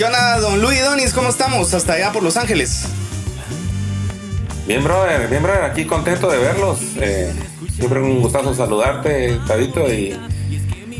¿Qué 0.00 0.06
onda, 0.06 0.40
don 0.40 0.62
Luis 0.62 0.82
Donis? 0.82 1.12
¿Cómo 1.12 1.28
estamos? 1.28 1.74
Hasta 1.74 1.92
allá 1.92 2.10
por 2.10 2.22
Los 2.22 2.38
Ángeles. 2.38 2.86
Bien, 4.66 4.82
brother, 4.82 5.28
bien, 5.28 5.42
brother, 5.42 5.64
aquí 5.64 5.84
contento 5.84 6.30
de 6.30 6.38
verlos. 6.38 6.78
Eh, 6.96 7.30
siempre 7.76 8.00
un 8.00 8.22
gustazo 8.22 8.54
saludarte, 8.54 9.38
Tabito, 9.46 9.92
y, 9.92 10.18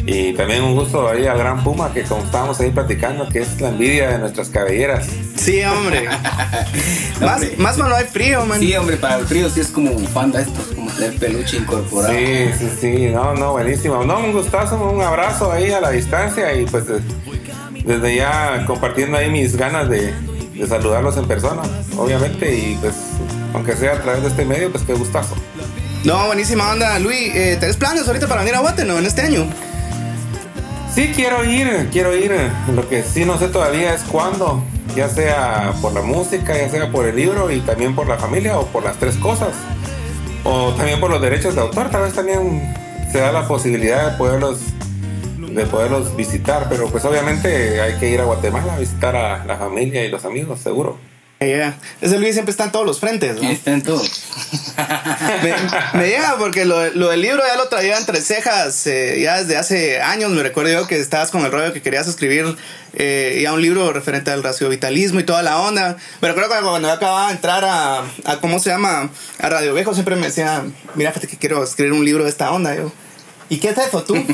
y 0.05 0.35
también 0.35 0.65
un 0.65 0.75
gusto 0.75 1.09
ahí 1.09 1.27
al 1.27 1.39
Gran 1.39 1.65
Puma, 1.65 1.95
que 1.95 2.03
como 2.03 2.23
estábamos 2.25 2.61
ahí 2.61 2.73
platicando, 2.73 3.27
que 3.31 3.39
es 3.39 3.59
la 3.59 3.71
envidia 3.71 4.11
de 4.11 4.19
nuestras 4.19 4.51
cabelleras. 4.51 5.09
Sí, 5.35 5.63
hombre. 5.63 6.07
más, 7.23 7.41
más 7.57 7.79
no 7.79 7.87
hay 7.87 8.05
frío, 8.05 8.45
man. 8.45 8.61
Sí, 8.61 8.77
hombre, 8.77 8.99
para 8.99 9.21
el 9.21 9.25
frío 9.25 9.49
sí 9.49 9.61
es 9.61 9.69
como 9.69 9.93
bufanda 9.93 10.43
esto, 10.43 10.61
es 10.61 10.77
como 10.77 10.91
tener 10.91 11.19
peluche 11.19 11.57
incorporado. 11.57 12.13
Sí, 12.13 12.51
sí, 12.59 12.69
sí, 12.79 13.07
no, 13.07 13.33
no, 13.33 13.53
buenísimo. 13.53 14.05
No, 14.05 14.19
un 14.19 14.33
gustazo, 14.33 14.77
un 14.77 15.01
abrazo 15.01 15.51
ahí 15.51 15.71
a 15.71 15.81
la 15.81 15.89
distancia 15.89 16.53
y 16.53 16.67
pues 16.67 16.85
desde 17.91 18.15
ya 18.15 18.65
compartiendo 18.67 19.17
ahí 19.17 19.29
mis 19.31 19.57
ganas 19.57 19.89
de, 19.89 20.15
de 20.55 20.67
saludarlos 20.69 21.17
en 21.17 21.27
persona, 21.27 21.63
obviamente, 21.97 22.55
y 22.55 22.79
pues 22.81 22.95
aunque 23.53 23.75
sea 23.75 23.95
a 23.95 24.01
través 24.01 24.23
de 24.23 24.29
este 24.29 24.45
medio, 24.45 24.71
pues 24.71 24.85
qué 24.85 24.95
gustazo. 24.95 25.35
No, 26.05 26.27
buenísima 26.27 26.71
onda. 26.71 26.99
Luis, 27.01 27.35
eh, 27.35 27.57
¿tenés 27.59 27.77
planes 27.77 28.07
ahorita 28.07 28.29
para 28.29 28.43
venir 28.43 28.55
a 28.55 28.61
Guatemala 28.61 29.01
en 29.01 29.07
este 29.07 29.23
año? 29.23 29.45
Sí, 30.95 31.13
quiero 31.15 31.45
ir, 31.45 31.89
quiero 31.91 32.17
ir. 32.17 32.33
Lo 32.75 32.89
que 32.89 33.03
sí 33.03 33.25
no 33.25 33.39
sé 33.39 33.49
todavía 33.49 33.93
es 33.93 34.03
cuándo, 34.03 34.63
ya 34.95 35.09
sea 35.09 35.73
por 35.83 35.93
la 35.93 36.03
música, 36.03 36.57
ya 36.57 36.69
sea 36.69 36.93
por 36.93 37.07
el 37.07 37.17
libro 37.17 37.51
y 37.51 37.61
también 37.61 37.97
por 37.97 38.07
la 38.07 38.19
familia 38.19 38.57
o 38.57 38.67
por 38.67 38.85
las 38.85 38.99
tres 38.99 39.17
cosas. 39.17 39.49
O 40.45 40.73
también 40.75 41.01
por 41.01 41.11
los 41.11 41.21
derechos 41.21 41.57
de 41.57 41.61
autor, 41.61 41.91
tal 41.91 42.03
vez 42.03 42.15
también 42.15 42.73
se 43.11 43.19
da 43.19 43.33
la 43.33 43.49
posibilidad 43.49 44.13
de 44.13 44.17
poderlos 44.17 44.61
de 45.51 45.67
poderlos 45.67 46.17
visitar, 46.17 46.67
pero 46.69 46.89
pues 46.89 47.05
obviamente 47.05 47.81
hay 47.81 47.99
que 47.99 48.09
ir 48.09 48.21
a 48.21 48.25
Guatemala 48.25 48.75
a 48.75 48.79
visitar 48.79 49.17
a 49.17 49.45
la 49.45 49.57
familia 49.57 50.05
y 50.05 50.09
los 50.09 50.25
amigos, 50.25 50.61
seguro. 50.61 50.99
Yeah. 51.41 51.79
Ese 52.03 52.19
Luis 52.19 52.35
siempre 52.35 52.51
está 52.51 52.65
en 52.65 52.71
todos 52.71 52.85
los 52.85 53.01
frentes, 53.01 53.41
¿no? 53.41 53.49
Está 53.49 53.73
en 53.73 53.83
todos. 53.83 54.25
me, 55.43 55.99
me, 55.99 56.07
llega 56.07 56.37
porque 56.37 56.67
lo, 56.67 56.91
lo, 56.91 57.09
del 57.09 57.23
libro 57.23 57.43
ya 57.47 57.57
lo 57.57 57.67
traía 57.69 57.97
entre 57.97 58.21
cejas 58.21 58.87
eh, 58.87 59.19
ya 59.23 59.39
desde 59.39 59.57
hace 59.57 60.03
años. 60.03 60.31
Me 60.33 60.43
recuerdo 60.43 60.71
yo 60.71 60.87
que 60.87 61.01
estabas 61.01 61.31
con 61.31 61.43
el 61.47 61.51
rollo 61.51 61.73
que 61.73 61.81
querías 61.81 62.07
escribir 62.07 62.45
eh, 62.93 63.41
ya 63.43 63.55
un 63.55 63.63
libro 63.63 63.91
referente 63.91 64.31
al 64.31 64.43
raciovitalismo 64.43 65.21
y 65.21 65.25
toda 65.25 65.43
la 65.43 65.61
onda. 65.61 65.97
Pero 66.21 66.35
creo 66.35 66.51
que 66.51 66.57
cuando 66.61 66.89
yo 66.89 66.93
acababa 66.93 67.29
de 67.29 67.33
entrar 67.33 67.65
a, 67.65 68.01
a 68.27 68.41
¿cómo 68.43 68.59
se 68.59 68.69
llama? 68.69 69.09
A 69.39 69.49
Radio 69.49 69.73
Viejo 69.73 69.95
siempre 69.95 70.17
me 70.17 70.27
decía, 70.27 70.63
mira, 70.95 71.11
fíjate 71.13 71.27
que 71.27 71.39
quiero 71.39 71.65
escribir 71.65 71.95
un 71.95 72.05
libro 72.05 72.25
de 72.25 72.31
esta 72.31 72.51
onda. 72.51 72.77
Yo, 72.77 72.93
¿Y 73.51 73.59
qué 73.59 73.71
es 73.71 73.79
eso 73.79 74.05
tú? 74.05 74.15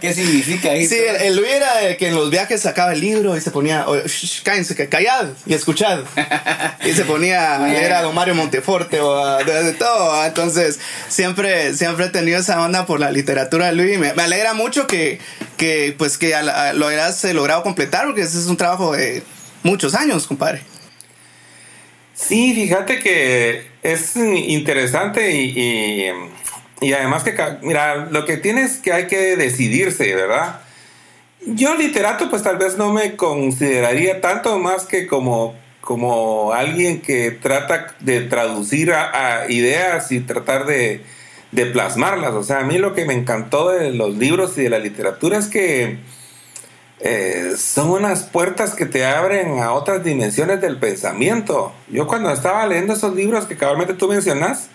¿Qué 0.00 0.12
significa 0.12 0.74
eso? 0.74 0.96
Sí, 0.96 1.00
el, 1.00 1.16
el 1.16 1.36
Luis 1.36 1.48
era 1.48 1.82
el 1.82 1.96
que 1.96 2.08
en 2.08 2.16
los 2.16 2.28
viajes 2.28 2.60
sacaba 2.60 2.92
el 2.92 3.00
libro 3.00 3.36
y 3.36 3.40
se 3.40 3.52
ponía, 3.52 3.84
oh, 3.86 3.96
shh, 4.04 4.42
cállense, 4.42 4.74
callad 4.88 5.28
y 5.46 5.54
escuchad. 5.54 6.00
y 6.84 6.90
se 6.92 7.04
ponía 7.04 7.54
a 7.54 7.68
leer 7.68 7.92
a 7.92 8.02
don 8.02 8.12
Mario 8.12 8.34
Monteforte 8.34 8.98
o 9.00 9.16
a, 9.16 9.44
de, 9.44 9.62
de, 9.62 9.72
todo. 9.74 10.26
Entonces, 10.26 10.80
siempre, 11.08 11.72
siempre 11.74 12.06
he 12.06 12.08
tenido 12.08 12.40
esa 12.40 12.60
onda 12.60 12.84
por 12.84 12.98
la 12.98 13.12
literatura 13.12 13.66
de 13.66 13.74
Luis. 13.74 13.96
Me, 13.96 14.12
me 14.12 14.24
alegra 14.24 14.54
mucho 14.54 14.88
que, 14.88 15.20
que, 15.56 15.94
pues, 15.96 16.18
que 16.18 16.34
a, 16.34 16.40
a, 16.40 16.72
lo 16.72 16.88
hayas 16.88 17.22
logrado 17.32 17.62
completar 17.62 18.06
porque 18.06 18.22
ese 18.22 18.40
es 18.40 18.46
un 18.46 18.56
trabajo 18.56 18.90
de 18.90 19.22
muchos 19.62 19.94
años, 19.94 20.26
compadre. 20.26 20.62
Sí, 22.12 22.54
fíjate 22.54 22.98
que 22.98 23.70
es 23.82 24.16
interesante 24.16 25.30
y, 25.30 25.58
y 25.58 26.10
y 26.80 26.92
además 26.92 27.22
que, 27.22 27.34
mira, 27.62 28.08
lo 28.10 28.24
que 28.24 28.36
tienes 28.36 28.78
que 28.78 28.92
hay 28.92 29.06
que 29.06 29.36
decidirse, 29.36 30.14
¿verdad? 30.14 30.60
Yo 31.44 31.74
literato 31.74 32.30
pues 32.30 32.42
tal 32.42 32.56
vez 32.56 32.76
no 32.76 32.92
me 32.92 33.16
consideraría 33.16 34.20
tanto 34.20 34.58
más 34.58 34.84
que 34.84 35.06
como, 35.06 35.54
como 35.80 36.52
alguien 36.52 37.00
que 37.00 37.30
trata 37.30 37.94
de 38.00 38.22
traducir 38.22 38.92
ideas 39.48 40.12
y 40.12 40.20
tratar 40.20 40.66
de, 40.66 41.02
de, 41.52 41.66
plasmarlas. 41.66 42.34
O 42.34 42.44
sea, 42.44 42.60
a 42.60 42.64
mí 42.64 42.78
lo 42.78 42.94
que 42.94 43.04
me 43.04 43.14
encantó 43.14 43.70
de 43.70 43.92
los 43.92 44.16
libros 44.16 44.56
y 44.58 44.62
de 44.62 44.70
la 44.70 44.78
literatura 44.78 45.38
es 45.38 45.48
que 45.48 45.98
eh, 47.02 47.54
son 47.56 47.90
unas 47.90 48.24
puertas 48.24 48.74
que 48.74 48.84
te 48.84 49.06
abren 49.06 49.60
a 49.60 49.72
otras 49.72 50.04
dimensiones 50.04 50.60
del 50.60 50.78
pensamiento. 50.78 51.72
Yo 51.88 52.06
cuando 52.06 52.30
estaba 52.30 52.66
leyendo 52.66 52.92
esos 52.92 53.14
libros 53.14 53.46
que 53.46 53.56
cabalmente 53.56 53.94
tú 53.94 54.08
mencionas, 54.08 54.68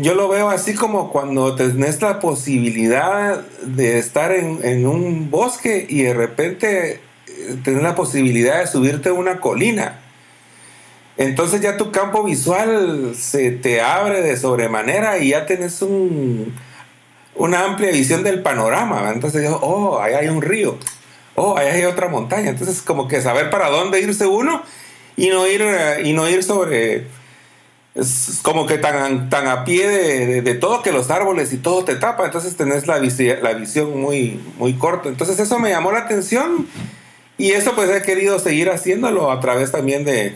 yo 0.00 0.14
lo 0.14 0.28
veo 0.28 0.50
así 0.50 0.74
como 0.74 1.10
cuando 1.10 1.54
tenés 1.54 2.00
la 2.02 2.20
posibilidad 2.20 3.40
de 3.62 3.98
estar 3.98 4.32
en, 4.32 4.60
en, 4.62 4.86
un 4.86 5.30
bosque 5.30 5.86
y 5.88 6.02
de 6.02 6.14
repente 6.14 7.00
eh, 7.26 7.56
tenés 7.64 7.82
la 7.82 7.94
posibilidad 7.94 8.60
de 8.60 8.66
subirte 8.66 9.08
a 9.08 9.12
una 9.12 9.40
colina. 9.40 10.00
Entonces 11.16 11.60
ya 11.60 11.76
tu 11.76 11.90
campo 11.90 12.24
visual 12.24 13.14
se 13.14 13.50
te 13.50 13.80
abre 13.80 14.22
de 14.22 14.36
sobremanera 14.36 15.18
y 15.18 15.30
ya 15.30 15.46
tenés 15.46 15.82
un, 15.82 16.54
una 17.34 17.64
amplia 17.64 17.90
visión 17.90 18.22
del 18.22 18.42
panorama. 18.42 19.10
Entonces 19.12 19.50
oh, 19.60 19.98
ahí 20.00 20.14
hay 20.14 20.28
un 20.28 20.42
río. 20.42 20.78
Oh, 21.34 21.56
ahí 21.56 21.68
hay 21.68 21.84
otra 21.84 22.08
montaña. 22.08 22.50
Entonces 22.50 22.82
como 22.82 23.08
que 23.08 23.20
saber 23.20 23.50
para 23.50 23.68
dónde 23.68 24.00
irse 24.00 24.26
uno 24.26 24.62
y 25.16 25.28
no 25.28 25.46
ir, 25.46 25.62
eh, 25.62 26.02
y 26.04 26.12
no 26.12 26.28
ir 26.28 26.42
sobre 26.42 27.06
es 28.00 28.40
como 28.42 28.66
que 28.66 28.78
tan, 28.78 29.28
tan 29.28 29.46
a 29.46 29.64
pie 29.64 29.86
de, 29.86 30.26
de, 30.26 30.42
de, 30.42 30.54
todo 30.54 30.82
que 30.82 30.90
los 30.90 31.10
árboles 31.10 31.52
y 31.52 31.58
todo 31.58 31.84
te 31.84 31.96
tapa, 31.96 32.24
entonces 32.24 32.56
tenés 32.56 32.86
la, 32.86 32.98
la 32.98 33.52
visión 33.52 34.00
muy, 34.00 34.40
muy 34.56 34.74
corta. 34.74 35.10
Entonces 35.10 35.38
eso 35.38 35.58
me 35.58 35.70
llamó 35.70 35.92
la 35.92 36.00
atención 36.00 36.66
y 37.36 37.50
eso 37.50 37.74
pues 37.74 37.90
he 37.90 38.02
querido 38.02 38.38
seguir 38.38 38.70
haciéndolo 38.70 39.30
a 39.30 39.40
través 39.40 39.70
también 39.70 40.04
de, 40.04 40.34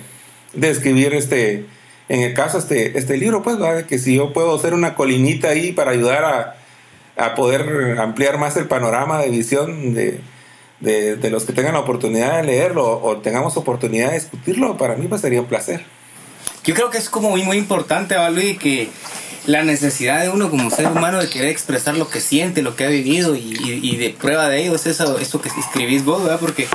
de 0.53 0.71
escribir 0.71 1.15
este, 1.15 1.65
en 2.11 2.21
el 2.21 2.35
caso 2.35 2.59
este, 2.59 2.99
este 2.99 3.17
libro, 3.17 3.43
pues, 3.43 3.59
¿verdad? 3.59 3.87
que 3.87 3.99
si 3.99 4.17
yo 4.17 4.35
puedo 4.35 4.55
hacer 4.55 4.75
una 4.75 4.95
colinita 4.95 5.49
ahí 5.49 5.73
para 5.73 5.93
ayudar 5.93 6.25
a, 6.25 6.57
a 7.17 7.35
poder 7.35 7.99
ampliar 7.99 8.37
más 8.37 8.59
el 8.59 8.67
panorama 8.67 9.21
de 9.21 9.31
visión 9.31 9.95
de, 9.95 10.21
de, 10.81 11.17
de, 11.17 11.31
los 11.31 11.45
que 11.45 11.55
tengan 11.55 11.73
la 11.73 11.81
oportunidad 11.81 12.37
de 12.37 12.43
leerlo 12.43 13.03
o 13.03 13.17
tengamos 13.19 13.57
oportunidad 13.57 14.09
de 14.09 14.17
discutirlo, 14.17 14.77
para 14.77 14.97
mí 14.97 15.07
pues 15.09 15.23
sería 15.23 15.41
un 15.41 15.47
placer. 15.47 15.83
Yo 16.65 16.75
creo 16.75 16.91
que 16.91 16.99
es 16.99 17.11
como 17.11 17.31
muy, 17.31 17.43
muy 17.43 17.57
importante, 17.57 18.17
¿va, 18.17 18.31
Luis? 18.31 18.59
Que 18.59 18.89
la 19.47 19.63
necesidad 19.63 20.23
de 20.23 20.31
uno 20.31 20.51
como 20.51 20.71
ser 20.71 20.87
humano 20.87 21.21
de 21.21 21.29
querer 21.29 21.51
expresar 21.51 21.97
lo 21.97 22.09
que 22.09 22.21
siente, 22.21 22.63
lo 22.63 22.77
que 22.77 22.85
ha 22.85 22.89
vivido 22.89 23.37
y, 23.37 23.41
y, 23.41 23.81
y 23.83 23.97
de 23.97 24.11
prueba 24.11 24.49
de 24.49 24.63
ello 24.63 24.75
es 24.75 24.87
eso, 24.87 25.19
eso 25.19 25.41
que 25.41 25.51
escribís 25.51 26.05
vos, 26.05 26.23
¿verdad? 26.23 26.41
Porque 26.41 26.67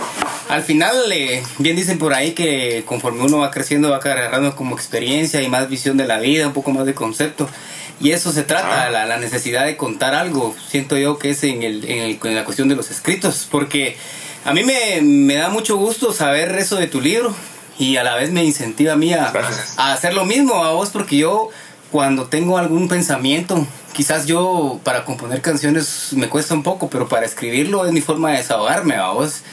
al 0.49 0.63
final, 0.63 1.11
eh, 1.11 1.43
bien 1.59 1.75
dicen 1.75 1.99
por 1.99 2.13
ahí 2.13 2.31
que 2.31 2.83
conforme 2.87 3.21
uno 3.21 3.37
va 3.37 3.51
creciendo 3.51 3.91
va 3.91 3.97
agarrando 3.97 4.55
como 4.55 4.75
experiencia 4.75 5.43
y 5.43 5.47
más 5.47 5.69
visión 5.69 5.95
de 5.95 6.07
la 6.07 6.19
vida, 6.19 6.47
un 6.47 6.53
poco 6.53 6.71
más 6.71 6.87
de 6.87 6.95
concepto. 6.95 7.47
Y 8.01 8.11
eso 8.11 8.31
se 8.31 8.41
trata, 8.41 8.85
ah. 8.87 8.89
la, 8.89 9.05
la, 9.05 9.17
necesidad 9.17 9.65
de 9.65 9.77
contar 9.77 10.15
algo, 10.15 10.55
siento 10.67 10.97
yo 10.97 11.19
que 11.19 11.31
es 11.31 11.43
en, 11.43 11.61
el, 11.61 11.85
en, 11.85 11.99
el, 11.99 12.19
en 12.23 12.35
la 12.35 12.45
cuestión 12.45 12.67
de 12.67 12.75
los 12.75 12.89
escritos, 12.89 13.47
porque 13.51 13.97
a 14.43 14.53
mí 14.53 14.63
me, 14.63 15.01
me 15.01 15.35
da 15.35 15.49
mucho 15.49 15.77
gusto 15.77 16.13
saber 16.13 16.55
eso 16.57 16.77
de 16.77 16.87
tu 16.87 16.99
libro, 16.99 17.35
y 17.79 17.95
a 17.95 18.03
la 18.03 18.15
vez 18.15 18.29
me 18.29 18.43
incentiva 18.43 18.93
a 18.93 18.95
mí 18.97 19.13
a, 19.13 19.33
a, 19.77 19.93
hacer 19.93 20.13
lo 20.13 20.25
mismo 20.25 20.63
a 20.63 20.73
vos 20.73 20.89
porque 20.89 21.17
yo 21.17 21.49
cuando 21.91 22.27
tengo 22.27 22.57
algún 22.57 22.87
pensamiento, 22.87 23.65
quizás 23.93 24.27
yo 24.27 24.79
para 24.83 25.05
componer 25.05 25.41
canciones 25.41 26.09
me 26.11 26.29
cuesta 26.29 26.53
un 26.53 26.61
poco, 26.61 26.89
pero 26.89 27.07
para 27.07 27.25
escribirlo 27.25 27.85
es 27.85 27.91
mi 27.91 28.01
forma 28.01 28.31
de 28.31 28.37
desahogarme 28.37 28.95
a 28.95 29.09
vos 29.09 29.43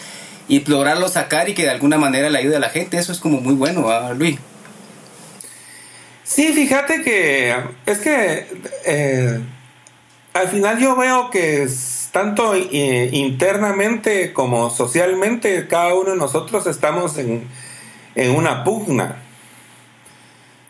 y 0.49 0.63
lograrlo 0.65 1.09
sacar 1.09 1.49
y 1.49 1.55
que 1.55 1.63
de 1.63 1.71
alguna 1.71 1.99
manera 1.99 2.29
le 2.29 2.39
ayude 2.39 2.57
a 2.57 2.61
la 2.61 2.69
gente, 2.69 2.99
eso 2.99 3.13
es 3.13 3.21
como 3.21 3.41
muy 3.41 3.55
bueno, 3.55 3.89
¿a 3.89 4.13
Luis? 4.13 4.39
Sí, 6.25 6.53
fíjate 6.53 7.03
que 7.03 7.55
es 7.87 7.99
que 7.99 8.47
eh, 8.85 9.41
al 10.35 10.49
final 10.49 10.79
yo 10.81 10.97
veo 10.97 11.31
que 11.31 11.63
es 11.63 12.09
tanto 12.13 12.55
eh, 12.55 13.11
internamente 13.13 14.33
como 14.33 14.71
socialmente 14.71 15.69
cada 15.69 15.95
uno 15.95 16.11
de 16.11 16.17
nosotros 16.17 16.67
estamos 16.67 17.17
en 17.19 17.47
en 18.17 18.35
una 18.35 18.65
pugna. 18.65 19.23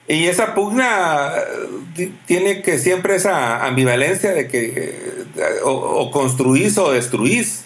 Y 0.09 0.27
esa 0.27 0.55
pugna 0.55 1.33
eh, 1.97 2.13
tiene 2.27 2.63
que 2.63 2.79
siempre 2.79 3.17
esa 3.17 3.65
ambivalencia 3.65 4.33
de 4.33 4.47
que 4.47 5.27
eh, 5.37 5.61
o, 5.65 6.11
construís 6.11 6.77
o 6.77 6.93
destruís. 6.93 7.65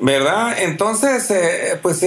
¿Verdad? 0.00 0.56
Entonces, 0.60 1.30
eh, 1.30 1.78
pues, 1.80 2.04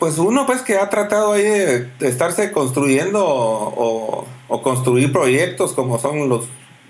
pues 0.00 0.18
uno 0.18 0.46
pues 0.46 0.62
que 0.62 0.76
ha 0.76 0.90
tratado 0.90 1.32
ahí 1.32 1.44
de, 1.44 1.84
de 1.84 2.08
estarse 2.08 2.50
construyendo 2.50 3.24
o, 3.24 4.26
o, 4.48 4.62
construir 4.62 5.12
proyectos 5.12 5.74
como 5.74 5.98
son 6.00 6.28
los 6.28 6.46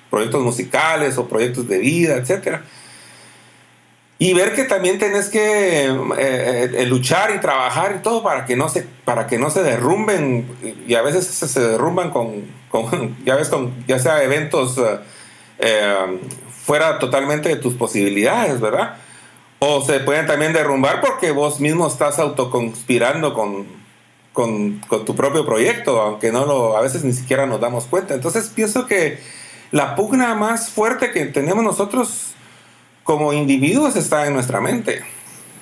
proyectos 0.08 0.42
musicales 0.42 1.18
o 1.18 1.28
proyectos 1.28 1.68
de 1.68 1.78
vida, 1.78 2.16
etcétera 2.16 2.64
y 4.20 4.34
ver 4.34 4.52
que 4.52 4.64
también 4.64 4.98
tenés 4.98 5.28
que 5.28 5.84
eh, 5.84 6.70
eh, 6.74 6.86
luchar 6.86 7.32
y 7.34 7.40
trabajar 7.40 7.96
y 7.98 8.02
todo 8.02 8.22
para 8.24 8.44
que 8.46 8.56
no 8.56 8.68
se, 8.68 8.84
para 9.04 9.28
que 9.28 9.38
no 9.38 9.48
se 9.48 9.62
derrumben, 9.62 10.48
y 10.88 10.94
a 10.94 11.02
veces 11.02 11.26
se, 11.26 11.60
derrumban 11.60 12.10
con, 12.10 12.44
con, 12.68 13.16
ya 13.24 13.36
ves, 13.36 13.48
con, 13.48 13.72
ya 13.86 13.98
sea 14.00 14.22
eventos 14.24 14.76
eh, 14.78 14.98
eh, 15.60 16.20
fuera 16.50 16.98
totalmente 16.98 17.48
de 17.48 17.56
tus 17.56 17.74
posibilidades, 17.74 18.60
¿verdad? 18.60 18.96
O 19.60 19.82
se 19.82 20.00
pueden 20.00 20.26
también 20.26 20.52
derrumbar 20.52 21.00
porque 21.00 21.30
vos 21.30 21.60
mismo 21.60 21.86
estás 21.86 22.18
autoconspirando 22.18 23.34
con, 23.34 23.66
con, 24.32 24.80
con 24.88 25.04
tu 25.04 25.14
propio 25.14 25.46
proyecto, 25.46 26.00
aunque 26.00 26.32
no 26.32 26.44
lo, 26.44 26.76
a 26.76 26.80
veces 26.80 27.04
ni 27.04 27.12
siquiera 27.12 27.46
nos 27.46 27.60
damos 27.60 27.86
cuenta. 27.86 28.14
Entonces 28.14 28.50
pienso 28.54 28.86
que 28.86 29.18
la 29.70 29.94
pugna 29.94 30.34
más 30.34 30.70
fuerte 30.70 31.10
que 31.12 31.26
tenemos 31.26 31.64
nosotros 31.64 32.34
como 33.08 33.32
individuos 33.32 33.96
está 33.96 34.26
en 34.26 34.34
nuestra 34.34 34.60
mente. 34.60 35.00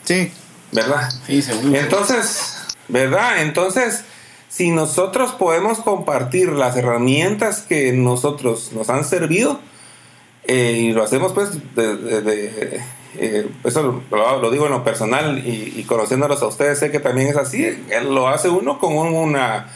Sí. 0.03 0.33
¿Verdad? 0.73 1.09
Sí, 1.29 1.41
seguro. 1.43 1.79
Entonces, 1.79 2.57
¿verdad? 2.89 3.41
Entonces, 3.41 4.03
si 4.49 4.73
nosotros 4.73 5.31
podemos 5.31 5.79
compartir 5.79 6.49
las 6.49 6.77
herramientas 6.77 7.61
que 7.61 7.93
nosotros 7.93 8.73
nos 8.73 8.91
han 8.91 9.05
servido, 9.05 9.61
eh, 10.49 10.73
y 10.89 10.93
lo 10.93 11.05
hacemos 11.05 11.33
pues 11.35 11.51
de, 11.77 11.97
de- 11.97 12.21
de- 12.23 12.81
eh, 13.19 13.49
eso 13.63 14.03
lo, 14.11 14.41
lo 14.41 14.51
digo 14.51 14.67
en 14.67 14.73
lo 14.73 14.83
personal 14.83 15.39
y, 15.47 15.73
y 15.77 15.85
conociéndolos 15.85 16.43
a 16.43 16.47
ustedes 16.49 16.81
sé 16.81 16.91
que 16.91 16.99
también 16.99 17.29
es 17.29 17.37
así, 17.37 17.79
lo 18.11 18.27
hace 18.27 18.49
uno 18.49 18.81
con 18.81 18.93
un- 18.97 19.15
una 19.15 19.69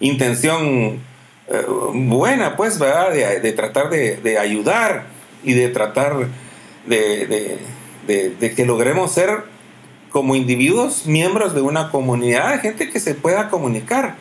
intención 0.00 1.00
eh, 1.48 1.66
buena 1.92 2.56
pues, 2.56 2.78
¿verdad? 2.78 3.12
De, 3.12 3.40
de 3.40 3.52
tratar 3.52 3.90
de, 3.90 4.16
de 4.16 4.38
ayudar 4.38 5.04
y 5.44 5.52
de 5.52 5.68
tratar 5.68 6.26
de, 6.90 8.54
que 8.54 8.66
logremos 8.66 9.12
ser 9.12 9.44
como 10.10 10.34
individuos 10.34 11.06
miembros 11.06 11.54
de 11.54 11.60
una 11.60 11.90
comunidad 11.90 12.52
de 12.52 12.58
gente 12.58 12.90
que 12.90 13.00
se 13.00 13.14
pueda 13.14 13.48
comunicar. 13.48 14.16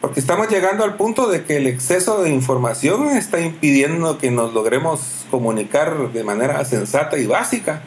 Porque 0.00 0.18
estamos 0.18 0.48
llegando 0.48 0.82
al 0.82 0.96
punto 0.96 1.28
de 1.28 1.44
que 1.44 1.58
el 1.58 1.66
exceso 1.66 2.22
de 2.22 2.30
información 2.30 3.10
está 3.10 3.38
impidiendo 3.40 4.16
que 4.16 4.30
nos 4.30 4.54
logremos 4.54 5.26
comunicar 5.30 6.10
de 6.12 6.24
manera 6.24 6.64
sensata 6.64 7.18
y 7.18 7.26
básica. 7.26 7.82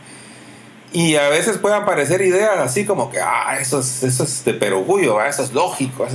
Y 0.92 1.16
a 1.16 1.28
veces 1.30 1.58
pueden 1.58 1.82
aparecer 1.82 2.22
ideas 2.22 2.60
así 2.60 2.86
como 2.86 3.10
que, 3.10 3.20
ah, 3.20 3.58
eso 3.60 3.80
es, 3.80 4.46
de 4.46 4.54
perogullo, 4.54 5.20
ah, 5.20 5.28
eso 5.28 5.42
es 5.42 5.54
lógico. 5.54 6.08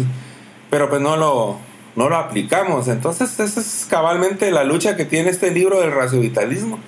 Pero 0.70 0.88
pues 0.88 1.02
no 1.02 1.16
lo, 1.16 1.58
no 1.96 2.08
lo 2.08 2.14
aplicamos. 2.16 2.86
Entonces 2.86 3.40
esa 3.40 3.58
es 3.58 3.84
cabalmente 3.90 4.52
la 4.52 4.62
lucha 4.62 4.94
que 4.94 5.04
tiene 5.04 5.30
este 5.30 5.50
libro 5.50 5.80
del 5.80 5.90
raciovitalismo. 5.90 6.78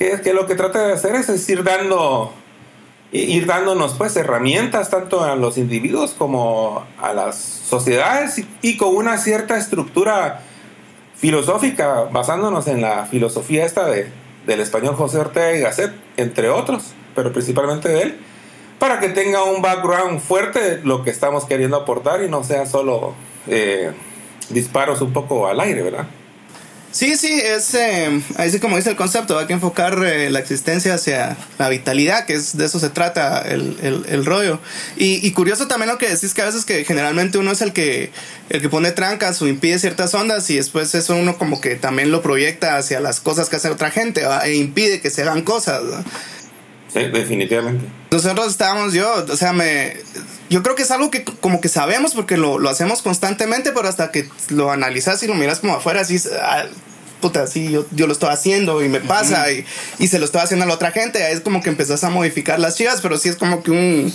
Que 0.00 0.20
que 0.22 0.32
lo 0.32 0.46
que 0.46 0.54
trata 0.54 0.86
de 0.86 0.94
hacer 0.94 1.14
es, 1.14 1.48
ir 1.48 1.62
dando 1.62 2.32
ir 3.12 3.44
dándonos 3.44 3.94
pues 3.94 4.16
herramientas 4.16 4.88
tanto 4.88 5.22
a 5.22 5.36
los 5.36 5.58
individuos 5.58 6.14
como 6.16 6.86
a 7.00 7.12
las 7.12 7.36
sociedades 7.36 8.38
y, 8.38 8.48
y 8.62 8.76
con 8.76 8.96
una 8.96 9.18
cierta 9.18 9.58
estructura 9.58 10.40
filosófica 11.16 12.08
basándonos 12.10 12.66
en 12.66 12.80
la 12.80 13.04
filosofía 13.04 13.66
esta 13.66 13.86
de, 13.86 14.10
del 14.46 14.60
español 14.60 14.94
José 14.94 15.18
Ortega 15.18 15.54
y 15.54 15.60
Gasset, 15.60 15.92
entre 16.16 16.48
otros, 16.48 16.94
pero 17.14 17.30
principalmente 17.30 17.90
de 17.90 18.02
él, 18.02 18.20
para 18.78 19.00
que 19.00 19.10
tenga 19.10 19.44
un 19.44 19.60
background 19.60 20.20
fuerte 20.20 20.80
lo 20.82 21.04
que 21.04 21.10
estamos 21.10 21.44
queriendo 21.44 21.76
aportar 21.76 22.22
y 22.22 22.28
no 22.30 22.42
sea 22.42 22.64
solo 22.64 23.14
eh, 23.48 23.92
disparos 24.48 25.02
un 25.02 25.12
poco 25.12 25.46
al 25.46 25.60
aire, 25.60 25.82
¿verdad? 25.82 26.06
Sí, 26.92 27.16
sí, 27.16 27.32
es 27.32 27.72
eh, 27.74 28.20
así 28.36 28.58
como 28.58 28.76
dice 28.76 28.90
el 28.90 28.96
concepto, 28.96 29.38
hay 29.38 29.46
que 29.46 29.52
enfocar 29.52 30.02
eh, 30.04 30.28
la 30.28 30.40
existencia 30.40 30.94
hacia 30.94 31.36
la 31.56 31.68
vitalidad, 31.68 32.26
que 32.26 32.32
es 32.34 32.56
de 32.56 32.64
eso 32.66 32.80
se 32.80 32.90
trata 32.90 33.42
el, 33.42 33.76
el- 33.80 34.04
el 34.08 34.26
rollo. 34.26 34.58
Y, 34.96 35.24
y 35.24 35.30
curioso 35.30 35.68
también 35.68 35.88
lo 35.88 35.98
que 35.98 36.08
decís 36.08 36.34
que 36.34 36.42
a 36.42 36.46
veces 36.46 36.64
que 36.64 36.84
generalmente 36.84 37.38
uno 37.38 37.52
es 37.52 37.62
el 37.62 37.72
que 37.72 38.10
el 38.48 38.60
que 38.60 38.68
pone 38.68 38.90
trancas 38.90 39.40
o 39.40 39.46
impide 39.46 39.78
ciertas 39.78 40.12
ondas 40.14 40.50
y 40.50 40.56
después 40.56 40.92
eso 40.96 41.14
uno 41.14 41.38
como 41.38 41.60
que 41.60 41.76
también 41.76 42.10
lo 42.10 42.22
proyecta 42.22 42.76
hacia 42.76 42.98
las 42.98 43.20
cosas 43.20 43.48
que 43.48 43.54
hace 43.56 43.68
otra 43.68 43.92
gente 43.92 44.22
e 44.44 44.54
impide 44.56 45.00
que 45.00 45.10
se 45.10 45.22
hagan 45.22 45.42
cosas. 45.42 45.82
Sí, 46.92 47.00
definitivamente. 47.12 47.84
Nosotros 48.10 48.48
estábamos, 48.48 48.92
yo, 48.92 49.24
o 49.28 49.36
sea, 49.36 49.52
me. 49.52 49.96
Yo 50.48 50.62
creo 50.64 50.74
que 50.74 50.82
es 50.82 50.90
algo 50.90 51.10
que 51.10 51.22
como 51.22 51.60
que 51.60 51.68
sabemos 51.68 52.14
porque 52.14 52.36
lo, 52.36 52.58
lo 52.58 52.68
hacemos 52.68 53.02
constantemente, 53.02 53.70
pero 53.70 53.88
hasta 53.88 54.10
que 54.10 54.28
lo 54.48 54.72
analizas 54.72 55.22
y 55.22 55.28
lo 55.28 55.34
miras 55.34 55.60
como 55.60 55.76
afuera, 55.76 56.00
así, 56.00 56.20
ah, 56.42 56.64
puta, 57.20 57.46
sí, 57.46 57.70
yo, 57.70 57.86
yo 57.92 58.08
lo 58.08 58.12
estoy 58.12 58.30
haciendo 58.30 58.82
y 58.82 58.88
me 58.88 59.00
pasa 59.00 59.52
y, 59.52 59.64
y 60.00 60.08
se 60.08 60.18
lo 60.18 60.24
estoy 60.24 60.40
haciendo 60.40 60.64
a 60.64 60.68
la 60.68 60.74
otra 60.74 60.90
gente. 60.90 61.22
Ahí 61.22 61.34
es 61.34 61.40
como 61.40 61.62
que 61.62 61.70
empezás 61.70 62.02
a 62.02 62.10
modificar 62.10 62.58
las 62.58 62.76
chivas, 62.76 63.00
pero 63.00 63.16
sí 63.18 63.28
es 63.28 63.36
como 63.36 63.62
que 63.62 63.70
un. 63.70 64.12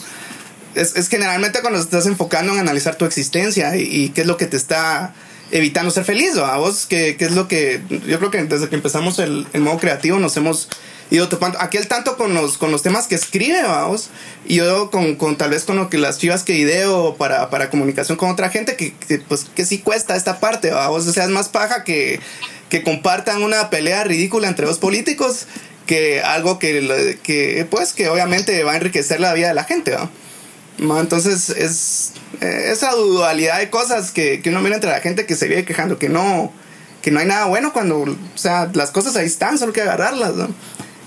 Es, 0.76 0.98
es 0.98 1.08
generalmente 1.08 1.62
cuando 1.62 1.80
estás 1.80 2.06
enfocando 2.06 2.52
en 2.52 2.60
analizar 2.60 2.96
tu 2.98 3.06
existencia 3.06 3.78
y, 3.78 3.84
y 3.84 4.10
qué 4.10 4.22
es 4.22 4.28
lo 4.28 4.36
que 4.36 4.48
te 4.48 4.58
está 4.58 5.14
evitando 5.52 5.92
ser 5.92 6.04
feliz, 6.04 6.36
¿o? 6.36 6.46
a 6.46 6.58
vos, 6.58 6.86
¿qué, 6.86 7.16
qué 7.18 7.26
es 7.26 7.32
lo 7.32 7.48
que. 7.48 7.82
Yo 8.06 8.18
creo 8.20 8.32
que 8.32 8.44
desde 8.44 8.68
que 8.68 8.76
empezamos 8.76 9.20
el, 9.20 9.48
el 9.54 9.62
modo 9.62 9.78
creativo 9.78 10.20
nos 10.20 10.36
hemos 10.36 10.68
ido 11.10 11.30
topando. 11.30 11.60
Aquel 11.62 11.88
tanto 11.88 12.18
con 12.18 12.34
los, 12.34 12.58
con 12.58 12.72
los 12.72 12.82
temas 12.82 13.08
que 13.08 13.16
escribe, 13.16 13.62
vamos. 13.64 14.10
Y 14.46 14.56
yo 14.56 14.92
con, 14.92 15.16
con 15.16 15.38
tal 15.38 15.52
vez 15.52 15.64
con 15.64 15.78
lo 15.78 15.90
que 15.90 15.98
las 15.98 16.18
chivas 16.18 16.44
que 16.44 16.54
ideo 16.54 17.16
para, 17.16 17.50
para 17.50 17.70
comunicación 17.70 18.18
con 18.18 18.30
otra 18.30 18.50
gente, 18.50 18.76
que, 18.76 18.94
pues 19.28 19.46
que 19.56 19.66
sí 19.66 19.80
cuesta 19.80 20.16
esta 20.16 20.40
parte, 20.40 20.72
vamos. 20.72 21.08
O 21.08 21.14
sea, 21.14 21.24
es 21.24 21.30
más 21.30 21.50
paja 21.50 21.84
que, 21.84 22.20
que 22.70 22.84
compartan 22.84 23.44
una 23.44 23.70
pelea 23.70 24.04
ridícula 24.04 24.48
entre 24.48 24.66
dos 24.66 24.80
políticos 24.80 25.48
que 25.86 26.22
algo 26.22 26.58
que, 26.58 27.20
que 27.22 27.68
pues 27.70 27.94
que 27.94 28.10
obviamente 28.10 28.64
va 28.64 28.74
a 28.74 28.76
enriquecer 28.78 29.20
la 29.20 29.34
vida 29.34 29.50
de 29.50 29.54
la 29.54 29.66
gente, 29.66 29.92
¿va? 29.92 30.10
Entonces 31.00 31.50
es 31.50 32.14
eh, 32.42 32.70
esa 32.72 32.92
dualidad 32.92 33.60
de 33.60 33.70
cosas 33.70 34.12
que, 34.12 34.42
que 34.42 34.50
uno 34.50 34.62
mira 34.62 34.76
entre 34.76 34.90
la 34.90 35.00
gente 35.00 35.26
que 35.26 35.36
se 35.36 35.48
vive 35.48 35.64
quejando 35.64 35.98
que 35.98 36.10
no, 36.10 36.52
que 37.02 37.12
no 37.12 37.20
hay 37.20 37.28
nada 37.28 37.46
bueno 37.46 37.72
cuando, 37.72 38.02
o 38.02 38.18
sea, 38.38 38.70
las 38.74 38.92
cosas 38.92 39.16
ahí 39.16 39.26
están, 39.26 39.58
solo 39.58 39.70
hay 39.70 39.76
que 39.76 39.82
agarrarlas, 39.82 40.36
¿no? 40.36 40.50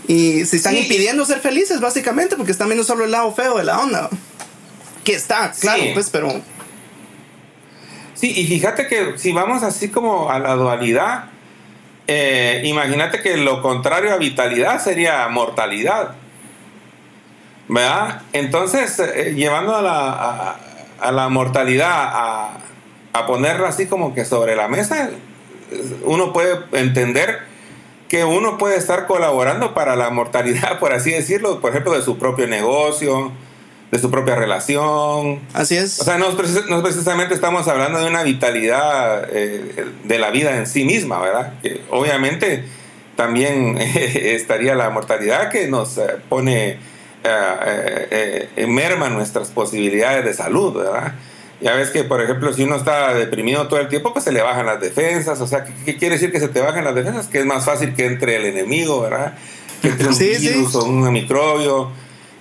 Y 0.08 0.44
se 0.46 0.56
están 0.56 0.72
Sí. 0.74 0.80
impidiendo 0.80 1.24
ser 1.24 1.38
felices, 1.38 1.80
básicamente, 1.80 2.34
porque 2.34 2.50
están 2.50 2.66
viendo 2.68 2.82
solo 2.82 3.04
el 3.04 3.10
lado 3.12 3.32
feo 3.32 3.56
de 3.58 3.64
la 3.64 3.78
onda. 3.78 4.08
Que 5.04 5.12
está, 5.14 5.52
claro, 5.52 5.82
Sí. 5.82 5.90
pues, 5.94 6.10
pero. 6.10 6.32
Sí, 8.14 8.32
y 8.36 8.46
fíjate 8.46 8.88
que 8.88 9.16
si 9.16 9.32
vamos 9.32 9.62
así 9.62 9.90
como 9.90 10.28
a 10.30 10.38
la 10.40 10.54
dualidad, 10.54 11.26
eh, 12.06 12.62
imagínate 12.64 13.20
que 13.20 13.36
lo 13.36 13.62
contrario 13.62 14.12
a 14.12 14.16
vitalidad 14.16 14.82
sería 14.82 15.28
mortalidad. 15.28 16.14
¿Verdad? 17.68 18.22
Entonces, 18.32 18.98
eh, 18.98 19.34
llevando 19.36 19.76
a 19.76 19.82
la, 19.82 20.08
a, 20.10 20.56
a 21.00 21.12
la 21.12 21.28
mortalidad 21.28 21.90
a, 21.92 22.58
a 23.12 23.26
ponerla 23.26 23.68
así 23.68 23.86
como 23.86 24.14
que 24.14 24.24
sobre 24.24 24.56
la 24.56 24.68
mesa, 24.68 25.10
uno 26.04 26.32
puede 26.32 26.60
entender 26.72 27.40
que 28.08 28.24
uno 28.24 28.58
puede 28.58 28.76
estar 28.76 29.06
colaborando 29.06 29.74
para 29.74 29.96
la 29.96 30.10
mortalidad, 30.10 30.78
por 30.78 30.92
así 30.92 31.10
decirlo, 31.10 31.60
por 31.60 31.70
ejemplo, 31.70 31.92
de 31.92 32.02
su 32.02 32.18
propio 32.18 32.46
negocio, 32.46 33.32
de 33.90 33.98
su 33.98 34.10
propia 34.10 34.34
relación, 34.34 35.40
Así 35.54 35.76
es. 35.76 36.00
o 36.00 36.04
sea, 36.04 36.18
no, 36.18 36.36
precisamente 36.36 37.34
estamos 37.34 37.68
hablando 37.68 38.00
de 38.00 38.06
una 38.06 38.22
vitalidad 38.22 39.26
eh, 39.30 39.86
de 40.04 40.18
la 40.18 40.30
vida 40.30 40.56
en 40.56 40.66
sí 40.66 40.84
misma, 40.84 41.20
¿verdad? 41.20 41.54
Que 41.62 41.80
obviamente 41.90 42.64
también 43.18 43.76
estaría 43.78 44.76
la 44.76 44.90
mortalidad 44.90 45.50
que 45.50 45.66
nos 45.66 45.98
eh, 45.98 46.02
pone, 46.28 46.78
eh, 47.24 48.48
eh, 48.56 48.66
merma 48.68 49.08
nuestras 49.08 49.48
posibilidades 49.48 50.24
de 50.24 50.34
salud, 50.34 50.74
¿verdad? 50.76 51.14
Ya 51.60 51.74
ves 51.74 51.90
que, 51.90 52.04
por 52.04 52.22
ejemplo, 52.22 52.52
si 52.52 52.62
uno 52.62 52.76
está 52.76 53.14
deprimido 53.14 53.66
todo 53.66 53.80
el 53.80 53.88
tiempo, 53.88 54.12
pues 54.12 54.24
se 54.24 54.32
le 54.32 54.42
bajan 54.42 54.66
las 54.66 54.80
defensas. 54.80 55.40
O 55.40 55.46
sea, 55.46 55.64
¿qué, 55.64 55.72
qué 55.84 55.96
quiere 55.96 56.14
decir 56.14 56.30
que 56.30 56.38
se 56.38 56.48
te 56.48 56.60
bajan 56.60 56.84
las 56.84 56.94
defensas? 56.94 57.26
Que 57.26 57.38
es 57.40 57.46
más 57.46 57.64
fácil 57.64 57.94
que 57.94 58.06
entre 58.06 58.36
el 58.36 58.44
enemigo, 58.46 59.00
¿verdad? 59.00 59.34
Que 59.82 59.88
entre 59.88 60.08
un 60.08 60.14
Sí, 60.14 60.34
sí. 60.36 60.48
virus 60.48 60.74
o 60.76 60.84
un 60.84 61.12
microbio. 61.12 61.90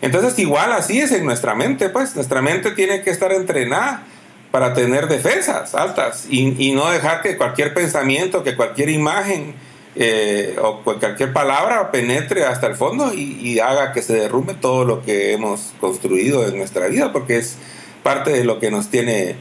Entonces, 0.02 0.38
igual 0.38 0.72
así 0.74 1.00
es 1.02 1.12
en 1.12 1.26
nuestra 1.26 1.56
mente, 1.56 1.90
pues. 1.90 2.16
Nuestra 2.16 2.42
mente 2.44 2.72
tiene 2.72 3.02
que 3.02 3.10
estar 3.10 3.32
entrenada 3.32 4.04
para 4.52 4.74
tener 4.76 5.08
defensas 5.08 5.74
altas 5.74 6.28
y, 6.30 6.56
y 6.70 6.72
no 6.74 6.90
dejar 6.92 7.22
que 7.24 7.36
cualquier 7.38 7.74
pensamiento, 7.74 8.44
que 8.44 8.56
cualquier 8.56 8.90
imagen 8.90 9.56
eh, 9.96 10.56
o 10.62 10.84
cu- 10.84 11.00
cualquier 11.00 11.34
palabra 11.34 11.90
penetre 11.92 12.46
hasta 12.46 12.68
el 12.68 12.76
fondo 12.76 13.12
y, 13.14 13.40
y 13.42 13.60
haga 13.60 13.92
que 13.94 14.04
se 14.04 14.14
derrumbe 14.14 14.54
todo 14.54 14.86
lo 14.86 15.02
que 15.04 15.34
hemos 15.34 15.74
construido 15.82 16.48
en 16.48 16.56
nuestra 16.58 16.88
vida, 16.88 17.12
porque 17.12 17.38
es 17.40 17.58
parte 18.04 18.32
de 18.32 18.44
lo 18.44 18.60
que 18.60 18.72
nos 18.72 18.90
tiene 18.90 19.36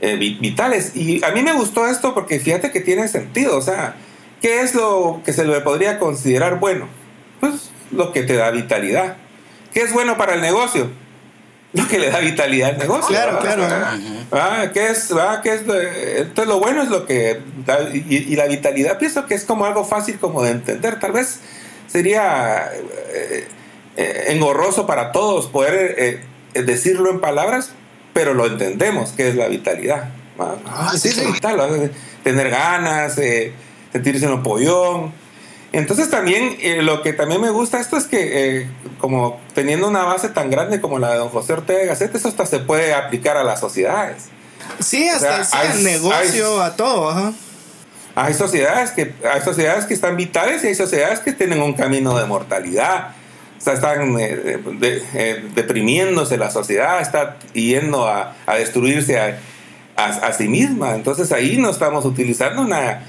eh, 0.00 0.16
vi- 0.16 0.38
vitales. 0.40 0.94
Y 0.96 1.24
a 1.24 1.30
mí 1.30 1.42
me 1.42 1.52
gustó 1.52 1.86
esto 1.86 2.14
porque 2.14 2.38
fíjate 2.40 2.70
que 2.70 2.80
tiene 2.80 3.08
sentido, 3.08 3.56
o 3.56 3.62
sea, 3.62 3.94
¿qué 4.40 4.60
es 4.60 4.74
lo 4.74 5.20
que 5.24 5.32
se 5.32 5.44
le 5.44 5.60
podría 5.60 5.98
considerar 5.98 6.58
bueno? 6.60 6.88
Pues 7.40 7.70
lo 7.90 8.12
que 8.12 8.22
te 8.22 8.34
da 8.34 8.50
vitalidad. 8.50 9.16
¿Qué 9.72 9.82
es 9.82 9.92
bueno 9.92 10.16
para 10.16 10.34
el 10.34 10.40
negocio? 10.40 10.88
Lo 11.72 11.88
que 11.88 11.98
le 11.98 12.08
da 12.10 12.20
vitalidad 12.20 12.70
al 12.70 12.78
negocio. 12.78 13.08
Claro, 13.08 13.40
¿verdad? 13.42 13.56
claro. 13.56 13.98
Ah, 14.30 14.66
¿qué 14.72 14.86
es, 14.90 15.10
ah, 15.12 15.40
qué 15.42 15.54
es 15.54 15.66
lo- 15.66 15.80
entonces 15.80 16.46
lo 16.46 16.60
bueno 16.60 16.82
es 16.82 16.88
lo 16.88 17.04
que 17.06 17.40
da- 17.66 17.90
y, 17.92 18.26
y 18.28 18.36
la 18.36 18.46
vitalidad 18.46 18.98
pienso 18.98 19.26
que 19.26 19.34
es 19.34 19.44
como 19.44 19.64
algo 19.66 19.84
fácil 19.84 20.18
como 20.20 20.42
de 20.44 20.50
entender 20.52 21.00
tal 21.00 21.10
vez 21.12 21.40
sería 21.88 22.70
eh, 23.12 23.48
eh, 23.96 24.24
engorroso 24.28 24.86
para 24.86 25.10
todos 25.12 25.46
poder 25.48 25.94
eh, 25.98 26.20
decirlo 26.62 27.10
en 27.10 27.20
palabras 27.20 27.70
pero 28.14 28.32
lo 28.32 28.46
entendemos 28.46 29.12
que 29.12 29.28
es 29.28 29.34
la 29.34 29.48
vitalidad 29.48 30.08
ah, 30.38 30.92
sí, 30.96 31.08
es 31.08 31.16
sí. 31.16 31.26
vital, 31.30 31.56
¿verdad? 31.58 31.90
tener 32.22 32.48
ganas 32.48 33.18
eh, 33.18 33.52
sentirse 33.92 34.26
un 34.26 34.42
pollón 34.42 35.12
Entonces 35.72 36.08
también 36.08 36.56
eh, 36.60 36.80
lo 36.80 37.02
que 37.02 37.12
también 37.12 37.42
me 37.42 37.50
gusta 37.50 37.78
esto 37.78 37.98
es 37.98 38.04
que 38.04 38.60
eh, 38.60 38.70
como 38.98 39.38
teniendo 39.54 39.86
una 39.86 40.04
base 40.04 40.30
tan 40.30 40.50
grande 40.50 40.80
como 40.80 40.98
la 40.98 41.10
de 41.10 41.18
don 41.18 41.28
José 41.28 41.52
Ortega 41.52 41.84
Gasset, 41.84 42.14
eso 42.14 42.28
hasta 42.28 42.46
se 42.46 42.60
puede 42.60 42.94
aplicar 42.94 43.36
a 43.36 43.44
las 43.44 43.60
sociedades. 43.60 44.24
Sí, 44.80 45.06
hasta 45.08 45.72
el 45.72 45.84
negocio, 45.84 46.62
a 46.62 46.74
todo. 46.74 47.10
Ajá. 47.10 47.34
Hay 48.16 48.32
sociedades, 48.34 48.92
que, 48.92 49.12
hay 49.30 49.40
sociedades 49.42 49.86
que 49.86 49.94
están 49.94 50.16
vitales 50.16 50.62
y 50.62 50.68
hay 50.68 50.74
sociedades 50.74 51.18
que 51.20 51.32
tienen 51.32 51.60
un 51.60 51.72
camino 51.72 52.16
de 52.16 52.26
mortalidad. 52.26 53.08
Sea, 53.64 53.72
están 53.72 54.14
eh, 54.20 55.42
deprimiéndose 55.54 56.36
la 56.36 56.50
sociedad, 56.50 57.00
está 57.00 57.38
yendo 57.54 58.06
a, 58.06 58.36
a 58.44 58.56
destruirse 58.56 59.18
a, 59.18 59.38
a, 59.96 60.32
sí 60.34 60.48
misma. 60.48 60.94
Entonces 60.94 61.32
ahí 61.32 61.56
no 61.56 61.70
estamos 61.70 62.04
utilizando 62.04 62.60
una, 62.60 63.04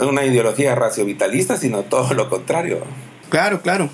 una 0.00 0.24
ideología 0.24 0.74
raciovitalista, 0.74 1.56
sino 1.56 1.82
todo 1.82 2.14
lo 2.14 2.28
contrario. 2.28 2.82
Claro, 3.28 3.62
claro. 3.62 3.88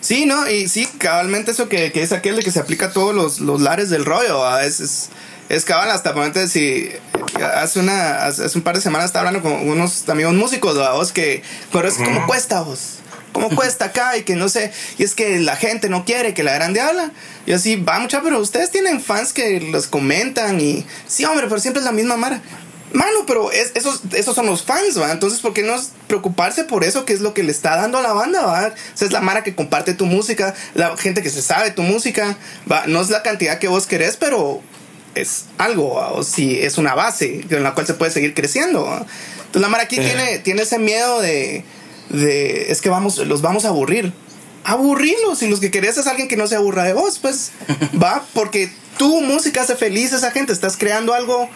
Sí, 0.00 0.24
¿no? 0.24 0.48
Y 0.48 0.68
sí, 0.68 0.88
cabalmente 0.98 1.50
eso 1.50 1.68
que, 1.68 1.92
que 1.92 2.02
es 2.02 2.12
aquel 2.12 2.36
de 2.36 2.42
que 2.42 2.50
se 2.50 2.60
aplica 2.60 2.86
a 2.86 2.92
todos 2.92 3.14
los, 3.14 3.40
los 3.40 3.60
lares 3.60 3.90
del 3.90 4.06
rollo. 4.06 4.46
a 4.46 4.64
Es, 4.64 5.10
es, 5.48 5.64
cabal, 5.66 5.90
hasta 5.90 6.14
momento 6.14 6.46
si 6.46 6.88
hace 7.54 7.80
una 7.80 8.24
hace 8.24 8.56
un 8.56 8.62
par 8.62 8.76
de 8.76 8.80
semanas 8.80 9.06
estaba 9.06 9.28
hablando 9.28 9.46
con 9.46 9.68
unos 9.68 10.08
amigos 10.08 10.32
músicos, 10.34 10.78
vos 10.92 11.12
que, 11.12 11.42
pero 11.72 11.86
es 11.86 11.96
como 11.96 12.26
cuesta 12.26 12.62
vos. 12.62 13.00
¿Cómo 13.38 13.54
cuesta 13.54 13.84
acá? 13.84 14.16
Y 14.16 14.24
que 14.24 14.34
no 14.34 14.48
sé. 14.48 14.72
Y 14.98 15.04
es 15.04 15.14
que 15.14 15.38
la 15.38 15.54
gente 15.54 15.88
no 15.88 16.04
quiere 16.04 16.34
que 16.34 16.42
la 16.42 16.54
grande 16.54 16.80
habla. 16.80 17.12
Y 17.46 17.52
así, 17.52 17.76
va 17.76 18.00
mucha, 18.00 18.20
pero 18.20 18.40
ustedes 18.40 18.72
tienen 18.72 19.00
fans 19.00 19.32
que 19.32 19.60
los 19.60 19.86
comentan 19.86 20.60
y. 20.60 20.84
Sí, 21.06 21.24
hombre, 21.24 21.46
pero 21.46 21.60
siempre 21.60 21.78
es 21.78 21.84
la 21.84 21.92
misma 21.92 22.16
mara. 22.16 22.42
Mano, 22.92 23.26
pero 23.28 23.52
esos, 23.52 24.00
esos 24.12 24.34
son 24.34 24.46
los 24.46 24.64
fans, 24.64 25.00
¿va? 25.00 25.12
Entonces, 25.12 25.38
¿por 25.38 25.52
qué 25.52 25.62
no 25.62 25.80
preocuparse 26.08 26.64
por 26.64 26.82
eso? 26.82 27.04
que 27.04 27.12
es 27.12 27.20
lo 27.20 27.32
que 27.32 27.44
le 27.44 27.52
está 27.52 27.76
dando 27.76 27.98
a 27.98 28.02
la 28.02 28.12
banda, 28.12 28.44
¿va? 28.44 28.74
O 28.74 29.04
es 29.04 29.12
la 29.12 29.20
mara 29.20 29.44
que 29.44 29.54
comparte 29.54 29.94
tu 29.94 30.06
música, 30.06 30.56
la 30.74 30.96
gente 30.96 31.22
que 31.22 31.30
se 31.30 31.40
sabe 31.40 31.70
tu 31.70 31.82
música, 31.82 32.36
¿va? 32.70 32.88
No 32.88 33.00
es 33.00 33.08
la 33.08 33.22
cantidad 33.22 33.60
que 33.60 33.68
vos 33.68 33.86
querés, 33.86 34.16
pero 34.16 34.62
es 35.14 35.44
algo, 35.58 35.94
o 35.94 36.24
si 36.24 36.58
es 36.58 36.76
una 36.76 36.94
base 36.94 37.44
en 37.48 37.62
la 37.62 37.74
cual 37.74 37.86
se 37.86 37.94
puede 37.94 38.10
seguir 38.10 38.34
creciendo, 38.34 38.84
Entonces, 38.86 39.62
la 39.62 39.68
mara 39.68 39.84
aquí 39.84 39.96
tiene, 39.96 40.38
tiene 40.38 40.62
ese 40.62 40.78
miedo 40.80 41.20
de, 41.20 41.64
de, 42.10 42.70
es 42.70 42.80
que 42.80 42.88
vamos, 42.88 43.18
los 43.18 43.42
vamos 43.42 43.64
a 43.64 43.68
aburrir. 43.68 44.12
Aburrirlos, 44.64 45.42
y 45.42 45.48
los 45.48 45.60
que 45.60 45.70
querés 45.70 45.96
es 45.96 46.06
alguien 46.06 46.28
que 46.28 46.36
no 46.36 46.46
se 46.46 46.56
aburra 46.56 46.84
de 46.84 46.92
vos, 46.92 47.18
pues, 47.18 47.52
va, 48.02 48.24
porque 48.34 48.70
tu 48.98 49.20
música 49.20 49.62
hace 49.62 49.76
feliz 49.76 50.12
a 50.12 50.16
esa 50.16 50.30
gente, 50.30 50.52
estás 50.52 50.76
creando 50.76 51.14
algo, 51.14 51.48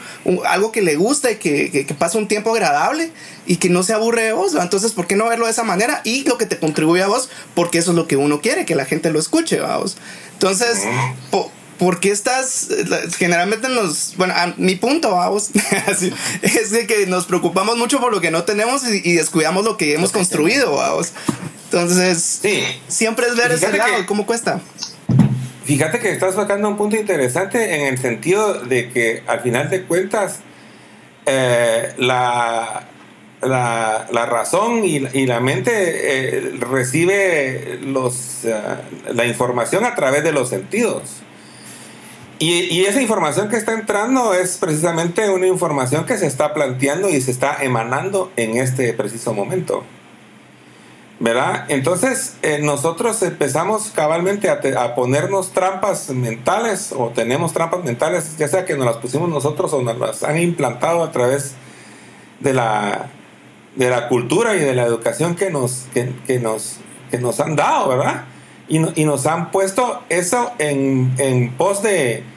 algo 0.47 0.73
que 0.73 0.81
le 0.81 0.97
gusta 0.97 1.31
y 1.31 1.37
que, 1.37 1.71
que, 1.71 1.95
pasa 1.95 2.17
un 2.17 2.29
tiempo 2.29 2.53
agradable 2.53 3.11
y 3.47 3.57
que 3.57 3.69
no 3.69 3.83
se 3.83 3.93
aburre 3.93 4.23
de 4.23 4.33
vos, 4.33 4.55
entonces, 4.55 4.93
¿por 4.93 5.07
qué 5.07 5.17
no 5.17 5.29
verlo 5.29 5.47
de 5.47 5.51
esa 5.51 5.65
manera? 5.65 6.01
Y 6.05 6.25
lo 6.25 6.39
que 6.39 6.47
te 6.47 6.59
contribuye 6.59 7.03
a 7.03 7.09
vos, 7.09 7.29
porque 7.55 7.79
eso 7.79 7.91
es 7.91 7.97
lo 7.97 8.07
que 8.07 8.17
uno 8.17 8.41
quiere, 8.41 8.65
que 8.65 8.77
la 8.77 8.85
gente 8.85 9.11
lo 9.11 9.19
escuche, 9.19 9.61
vamos. 9.61 9.97
Entonces, 10.35 10.79
¿por 11.83 11.99
qué 11.99 12.13
estás? 12.13 12.69
Generalmente 13.19 13.69
nos. 13.69 14.15
Bueno, 14.17 14.35
a 14.37 14.55
mi 14.57 14.77
punto, 14.77 15.11
vamos, 15.11 15.51
es 16.43 16.71
de 16.71 16.87
que 16.87 17.07
nos 17.09 17.27
preocupamos 17.27 17.77
mucho 17.77 17.99
por 17.99 18.13
lo 18.13 18.21
que 18.21 18.31
no 18.31 18.45
tenemos 18.45 18.89
y, 18.89 19.15
descuidamos 19.15 19.65
lo 19.65 19.77
que 19.77 19.93
hemos 19.95 20.13
construido, 20.13 20.77
vamos. 20.77 21.13
Entonces, 21.65 22.41
siempre 22.87 23.27
es 23.27 23.35
ver 23.35 23.51
ese 23.51 23.77
lado, 23.77 24.07
cómo 24.07 24.27
cuesta. 24.27 24.61
Fíjate 25.65 25.99
que 25.99 26.13
estás 26.13 26.37
tocando 26.37 26.69
un 26.69 26.77
punto 26.77 26.95
interesante 26.95 27.75
en 27.75 27.87
el 27.87 27.99
sentido 27.99 28.61
de 28.61 28.91
que 28.91 29.25
al 29.27 29.41
final 29.41 29.69
de 29.69 29.83
cuentas 29.83 30.39
eh, 31.27 31.95
la, 31.99 32.87
la, 33.41 34.27
razón 34.27 34.85
y, 34.85 35.01
la 35.27 35.41
mente 35.41 35.73
eh, 35.75 36.53
recibe 36.61 37.81
los, 37.83 38.45
eh, 38.45 38.55
la 39.13 39.27
información 39.27 39.85
a 39.85 39.97
través 39.97 40.23
de 40.23 40.31
los 40.31 40.49
sentidos. 40.49 41.23
Y, 42.45 42.85
esa 42.87 43.01
información 43.01 43.49
que 43.49 43.57
está 43.57 43.73
entrando 43.73 44.35
es 44.35 44.57
precisamente 44.57 45.31
una 45.31 45.47
información 45.47 46.07
que 46.07 46.19
se 46.19 46.27
está 46.27 46.53
planteando 46.53 47.09
y 47.09 47.21
se 47.21 47.31
está 47.31 47.63
emanando 47.63 48.33
en 48.35 48.57
este 48.57 48.93
preciso 48.95 49.33
momento. 49.33 49.85
¿verdad? 51.21 51.67
Entonces 51.69 52.35
eh, 52.43 52.59
nosotros 52.61 53.23
empezamos 53.23 53.93
cabalmente 53.95 54.51
a, 54.51 54.95
ponernos 54.97 55.53
trampas 55.53 56.11
mentales 56.11 56.91
o 56.91 57.11
tenemos 57.11 57.53
trampas 57.53 57.85
mentales, 57.85 58.37
ya 58.37 58.49
sea 58.49 58.65
que 58.65 58.75
nos 58.75 58.87
las 58.87 58.97
pusimos 58.97 59.29
nosotros 59.29 59.73
o 59.73 59.81
nos 59.81 59.97
las 60.01 60.25
han 60.25 60.41
implantado 60.41 61.05
a 61.05 61.13
través 61.13 61.55
de 62.41 62.55
la, 62.55 63.07
de 63.77 63.89
la 63.89 64.09
cultura 64.09 64.57
y 64.57 64.59
de 64.59 64.75
la 64.75 64.83
educación 64.83 65.37
que 65.37 65.49
nos, 65.49 65.87
que, 65.95 66.41
nos, 66.41 66.79
que 67.09 67.19
nos 67.19 67.39
han 67.39 67.55
dado, 67.55 67.91
¿verdad? 67.91 68.25
Y, 68.67 69.01
y 69.01 69.05
nos 69.05 69.27
han 69.27 69.53
puesto 69.53 70.03
eso 70.09 70.51
en, 70.59 71.15
en 71.19 71.53
pos 71.53 71.85
de, 71.85 72.32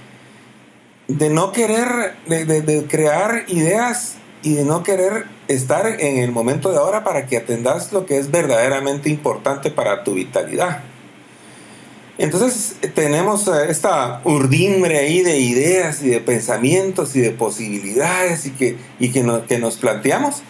de 1.08 1.30
no 1.30 1.52
querer, 1.52 2.16
de, 2.28 2.46
de 2.46 2.86
crear 2.86 3.46
ideas 3.48 4.16
y 4.42 4.54
de 4.56 4.64
no 4.64 4.84
querer 4.84 5.26
estar 5.48 5.88
en 5.88 6.18
el 6.18 6.32
momento 6.32 6.72
de 6.72 6.78
ahora 6.78 7.04
para 7.04 7.26
que 7.26 7.38
atendas 7.38 7.92
lo 7.92 8.06
que 8.06 8.18
es 8.18 8.32
verdaderamente 8.32 9.10
importante 9.10 9.72
para 9.72 10.04
tu 10.04 10.14
vitalidad. 10.14 10.84
Entonces 12.18 12.78
tenemos 12.94 13.48
esta 13.48 14.22
urdimbre 14.24 15.00
ahí 15.00 15.22
de 15.22 15.38
ideas 15.38 16.02
y 16.02 16.10
de 16.10 16.22
pensamientos 16.22 17.16
y 17.16 17.22
de 17.22 17.32
posibilidades 17.32 18.46
y 18.46 18.52
que, 18.52 18.78
y 19.00 19.10
que, 19.10 19.26
que 19.48 19.60
nos 19.60 19.78
planteamos. 19.78 20.42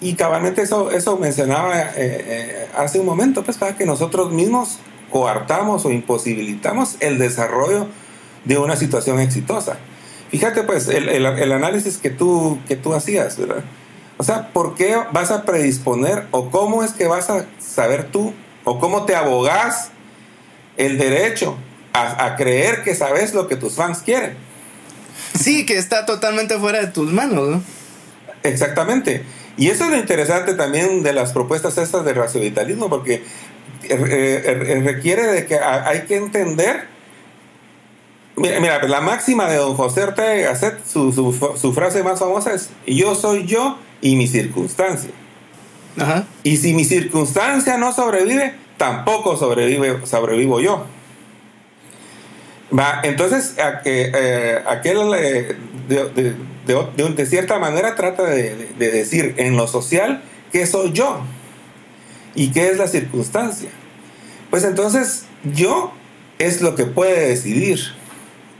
Y 0.00 0.14
cabalmente 0.14 0.60
eso, 0.60 0.90
eso 0.90 1.16
mencionaba 1.16 1.80
eh, 1.80 1.94
eh, 1.96 2.68
hace 2.76 3.00
un 3.00 3.06
momento, 3.06 3.42
pues 3.44 3.56
para 3.56 3.76
que 3.76 3.86
nosotros 3.86 4.30
mismos 4.30 4.78
coartamos 5.10 5.86
o 5.86 5.90
imposibilitamos 5.90 6.96
el 7.00 7.18
desarrollo 7.18 7.86
de 8.44 8.58
una 8.58 8.76
situación 8.76 9.18
exitosa. 9.18 9.78
Fíjate 10.30 10.62
pues 10.64 10.88
el, 10.88 11.08
el, 11.08 11.24
el 11.24 11.52
análisis 11.52 11.98
que 11.98 12.10
tú, 12.10 12.58
que 12.66 12.76
tú 12.76 12.94
hacías, 12.94 13.38
¿verdad? 13.38 13.64
O 14.18 14.24
sea, 14.24 14.48
¿por 14.52 14.74
qué 14.74 14.96
vas 15.12 15.30
a 15.30 15.44
predisponer 15.44 16.26
o 16.30 16.50
cómo 16.50 16.82
es 16.82 16.92
que 16.92 17.06
vas 17.06 17.28
a 17.28 17.46
saber 17.58 18.10
tú 18.10 18.32
o 18.64 18.78
cómo 18.78 19.04
te 19.04 19.14
abogás 19.14 19.90
el 20.76 20.98
derecho 20.98 21.56
a, 21.92 22.36
creer 22.36 22.82
que 22.82 22.94
sabes 22.94 23.32
lo 23.32 23.48
que 23.48 23.56
tus 23.56 23.74
fans 23.74 23.98
quieren? 23.98 24.36
Sí, 25.38 25.64
que 25.64 25.78
está 25.78 26.04
totalmente 26.04 26.58
fuera 26.58 26.80
de 26.80 26.88
tus 26.88 27.10
manos, 27.10 27.48
¿no? 27.48 27.62
Exactamente. 28.42 29.24
Y 29.56 29.68
eso 29.68 29.84
es 29.84 29.90
lo 29.90 29.96
interesante 29.96 30.54
también 30.54 31.02
de 31.02 31.14
las 31.14 31.32
propuestas 31.32 31.78
estas 31.78 32.04
de 32.04 32.12
raciovitalismo, 32.12 32.90
porque 32.90 33.14
eh, 33.14 33.24
eh, 33.88 34.42
eh, 34.46 34.82
requiere 34.84 35.26
de 35.26 35.46
que 35.46 35.58
hay 35.58 36.02
que 36.02 36.16
entender 36.16 36.88
Mira, 38.36 38.60
mira, 38.60 38.86
la 38.86 39.00
máxima 39.00 39.48
de 39.48 39.56
don 39.56 39.74
José 39.74 40.02
Ortega 40.02 40.50
Gasset, 40.50 40.84
su, 40.84 41.12
su, 41.12 41.72
frase 41.72 42.02
más 42.02 42.18
famosa 42.18 42.52
es: 42.52 42.70
Yo 42.86 43.14
soy 43.14 43.46
yo 43.46 43.78
y 44.00 44.16
mi 44.16 44.26
circunstancia. 44.26 45.10
Y 46.42 46.58
si 46.58 46.74
mi 46.74 46.84
circunstancia 46.84 47.78
no 47.78 47.92
sobrevive, 47.92 48.54
tampoco 48.76 49.36
sobrevive, 49.36 50.06
sobrevivo 50.06 50.60
yo. 50.60 50.84
Va, 52.76 53.00
entonces, 53.02 53.54
eh, 53.84 54.62
aquel 54.66 54.98
eh, 55.14 55.56
de, 55.88 56.34
de, 56.66 57.26
cierta 57.26 57.58
manera 57.58 57.94
trata 57.94 58.24
de, 58.24 58.74
decir 58.78 59.34
en 59.38 59.56
lo 59.56 59.66
social 59.68 60.22
qué 60.52 60.66
soy 60.66 60.92
yo 60.92 61.20
y 62.34 62.50
qué 62.50 62.68
es 62.68 62.76
la 62.76 62.88
circunstancia. 62.88 63.70
Pues 64.50 64.64
entonces, 64.64 65.24
yo 65.54 65.92
es 66.38 66.60
lo 66.60 66.74
que 66.74 66.84
puede 66.84 67.28
decidir 67.28 67.95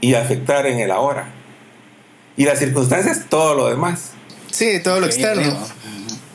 y 0.01 0.13
afectar 0.13 0.65
en 0.65 0.79
el 0.79 0.91
ahora. 0.91 1.29
Y 2.35 2.45
la 2.45 2.55
circunstancia 2.55 3.11
es 3.11 3.27
todo 3.27 3.55
lo 3.55 3.67
demás. 3.69 4.11
Sí, 4.51 4.79
todo 4.83 4.99
lo 4.99 5.07
externo. 5.07 5.57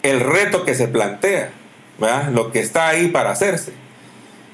El 0.03 0.21
reto 0.21 0.65
que 0.65 0.75
se 0.75 0.89
plantea, 0.89 1.51
¿verdad? 1.99 2.31
lo 2.33 2.51
que 2.51 2.61
está 2.61 2.89
ahí 2.89 3.09
para 3.09 3.31
hacerse. 3.31 3.73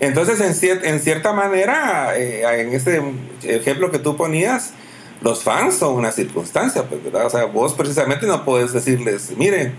Entonces, 0.01 0.41
en, 0.41 0.85
en 0.85 1.01
cierta 1.01 1.33
manera, 1.33 2.17
eh, 2.17 2.43
en 2.61 2.73
este 2.75 3.03
ejemplo 3.43 3.91
que 3.91 3.99
tú 3.99 4.17
ponías, 4.17 4.73
los 5.21 5.43
fans 5.43 5.77
son 5.77 5.95
una 5.95 6.13
circunstancia, 6.13 6.85
pues, 6.85 7.03
¿verdad? 7.03 7.27
O 7.27 7.31
sea, 7.31 7.45
vos 7.47 7.75
precisamente 7.75 8.27
no 8.27 8.45
puedes 8.45 8.73
decirles, 8.73 9.33
miren, 9.37 9.75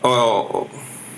o, 0.00 0.66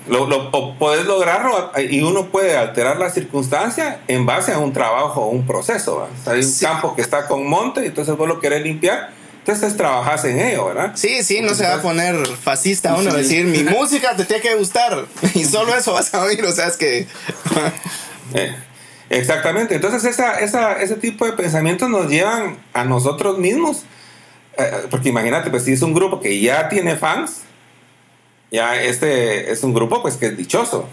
lo, 0.07 0.27
lo, 0.27 0.51
puedes 0.79 1.07
lograrlo 1.07 1.73
y 1.79 2.03
uno 2.03 2.27
puede 2.27 2.57
alterar 2.57 2.99
la 2.99 3.11
circunstancia 3.11 4.01
en 4.07 4.27
base 4.27 4.53
a 4.53 4.59
un 4.59 4.73
trabajo 4.73 5.23
o 5.23 5.29
un 5.29 5.47
proceso. 5.47 6.07
hay 6.27 6.41
un 6.41 6.55
campo 6.61 6.95
que 6.95 7.03
está 7.03 7.27
con 7.27 7.47
monte, 7.47 7.87
entonces 7.87 8.17
vos 8.17 8.29
lo 8.29 8.41
querés 8.41 8.63
limpiar 8.63 9.11
entonces 9.47 9.77
trabajas 9.77 10.25
en 10.25 10.41
ello, 10.41 10.65
¿verdad? 10.69 10.93
Sí, 10.95 11.23
sí, 11.23 11.43
no 11.43 11.55
se 11.55 11.65
va 11.65 11.75
a 11.75 11.83
poner 11.83 12.27
fascista 12.27 12.95
uno, 12.95 13.13
decir, 13.13 13.45
mi 13.45 13.63
música 13.63 14.17
te 14.17 14.25
tiene 14.25 14.41
que 14.41 14.55
gustar 14.55 15.05
y 15.35 15.45
solo 15.45 15.77
eso 15.77 15.93
vas 15.93 16.15
a 16.15 16.23
oír, 16.23 16.43
o 16.45 16.53
sea, 16.53 16.67
es 16.67 16.77
que... 16.77 17.07
Eh, 18.33 18.53
exactamente, 19.11 19.75
entonces 19.75 20.03
esa, 20.05 20.41
esa, 20.41 20.81
ese 20.81 20.97
tipo 20.97 21.27
de 21.27 21.35
pensamientos 21.35 21.91
nos 21.91 22.09
llevan 22.09 22.57
a 22.73 22.85
nosotros 22.85 23.39
mismos, 23.39 23.85
eh, 24.57 24.87
porque 24.91 25.11
imagínate, 25.11 25.51
pues 25.51 25.65
si 25.65 25.75
es 25.75 25.83
un 25.83 25.93
grupo 25.93 26.21
que 26.21 26.41
ya 26.41 26.71
tiene 26.71 26.97
fans, 26.97 27.43
ya 28.55 28.81
este 28.81 29.53
es 29.53 29.63
un 29.63 29.75
grupo 29.75 30.01
pues 30.01 30.17
que 30.17 30.27
es 30.27 30.37
dichoso. 30.37 30.89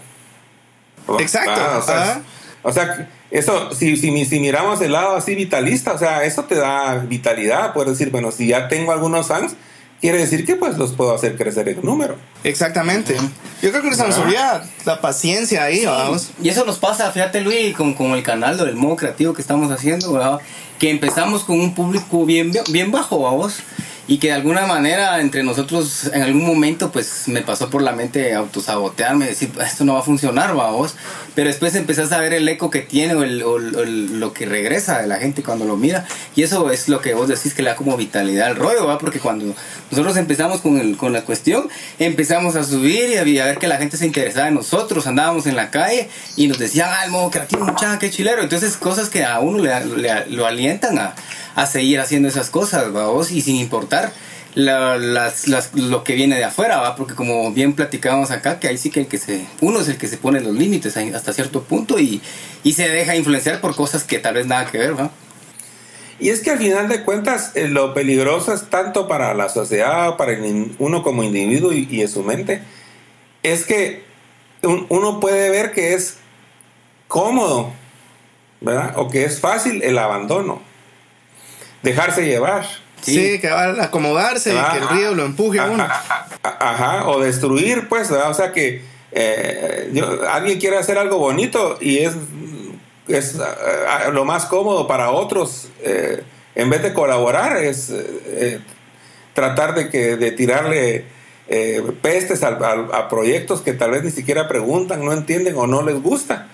Exacto. 1.18 1.52
Ah, 1.56 1.78
o, 1.78 1.82
sea, 1.82 2.22
o 2.62 2.72
sea, 2.72 3.08
eso, 3.30 3.72
si, 3.72 3.96
si, 3.96 4.24
si, 4.24 4.40
miramos 4.40 4.80
el 4.80 4.92
lado 4.92 5.16
así 5.16 5.34
vitalista, 5.34 5.92
o 5.92 5.98
sea, 5.98 6.24
eso 6.24 6.44
te 6.44 6.54
da 6.54 6.98
vitalidad, 6.98 7.72
puedes 7.72 7.98
decir, 7.98 8.10
bueno, 8.10 8.30
si 8.30 8.46
ya 8.48 8.68
tengo 8.68 8.92
algunos 8.92 9.26
fans, 9.26 9.54
quiere 10.00 10.18
decir 10.18 10.44
que 10.44 10.56
pues 10.56 10.76
los 10.78 10.92
puedo 10.92 11.14
hacer 11.14 11.36
crecer 11.36 11.68
en 11.68 11.80
número. 11.82 12.16
Exactamente. 12.44 13.16
Yo 13.62 13.70
creo 13.70 13.82
que 13.82 13.94
se 13.94 14.06
nos 14.06 14.18
olvida 14.18 14.64
la 14.84 15.00
paciencia 15.00 15.64
ahí, 15.64 15.86
vamos. 15.86 16.30
Y 16.42 16.48
eso 16.48 16.64
nos 16.64 16.78
pasa, 16.78 17.10
fíjate 17.10 17.40
Luis, 17.40 17.74
con, 17.76 17.94
con 17.94 18.12
el 18.12 18.22
canal 18.22 18.58
del 18.58 18.74
modo 18.74 18.96
creativo 18.96 19.32
que 19.32 19.42
estamos 19.42 19.70
haciendo, 19.72 20.12
¿verdad? 20.12 20.40
Que 20.82 20.90
empezamos 20.90 21.44
con 21.44 21.60
un 21.60 21.76
público 21.76 22.26
bien, 22.26 22.50
bien 22.72 22.90
bajo, 22.90 23.20
vamos 23.20 23.62
y 24.08 24.18
que 24.18 24.28
de 24.28 24.32
alguna 24.32 24.66
manera 24.66 25.20
entre 25.20 25.44
nosotros 25.44 26.10
en 26.12 26.22
algún 26.22 26.44
momento 26.44 26.90
pues 26.90 27.28
me 27.28 27.42
pasó 27.42 27.70
por 27.70 27.82
la 27.82 27.92
mente 27.92 28.34
autosabotearme, 28.34 29.26
decir 29.26 29.52
esto 29.64 29.84
no 29.84 29.94
va 29.94 30.00
a 30.00 30.02
funcionar, 30.02 30.54
vamos, 30.56 30.96
pero 31.34 31.48
después 31.48 31.74
empezás 31.76 32.10
a 32.10 32.18
ver 32.18 32.34
el 32.34 32.48
eco 32.48 32.68
que 32.68 32.80
tiene 32.80 33.14
o, 33.14 33.22
el, 33.22 34.18
lo 34.18 34.32
que 34.32 34.44
regresa 34.44 35.00
de 35.00 35.06
la 35.06 35.16
gente 35.16 35.42
cuando 35.42 35.64
lo 35.64 35.76
mira. 35.76 36.04
Y 36.34 36.42
eso 36.42 36.70
es 36.70 36.88
lo 36.88 37.00
que 37.00 37.14
vos 37.14 37.28
decís 37.28 37.54
que 37.54 37.62
le 37.62 37.70
da 37.70 37.76
como 37.76 37.96
vitalidad 37.96 38.48
al 38.48 38.56
rollo, 38.56 38.86
¿va? 38.86 38.98
porque 38.98 39.20
cuando 39.20 39.54
nosotros 39.90 40.16
empezamos 40.16 40.60
con, 40.60 40.78
el, 40.78 40.96
con 40.96 41.12
la 41.12 41.22
cuestión, 41.22 41.68
empezamos 41.98 42.56
a 42.56 42.64
subir 42.64 43.10
y 43.10 43.38
a, 43.38 43.46
ver 43.46 43.58
que 43.58 43.68
la 43.68 43.76
gente 43.76 43.96
se 43.96 44.06
interesaba 44.06 44.48
en 44.48 44.54
nosotros, 44.54 45.06
andábamos 45.06 45.46
en 45.46 45.54
la 45.54 45.70
calle 45.70 46.08
y 46.36 46.48
nos 46.48 46.58
decían, 46.58 46.90
ah, 46.90 47.04
el 47.04 47.12
modo 47.12 47.30
creativo, 47.30 47.64
muchacha, 47.64 47.98
qué 47.98 48.10
chilero, 48.10 48.42
entonces 48.42 48.76
cosas 48.76 49.08
que 49.08 49.24
a 49.24 49.38
uno 49.40 49.58
le, 49.62 50.26
lo 50.26 50.44
alientan 50.44 50.71
a 50.98 51.14
a 51.54 51.66
seguir 51.66 52.00
haciendo 52.00 52.28
esas 52.28 52.50
cosas, 52.50 52.92
vos, 52.92 53.30
y 53.30 53.40
sin 53.40 53.56
importar 53.56 54.12
lo 54.54 56.04
que 56.04 56.14
viene 56.14 56.36
de 56.36 56.44
afuera, 56.44 56.78
¿va? 56.78 56.94
porque 56.94 57.14
como 57.14 57.52
bien 57.52 57.72
platicábamos 57.72 58.30
acá, 58.30 58.60
que 58.60 58.68
ahí 58.68 58.76
sí 58.76 58.90
que, 58.90 59.00
el 59.00 59.06
que 59.06 59.16
se, 59.16 59.46
uno 59.62 59.80
es 59.80 59.88
el 59.88 59.96
que 59.96 60.08
se 60.08 60.18
pone 60.18 60.40
los 60.40 60.54
límites 60.54 60.96
hasta 60.96 61.32
cierto 61.32 61.62
punto 61.62 61.98
y, 61.98 62.20
y, 62.62 62.72
se 62.74 62.88
deja 62.88 63.16
influenciar 63.16 63.62
por 63.62 63.74
cosas 63.74 64.04
que 64.04 64.18
tal 64.18 64.34
vez 64.34 64.46
nada 64.46 64.70
que 64.70 64.76
ver. 64.76 64.98
¿va? 64.98 65.10
Y 66.20 66.28
es 66.28 66.40
que 66.40 66.50
al 66.50 66.58
final 66.58 66.88
de 66.88 67.02
cuentas 67.02 67.52
eh, 67.54 67.66
lo 67.68 67.94
peligroso 67.94 68.52
es 68.52 68.68
tanto 68.68 69.08
para 69.08 69.32
la 69.32 69.48
sociedad, 69.48 70.16
para 70.18 70.36
uno 70.78 71.02
como 71.02 71.24
individuo 71.24 71.72
y, 71.72 71.88
y 71.90 72.02
en 72.02 72.08
su 72.08 72.22
mente, 72.22 72.62
es 73.42 73.64
que 73.64 74.04
uno 74.62 75.18
puede 75.18 75.48
ver 75.48 75.72
que 75.72 75.94
es 75.94 76.18
cómodo, 77.08 77.72
¿verdad? 78.62 78.94
O 78.96 79.08
que 79.08 79.24
es 79.24 79.40
fácil 79.40 79.82
el 79.82 79.98
abandono 79.98 80.62
dejarse 81.82 82.24
llevar. 82.24 82.64
Sí, 83.00 83.40
que 83.40 83.50
va 83.50 83.64
a 83.64 83.84
acomodarse, 83.84 84.52
que 84.52 84.78
el 84.78 84.88
río 84.88 85.14
lo 85.14 85.24
empuje 85.24 85.58
a 85.58 85.64
uno. 85.64 85.86
Ajá, 86.42 87.08
o 87.08 87.20
destruir, 87.20 87.88
pues, 87.88 88.10
o 88.12 88.34
sea 88.34 88.52
que 88.52 88.82
eh, 89.10 89.92
alguien 90.30 90.60
quiere 90.60 90.78
hacer 90.78 90.98
algo 90.98 91.18
bonito 91.18 91.78
y 91.80 91.98
es, 91.98 92.14
es 93.08 93.38
lo 94.12 94.24
más 94.24 94.46
cómodo 94.46 94.86
para 94.86 95.10
otros, 95.10 95.68
eh, 95.82 96.22
en 96.54 96.70
vez 96.70 96.82
de 96.82 96.92
colaborar, 96.92 97.56
es 97.56 97.90
eh, 97.90 98.60
tratar 99.34 99.74
de, 99.74 99.90
que, 99.90 100.16
de 100.16 100.30
tirarle 100.30 101.04
pestes 102.00 102.42
a, 102.44 102.48
a, 102.48 103.08
proyectos 103.08 103.60
que 103.60 103.74
tal 103.74 103.90
vez 103.90 104.04
ni 104.04 104.10
siquiera 104.10 104.48
preguntan, 104.48 105.04
no 105.04 105.12
entienden 105.12 105.56
o 105.56 105.66
no 105.66 105.82
les 105.82 106.00
gusta 106.00 106.48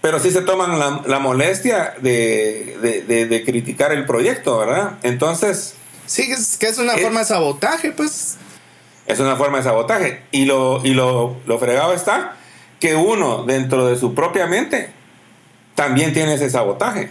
pero 0.00 0.18
sí 0.18 0.30
se 0.30 0.42
toman 0.42 0.78
la, 0.78 1.18
molestia 1.18 1.94
de, 2.00 3.42
criticar 3.44 3.92
el 3.92 4.06
proyecto, 4.06 4.58
¿verdad? 4.58 4.98
Entonces... 5.02 5.74
Sí, 6.06 6.30
es, 6.32 6.56
que 6.56 6.66
es 6.66 6.78
una 6.78 6.96
forma 6.96 7.20
de 7.20 7.26
sabotaje, 7.26 7.92
pues. 7.92 8.36
Es 9.06 9.20
una 9.20 9.36
forma 9.36 9.58
de 9.58 9.64
sabotaje. 9.64 10.22
Y 10.32 10.44
lo, 10.44 10.80
y 10.84 10.94
lo, 10.94 11.36
lo 11.46 11.58
fregado 11.58 11.92
está 11.92 12.36
que 12.80 12.96
uno, 12.96 13.44
dentro 13.44 13.86
de 13.86 13.96
su 13.96 14.14
propia 14.14 14.46
mente, 14.46 14.90
también 15.74 16.12
tiene 16.12 16.34
ese 16.34 16.50
sabotaje. 16.50 17.10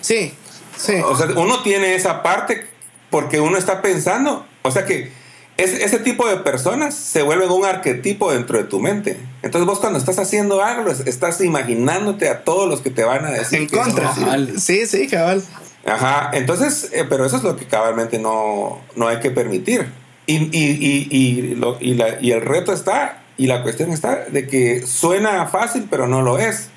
Sí, 0.00 0.34
sí. 0.76 0.94
O 1.04 1.16
sea, 1.16 1.28
uno 1.36 1.62
tiene 1.62 1.94
esa 1.94 2.22
parte 2.22 2.66
porque 3.08 3.40
uno 3.40 3.56
está 3.56 3.80
pensando, 3.80 4.46
o 4.62 4.70
sea 4.70 4.84
que 4.84 5.10
ese 5.58 5.98
tipo 5.98 6.28
de 6.28 6.36
personas 6.36 6.94
se 6.94 7.22
vuelven 7.22 7.50
un 7.50 7.64
arquetipo 7.64 8.32
dentro 8.32 8.58
de 8.58 8.64
tu 8.64 8.78
mente. 8.78 9.18
Entonces 9.42 9.66
vos 9.66 9.80
cuando 9.80 9.98
estás 9.98 10.18
haciendo 10.18 10.62
algo, 10.62 10.90
estás 10.90 11.40
imaginándote 11.40 12.28
a 12.28 12.44
todos 12.44 12.68
los 12.68 12.80
que 12.80 12.90
te 12.90 13.02
van 13.02 13.24
a 13.24 13.30
decir. 13.30 13.60
En 13.60 13.68
contra. 13.68 14.14
Sí, 14.56 14.86
sí, 14.86 15.08
cabal. 15.08 15.42
Ajá, 15.84 16.30
entonces, 16.32 16.90
eh, 16.92 17.04
pero 17.08 17.24
eso 17.24 17.38
es 17.38 17.42
lo 17.42 17.56
que 17.56 17.66
cabalmente 17.66 18.18
no, 18.18 18.80
no 18.94 19.08
hay 19.08 19.18
que 19.18 19.30
permitir. 19.30 19.90
Y, 20.26 20.36
y, 20.56 21.08
y, 21.10 21.54
lo, 21.54 21.78
y, 21.80 21.94
la, 21.94 22.20
y 22.20 22.32
el 22.32 22.42
reto 22.42 22.72
está, 22.72 23.22
y 23.36 23.46
la 23.46 23.62
cuestión 23.62 23.92
está, 23.92 24.26
de 24.26 24.46
que 24.46 24.86
suena 24.86 25.46
fácil, 25.46 25.88
pero 25.90 26.06
no 26.06 26.22
lo 26.22 26.38
es. 26.38 26.68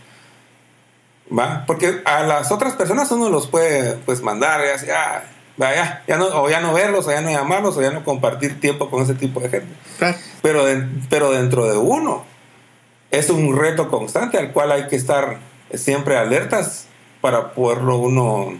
¿Va? 1.38 1.65
Porque 1.67 2.02
a 2.06 2.24
las 2.24 2.52
otras 2.52 2.74
personas 2.74 3.12
uno 3.12 3.30
los 3.30 3.48
puede 3.48 3.94
pues 4.06 4.22
mandar 4.22 4.62
y 4.65 4.70
así, 4.70 4.88
ah, 4.89 5.24
Vaya, 5.62 6.02
ya 6.08 6.17
no, 6.17 6.26
o 6.26 6.50
ya 6.50 6.60
no 6.60 6.74
verlos, 6.74 7.06
o 7.06 7.12
ya 7.12 7.21
no 7.21 7.30
llamarlos, 7.30 7.78
o 7.78 7.84
ya 7.84 7.91
no 7.91 8.04
compartir 8.04 8.60
tiempo 8.60 8.89
con 8.89 9.04
ese 9.04 9.13
tipo 9.13 9.39
de 9.41 9.50
gente. 9.50 9.67
Pero, 10.41 10.65
pero 11.08 11.30
dentro 11.30 11.71
de 11.71 11.78
uno 11.78 12.26
es 13.12 13.30
un 13.30 13.56
reto 13.56 13.88
constante 13.88 14.39
al 14.39 14.54
cual 14.54 14.71
hay 14.71 14.88
que 14.88 14.95
estar 14.95 15.38
siempre 15.71 16.17
alertas 16.17 16.88
para 17.21 17.54
poderlo 17.54 17.97
uno 17.97 18.54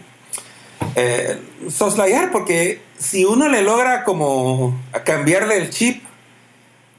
eh, 0.96 1.42
soslayar, 1.72 2.32
porque 2.32 2.84
si 3.00 3.26
uno 3.26 3.50
le 3.50 3.64
logra 3.64 4.04
como 4.04 4.80
cambiarle 5.04 5.58
el 5.58 5.72
chip 5.72 6.04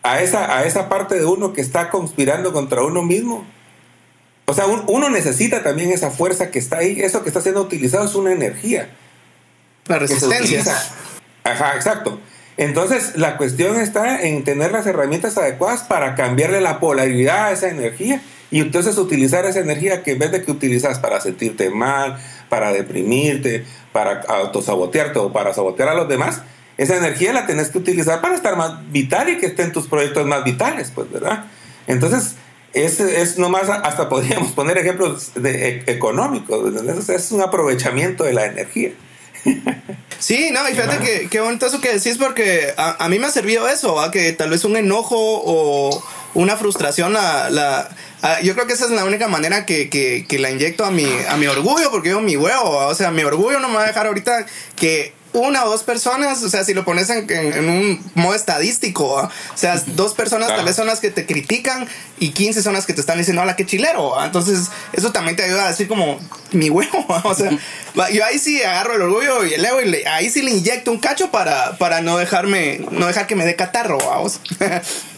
a 0.02 0.20
esa, 0.20 0.58
a 0.58 0.64
esa 0.64 0.88
parte 0.88 1.14
de 1.14 1.26
uno 1.26 1.52
que 1.52 1.60
está 1.60 1.90
conspirando 1.90 2.52
contra 2.52 2.82
uno 2.82 3.02
mismo, 3.02 3.44
o 4.46 4.52
sea, 4.52 4.66
uno 4.66 5.10
necesita 5.10 5.62
también 5.62 5.92
esa 5.92 6.10
fuerza 6.10 6.50
que 6.50 6.58
está 6.58 6.78
ahí, 6.78 7.00
eso 7.00 7.22
que 7.22 7.28
está 7.28 7.40
siendo 7.40 7.62
utilizado 7.62 8.04
es 8.04 8.16
una 8.16 8.32
energía 8.32 8.90
la 9.86 9.98
resistencia. 9.98 10.64
Ajá, 11.44 11.74
exacto. 11.74 12.20
Entonces, 12.56 13.16
la 13.16 13.36
cuestión 13.36 13.80
está 13.80 14.22
en 14.22 14.44
tener 14.44 14.72
las 14.72 14.86
herramientas 14.86 15.36
adecuadas 15.38 15.82
para 15.82 16.14
cambiarle 16.14 16.60
la 16.60 16.80
polaridad 16.80 17.46
a 17.46 17.52
esa 17.52 17.68
energía 17.68 18.22
y 18.50 18.60
entonces 18.60 18.98
utilizar 18.98 19.46
esa 19.46 19.60
energía 19.60 20.02
que 20.02 20.12
en 20.12 20.18
vez 20.18 20.30
de 20.30 20.42
que 20.42 20.50
utilizas 20.50 20.98
para 20.98 21.20
sentirte 21.20 21.70
mal, 21.70 22.18
para 22.50 22.72
deprimirte, 22.72 23.64
para 23.92 24.20
autosabotearte 24.28 25.18
o 25.18 25.32
para 25.32 25.54
sabotear 25.54 25.88
a 25.88 25.94
los 25.94 26.08
demás, 26.08 26.42
esa 26.76 26.96
energía 26.96 27.32
la 27.32 27.46
tenés 27.46 27.70
que 27.70 27.78
utilizar 27.78 28.20
para 28.20 28.34
estar 28.34 28.56
más 28.56 28.92
vital 28.92 29.30
y 29.30 29.38
que 29.38 29.46
estén 29.46 29.72
tus 29.72 29.88
proyectos 29.88 30.26
más 30.26 30.44
vitales, 30.44 30.92
pues, 30.94 31.10
¿verdad? 31.10 31.46
Entonces, 31.86 32.34
es, 32.74 33.00
es 33.00 33.38
nomás, 33.38 33.68
hasta 33.68 34.08
podríamos 34.10 34.52
poner 34.52 34.76
ejemplos 34.78 35.32
de, 35.34 35.68
e, 35.68 35.84
económicos, 35.86 37.08
es 37.08 37.32
un 37.32 37.40
aprovechamiento 37.40 38.24
de 38.24 38.34
la 38.34 38.46
energía. 38.46 38.92
Sí, 40.22 40.50
no, 40.52 40.68
y 40.68 40.72
fíjate 40.72 40.98
que 40.98 41.28
qué 41.28 41.40
bonito 41.40 41.66
eso 41.66 41.80
que 41.80 41.92
decís 41.92 42.16
porque 42.16 42.72
a, 42.76 43.08
mí 43.08 43.18
me 43.18 43.26
ha 43.26 43.30
servido 43.30 43.66
eso, 43.66 43.98
que 44.12 44.32
tal 44.32 44.50
vez 44.50 44.64
un 44.64 44.76
enojo 44.76 45.16
o 45.18 46.00
una 46.34 46.56
frustración 46.56 47.12
la, 47.12 47.50
la 47.50 47.88
yo 48.44 48.54
creo 48.54 48.68
que 48.68 48.74
esa 48.74 48.84
es 48.84 48.92
la 48.92 49.04
única 49.04 49.26
manera 49.26 49.66
que, 49.66 49.90
que, 49.90 50.24
que, 50.28 50.38
la 50.38 50.52
inyecto 50.52 50.84
a 50.84 50.92
mi, 50.92 51.08
a 51.28 51.36
mi 51.36 51.48
orgullo, 51.48 51.90
porque 51.90 52.10
yo 52.10 52.20
mi 52.20 52.36
huevo, 52.36 52.86
o 52.86 52.94
sea, 52.94 53.10
mi 53.10 53.24
orgullo 53.24 53.58
no 53.58 53.68
me 53.68 53.74
va 53.74 53.82
a 53.82 53.86
dejar 53.88 54.06
ahorita 54.06 54.46
que 54.76 55.12
una 55.32 55.64
o 55.64 55.70
dos 55.70 55.82
personas, 55.82 56.42
o 56.42 56.48
sea, 56.48 56.64
si 56.64 56.74
lo 56.74 56.84
pones 56.84 57.08
en, 57.10 57.68
un 57.68 58.10
modo 58.14 58.34
estadístico, 58.34 59.06
o 59.14 59.30
sea, 59.54 59.82
dos 59.88 60.14
personas 60.14 60.48
tal 60.48 60.64
vez 60.64 60.76
son 60.76 60.86
las 60.86 61.00
que 61.00 61.10
te 61.10 61.26
critican 61.26 61.88
y 62.18 62.30
15 62.30 62.62
son 62.62 62.74
las 62.74 62.86
que 62.86 62.92
te 62.92 63.00
están 63.00 63.18
diciendo, 63.18 63.42
hola, 63.42 63.56
qué 63.56 63.64
chilero. 63.64 64.22
Entonces, 64.22 64.68
eso 64.92 65.12
también 65.12 65.36
te 65.36 65.42
ayuda 65.44 65.66
a 65.66 65.68
decir 65.68 65.88
como 65.88 66.18
mi 66.52 66.70
huevo, 66.70 67.06
o 67.24 67.34
sea, 67.34 67.50
yo 68.12 68.24
ahí 68.24 68.38
sí 68.38 68.62
agarro 68.62 68.94
el 68.94 69.02
orgullo 69.02 69.44
y 69.44 69.54
el 69.54 69.64
ego 69.64 69.80
y 69.80 69.94
ahí 70.06 70.30
sí 70.30 70.42
le 70.42 70.50
inyecto 70.50 70.92
un 70.92 70.98
cacho 70.98 71.30
para, 71.30 71.78
para 71.78 72.00
no 72.00 72.18
dejarme, 72.18 72.84
no 72.90 73.06
dejar 73.06 73.26
que 73.26 73.36
me 73.36 73.46
dé 73.46 73.56
catarro, 73.56 73.98
vamos. 73.98 74.40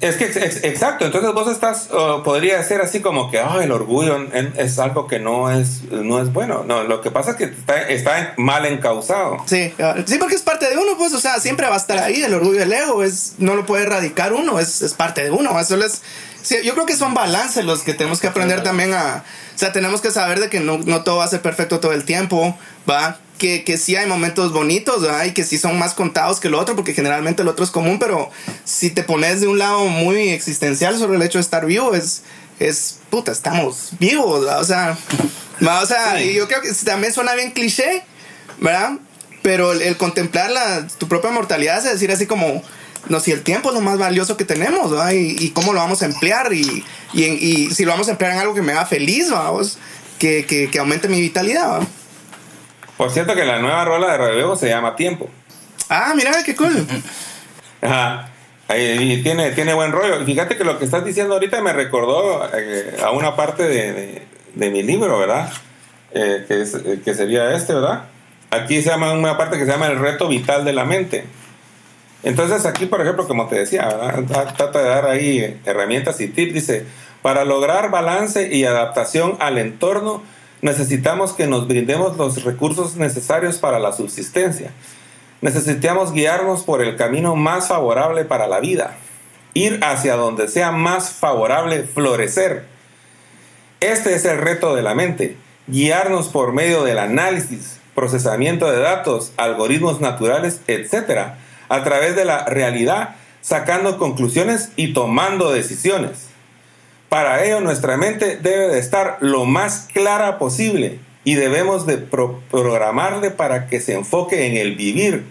es 0.00 0.16
que, 0.16 0.24
exacto, 0.68 1.04
entonces 1.04 1.32
vos 1.32 1.50
estás, 1.50 1.88
podría 2.24 2.62
ser 2.62 2.80
así 2.80 3.00
como 3.00 3.30
que, 3.30 3.40
oh, 3.40 3.60
el 3.60 3.70
orgullo 3.70 4.18
es 4.56 4.78
algo 4.78 5.06
que 5.06 5.18
no 5.18 5.50
es, 5.50 5.84
no 5.90 6.20
es 6.20 6.32
bueno. 6.32 6.64
No, 6.66 6.84
lo 6.84 7.00
que 7.00 7.10
pasa 7.10 7.32
es 7.32 7.36
que 7.36 7.54
está, 7.92 8.34
mal 8.36 8.66
encausado. 8.66 9.38
Sí, 9.46 9.72
sí, 10.06 10.18
porque 10.18 10.34
es 10.34 10.42
parte 10.42 10.68
de 10.68 10.76
uno, 10.76 10.92
pues, 10.96 11.12
o 11.12 11.20
sea, 11.20 11.38
siempre 11.40 11.66
va 11.68 11.74
a 11.74 11.78
estar 11.78 11.98
ahí 11.98 12.22
el 12.22 12.34
orgullo 12.34 12.60
del 12.60 12.72
ego, 12.72 13.02
es, 13.02 13.34
no 13.38 13.54
lo 13.54 13.66
puede 13.66 13.84
erradicar 13.84 14.32
uno, 14.32 14.58
es, 14.58 14.82
es 14.82 14.94
parte 14.94 15.24
de 15.24 15.30
uno, 15.30 15.58
eso 15.60 15.76
es, 15.76 16.02
yo 16.64 16.74
creo 16.74 16.86
que 16.86 16.96
son 16.96 17.14
balances 17.14 17.64
los 17.64 17.82
que 17.82 17.94
tenemos 17.94 18.20
que 18.20 18.26
aprender 18.26 18.62
también 18.62 18.94
a, 18.94 19.22
o 19.54 19.58
sea, 19.58 19.72
tenemos 19.72 20.00
que 20.00 20.10
saber 20.10 20.40
de 20.40 20.48
que 20.48 20.60
no, 20.60 20.78
no 20.78 21.02
todo 21.04 21.18
va 21.18 21.24
a 21.24 21.28
ser 21.28 21.42
perfecto 21.42 21.78
todo 21.78 21.92
el 21.92 22.04
tiempo, 22.04 22.56
¿va? 22.88 23.18
Que, 23.42 23.64
que 23.64 23.76
sí 23.76 23.96
hay 23.96 24.06
momentos 24.06 24.52
bonitos, 24.52 25.02
¿verdad? 25.02 25.24
Y 25.24 25.32
que 25.32 25.42
sí 25.42 25.58
son 25.58 25.76
más 25.76 25.94
contados 25.94 26.38
que 26.38 26.46
el 26.46 26.54
otro, 26.54 26.76
porque 26.76 26.94
generalmente 26.94 27.42
el 27.42 27.48
otro 27.48 27.64
es 27.64 27.72
común, 27.72 27.98
pero 27.98 28.30
si 28.62 28.88
te 28.90 29.02
pones 29.02 29.40
de 29.40 29.48
un 29.48 29.58
lado 29.58 29.86
muy 29.86 30.28
existencial 30.28 30.96
sobre 30.96 31.16
el 31.16 31.22
hecho 31.22 31.38
de 31.38 31.42
estar 31.42 31.66
vivo, 31.66 31.92
es, 31.92 32.22
es 32.60 32.98
puta, 33.10 33.32
estamos 33.32 33.94
vivos, 33.98 34.44
¿verdad? 34.44 34.60
O 34.60 34.64
sea, 34.64 34.96
¿va? 35.66 35.80
o 35.80 35.86
sea, 35.86 36.22
y 36.22 36.34
yo 36.34 36.46
creo 36.46 36.60
que 36.60 36.72
también 36.84 37.12
suena 37.12 37.34
bien 37.34 37.50
cliché, 37.50 38.04
¿verdad? 38.60 38.92
Pero 39.42 39.72
el, 39.72 39.96
contemplar 39.96 40.52
la, 40.52 40.86
tu 40.86 41.08
propia 41.08 41.32
mortalidad 41.32 41.78
es 41.78 41.84
decir 41.84 42.12
así 42.12 42.26
como, 42.26 42.62
no, 43.08 43.18
si 43.18 43.32
el 43.32 43.42
tiempo 43.42 43.70
es 43.70 43.74
lo 43.74 43.80
más 43.80 43.98
valioso 43.98 44.36
que 44.36 44.44
tenemos, 44.44 44.92
¿verdad? 44.92 45.10
Y, 45.14 45.50
cómo 45.50 45.72
lo 45.72 45.80
vamos 45.80 46.02
a 46.02 46.06
emplear 46.06 46.52
y, 46.52 46.84
y, 47.12 47.70
si 47.74 47.84
lo 47.84 47.90
vamos 47.90 48.06
a 48.06 48.12
emplear 48.12 48.34
en 48.34 48.38
algo 48.38 48.54
que 48.54 48.62
me 48.62 48.70
haga 48.70 48.86
feliz, 48.86 49.30
vamos, 49.30 49.78
que, 50.20 50.46
que, 50.46 50.70
que 50.70 50.78
aumente 50.78 51.08
mi 51.08 51.20
vitalidad, 51.20 51.82
Por 53.02 53.10
cierto 53.10 53.34
que 53.34 53.44
la 53.44 53.58
nueva 53.58 53.84
rola 53.84 54.12
de 54.12 54.16
Radio 54.16 54.54
se 54.54 54.68
llama 54.68 54.94
Tiempo. 54.94 55.28
Ah, 55.88 56.12
mira, 56.14 56.30
qué 56.46 56.54
cool. 56.54 56.86
Ajá. 57.80 58.28
Y 58.78 59.20
tiene, 59.24 59.50
tiene 59.50 59.74
buen 59.74 59.90
rollo. 59.90 60.24
Fíjate 60.24 60.56
que 60.56 60.62
lo 60.62 60.78
que 60.78 60.84
estás 60.84 61.04
diciendo 61.04 61.34
ahorita 61.34 61.60
me 61.62 61.72
recordó 61.72 62.48
eh, 62.54 62.96
a 63.04 63.10
una 63.10 63.34
parte 63.34 63.64
de, 63.64 64.22
de, 64.54 64.70
mi 64.70 64.84
libro, 64.84 65.18
¿verdad? 65.18 65.52
Eh, 66.12 66.44
que, 66.46 66.62
es, 66.62 66.76
eh, 66.76 67.00
que 67.04 67.12
sería 67.12 67.52
este, 67.56 67.74
¿verdad? 67.74 68.04
Aquí 68.52 68.80
se 68.80 68.90
llama 68.90 69.10
una 69.14 69.36
parte 69.36 69.58
que 69.58 69.64
se 69.64 69.72
llama 69.72 69.88
el 69.88 69.98
reto 69.98 70.28
vital 70.28 70.64
de 70.64 70.72
la 70.72 70.84
mente. 70.84 71.24
Entonces 72.22 72.64
aquí, 72.66 72.86
por 72.86 73.00
ejemplo, 73.00 73.26
como 73.26 73.48
te 73.48 73.56
decía, 73.56 73.88
¿verdad? 73.88 74.54
trata 74.56 74.78
de 74.80 74.88
dar 74.88 75.06
ahí 75.06 75.60
herramientas 75.64 76.20
y 76.20 76.28
tips. 76.28 76.54
Dice, 76.54 76.86
para 77.20 77.44
lograr 77.44 77.90
balance 77.90 78.54
y 78.54 78.64
adaptación 78.64 79.38
al 79.40 79.58
entorno, 79.58 80.22
necesitamos 80.62 81.32
que 81.32 81.46
nos 81.46 81.68
brindemos 81.68 82.16
los 82.16 82.42
recursos 82.44 82.96
necesarios 82.96 83.58
para 83.58 83.78
la 83.78 83.92
subsistencia. 83.92 84.72
Necesitamos 85.42 86.12
guiarnos 86.12 86.62
por 86.62 86.82
el 86.82 86.96
camino 86.96 87.34
más 87.36 87.68
favorable 87.68 88.24
para 88.24 88.46
la 88.46 88.60
vida, 88.60 88.96
ir 89.54 89.80
hacia 89.82 90.14
donde 90.14 90.48
sea 90.48 90.70
más 90.70 91.10
favorable 91.10 91.82
florecer. 91.82 92.64
Este 93.80 94.14
es 94.14 94.24
el 94.24 94.38
reto 94.38 94.76
de 94.76 94.82
la 94.82 94.94
mente, 94.94 95.36
guiarnos 95.66 96.28
por 96.28 96.52
medio 96.52 96.84
del 96.84 97.00
análisis, 97.00 97.80
procesamiento 97.96 98.70
de 98.70 98.78
datos, 98.78 99.32
algoritmos 99.36 100.00
naturales, 100.00 100.60
etc., 100.68 101.32
a 101.68 101.82
través 101.82 102.14
de 102.14 102.24
la 102.24 102.44
realidad, 102.44 103.16
sacando 103.40 103.98
conclusiones 103.98 104.70
y 104.76 104.92
tomando 104.92 105.50
decisiones. 105.50 106.31
Para 107.12 107.44
ello 107.44 107.60
nuestra 107.60 107.98
mente 107.98 108.38
debe 108.40 108.68
de 108.68 108.78
estar 108.78 109.18
lo 109.20 109.44
más 109.44 109.86
clara 109.92 110.38
posible 110.38 110.98
y 111.24 111.34
debemos 111.34 111.84
de 111.84 111.98
programarle 111.98 113.30
para 113.30 113.66
que 113.66 113.82
se 113.82 113.92
enfoque 113.92 114.46
en 114.46 114.56
el 114.56 114.76
vivir, 114.76 115.26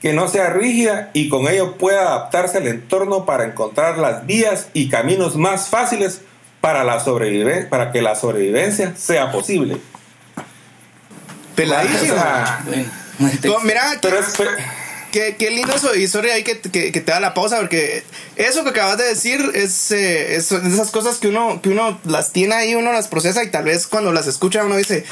que 0.00 0.14
no 0.14 0.26
sea 0.28 0.48
rígida 0.48 1.10
y 1.12 1.28
con 1.28 1.48
ello 1.48 1.76
pueda 1.76 2.00
adaptarse 2.00 2.56
al 2.56 2.66
entorno 2.66 3.26
para 3.26 3.44
encontrar 3.44 3.98
las 3.98 4.24
vías 4.24 4.68
y 4.72 4.88
caminos 4.88 5.36
más 5.36 5.68
fáciles 5.68 6.22
para, 6.62 6.82
la 6.82 7.04
para 7.68 7.92
que 7.92 8.00
la 8.00 8.14
sobrevivencia 8.14 8.94
sea 8.96 9.30
posible. 9.30 9.76
Peladísima. 11.54 12.64
mira, 13.64 13.98
pero 14.00 14.16
Qué, 15.12 15.36
qué, 15.38 15.50
lindo 15.50 15.74
eso, 15.74 15.94
historia 15.94 16.34
ahí 16.34 16.42
que, 16.42 16.58
que, 16.58 16.90
te 16.90 17.12
da 17.12 17.20
la 17.20 17.34
pausa, 17.34 17.58
porque 17.58 18.02
eso 18.36 18.64
que 18.64 18.70
acabas 18.70 18.96
de 18.96 19.04
decir 19.04 19.52
es, 19.54 19.90
eh, 19.90 20.36
esas 20.36 20.90
cosas 20.90 21.18
que 21.18 21.28
uno, 21.28 21.60
que 21.60 21.68
uno 21.68 22.00
las 22.04 22.32
tiene 22.32 22.54
ahí, 22.54 22.74
uno 22.74 22.92
las 22.92 23.08
procesa 23.08 23.44
y 23.44 23.50
tal 23.50 23.64
vez 23.64 23.86
cuando 23.86 24.10
las 24.10 24.26
escucha 24.26 24.64
uno 24.64 24.76
dice, 24.76 25.04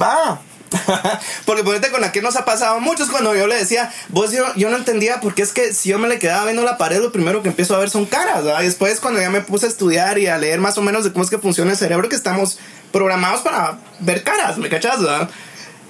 va. 0.00 0.42
porque 1.46 1.62
ponete 1.62 1.90
con 1.90 2.00
la 2.00 2.12
que 2.12 2.20
nos 2.20 2.36
ha 2.36 2.44
pasado 2.44 2.80
muchos 2.80 3.08
cuando 3.08 3.34
yo 3.34 3.46
le 3.46 3.54
decía, 3.54 3.90
vos 4.08 4.32
yo, 4.32 4.44
yo 4.56 4.68
no 4.68 4.76
entendía 4.76 5.20
porque 5.20 5.42
es 5.42 5.52
que 5.52 5.72
si 5.72 5.88
yo 5.88 5.98
me 5.98 6.08
le 6.08 6.18
quedaba 6.18 6.44
viendo 6.44 6.62
la 6.62 6.76
pared, 6.76 7.00
lo 7.00 7.12
primero 7.12 7.42
que 7.42 7.48
empiezo 7.48 7.74
a 7.74 7.78
ver 7.78 7.88
son 7.88 8.04
caras, 8.04 8.44
Y 8.60 8.64
después 8.64 9.00
cuando 9.00 9.20
ya 9.20 9.30
me 9.30 9.40
puse 9.40 9.66
a 9.66 9.68
estudiar 9.68 10.18
y 10.18 10.26
a 10.26 10.36
leer 10.36 10.60
más 10.60 10.76
o 10.76 10.82
menos 10.82 11.04
de 11.04 11.12
cómo 11.12 11.24
es 11.24 11.30
que 11.30 11.38
funciona 11.38 11.70
el 11.70 11.78
cerebro, 11.78 12.08
que 12.08 12.16
estamos 12.16 12.58
programados 12.92 13.40
para 13.40 13.78
ver 14.00 14.22
caras, 14.22 14.58
¿me 14.58 14.68
cachas? 14.68 15.00
¿verdad? 15.00 15.30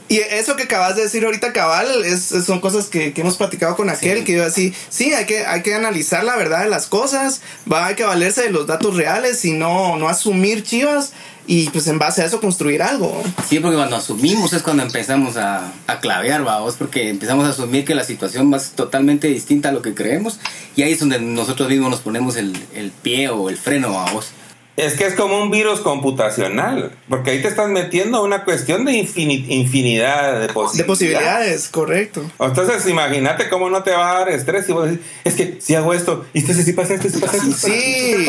Y 0.08 0.18
eso 0.18 0.54
que 0.54 0.64
acabas 0.64 0.94
de 0.94 1.02
decir 1.02 1.24
ahorita, 1.24 1.52
cabal, 1.52 2.04
es, 2.04 2.22
son 2.44 2.60
cosas 2.60 2.86
que, 2.86 3.12
que, 3.12 3.22
hemos 3.22 3.36
platicado 3.36 3.74
con 3.74 3.90
aquel, 3.90 4.22
que 4.22 4.34
yo 4.34 4.44
así, 4.44 4.72
sí, 4.88 5.12
hay 5.12 5.26
que, 5.26 5.44
hay 5.44 5.62
que 5.62 5.74
analizar 5.74 6.22
la 6.22 6.36
verdad 6.36 6.62
de 6.62 6.70
las 6.70 6.86
cosas, 6.86 7.40
va, 7.70 7.86
hay 7.86 7.96
que 7.96 8.04
valerse 8.04 8.42
de 8.42 8.50
los 8.50 8.68
datos 8.68 8.94
reales 8.94 9.44
y 9.44 9.52
no, 9.52 9.96
no 9.96 10.08
asumir 10.08 10.62
chivas 10.62 11.12
y 11.48 11.68
pues 11.70 11.88
en 11.88 11.98
base 11.98 12.22
a 12.22 12.24
eso 12.24 12.40
construir 12.40 12.82
algo. 12.82 13.20
Sí, 13.48 13.58
porque 13.58 13.76
cuando 13.76 13.96
asumimos 13.96 14.52
es 14.52 14.62
cuando 14.62 14.84
empezamos 14.84 15.36
a, 15.36 15.72
a 15.88 15.98
clavear, 15.98 16.44
vamos, 16.44 16.74
porque 16.76 17.08
empezamos 17.08 17.44
a 17.46 17.50
asumir 17.50 17.84
que 17.84 17.96
la 17.96 18.04
situación 18.04 18.52
va 18.52 18.60
totalmente 18.76 19.26
distinta 19.26 19.70
a 19.70 19.72
lo 19.72 19.82
que 19.82 19.94
creemos 19.94 20.38
y 20.76 20.82
ahí 20.82 20.92
es 20.92 21.00
donde 21.00 21.18
nosotros 21.20 21.68
mismos 21.68 21.90
nos 21.90 22.00
ponemos 22.00 22.36
el, 22.36 22.56
el 22.74 22.90
pie 22.90 23.28
o 23.28 23.48
el 23.48 23.56
freno, 23.56 23.92
vamos. 23.92 24.30
Es 24.76 24.94
que 24.94 25.06
es 25.06 25.14
como 25.14 25.40
un 25.40 25.50
virus 25.50 25.80
computacional, 25.80 26.92
porque 27.08 27.30
ahí 27.30 27.40
te 27.40 27.48
estás 27.48 27.70
metiendo 27.70 28.18
a 28.18 28.22
una 28.22 28.44
cuestión 28.44 28.84
de 28.84 28.92
infinidad 28.92 30.38
de 30.38 30.48
posibilidades. 30.48 30.76
De 30.76 30.84
posibilidades, 30.84 31.68
correcto. 31.68 32.22
Entonces, 32.38 32.86
imagínate 32.86 33.48
cómo 33.48 33.70
no 33.70 33.82
te 33.82 33.92
va 33.92 34.10
a 34.10 34.18
dar 34.18 34.28
estrés 34.28 34.68
y 34.68 34.72
vos 34.72 34.90
decís, 34.90 35.06
es 35.24 35.34
que 35.34 35.56
si 35.62 35.74
hago 35.74 35.94
esto, 35.94 36.26
y 36.34 36.40
entonces 36.40 36.66
si 36.66 36.74
pasa 36.74 36.92
esto, 36.92 37.08
si 37.08 37.18
pasa 37.18 37.38
esto. 37.38 37.52
Sí. 37.52 38.28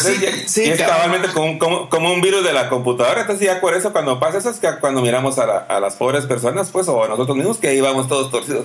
sí, 0.46 0.64
es 0.64 0.80
cabalmente 0.80 1.28
como, 1.34 1.88
como, 1.90 2.12
un 2.12 2.22
virus 2.22 2.42
de 2.42 2.54
la 2.54 2.70
computadora. 2.70 3.20
Entonces, 3.20 3.46
ya 3.46 3.60
por 3.60 3.74
eso, 3.74 3.92
cuando 3.92 4.18
pasa 4.18 4.38
eso, 4.38 4.48
es 4.48 4.58
que 4.58 4.68
cuando 4.80 5.02
miramos 5.02 5.38
a, 5.38 5.58
a 5.58 5.78
las 5.78 5.96
pobres 5.96 6.24
personas, 6.24 6.70
pues, 6.70 6.88
o 6.88 7.04
a 7.04 7.08
nosotros 7.08 7.36
mismos, 7.36 7.58
que 7.58 7.68
ahí 7.68 7.82
vamos 7.82 8.08
todos 8.08 8.30
torcidos. 8.30 8.64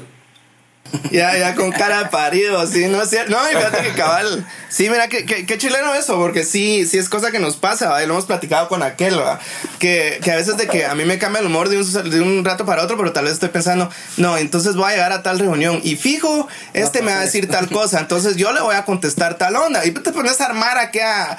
Ya, 1.11 1.37
ya 1.37 1.55
con 1.55 1.71
cara 1.71 2.09
parido, 2.09 2.65
sí, 2.65 2.87
no 2.87 3.01
es 3.01 3.09
cierto. 3.09 3.31
No, 3.31 3.39
fíjate 3.39 3.83
que 3.83 3.93
cabal. 3.93 4.45
Sí, 4.69 4.89
mira, 4.89 5.07
qué 5.07 5.25
que, 5.25 5.57
chileno 5.59 5.93
eso, 5.93 6.17
porque 6.17 6.43
sí, 6.43 6.87
sí 6.87 6.97
es 6.97 7.07
cosa 7.07 7.31
que 7.31 7.37
nos 7.37 7.57
pasa, 7.57 7.89
¿va? 7.89 8.01
lo 8.01 8.13
hemos 8.13 8.25
platicado 8.25 8.67
con 8.67 8.81
aquel, 8.81 9.19
¿va? 9.19 9.39
Que, 9.77 10.19
que 10.23 10.31
a 10.31 10.35
veces 10.35 10.57
de 10.57 10.67
que 10.67 10.87
a 10.87 10.95
mí 10.95 11.05
me 11.05 11.19
cambia 11.19 11.41
el 11.41 11.45
humor 11.45 11.69
de 11.69 11.77
un, 11.77 12.09
de 12.09 12.21
un 12.21 12.43
rato 12.43 12.65
para 12.65 12.81
otro, 12.81 12.97
pero 12.97 13.13
tal 13.13 13.25
vez 13.25 13.33
estoy 13.33 13.49
pensando, 13.49 13.87
no, 14.17 14.35
entonces 14.37 14.75
voy 14.75 14.85
a 14.85 14.95
llegar 14.95 15.11
a 15.11 15.21
tal 15.21 15.37
reunión 15.37 15.79
y 15.83 15.95
fijo, 15.95 16.47
este 16.73 17.03
me 17.03 17.11
va 17.11 17.19
a 17.19 17.21
decir 17.21 17.47
tal 17.47 17.69
cosa, 17.69 17.99
entonces 17.99 18.35
yo 18.35 18.51
le 18.51 18.61
voy 18.61 18.75
a 18.75 18.83
contestar 18.83 19.35
tal 19.37 19.55
onda. 19.55 19.85
Y 19.85 19.91
te 19.91 20.11
pones 20.11 20.41
a 20.41 20.45
armar 20.45 20.79
a 20.79 20.81
aquella, 20.83 21.37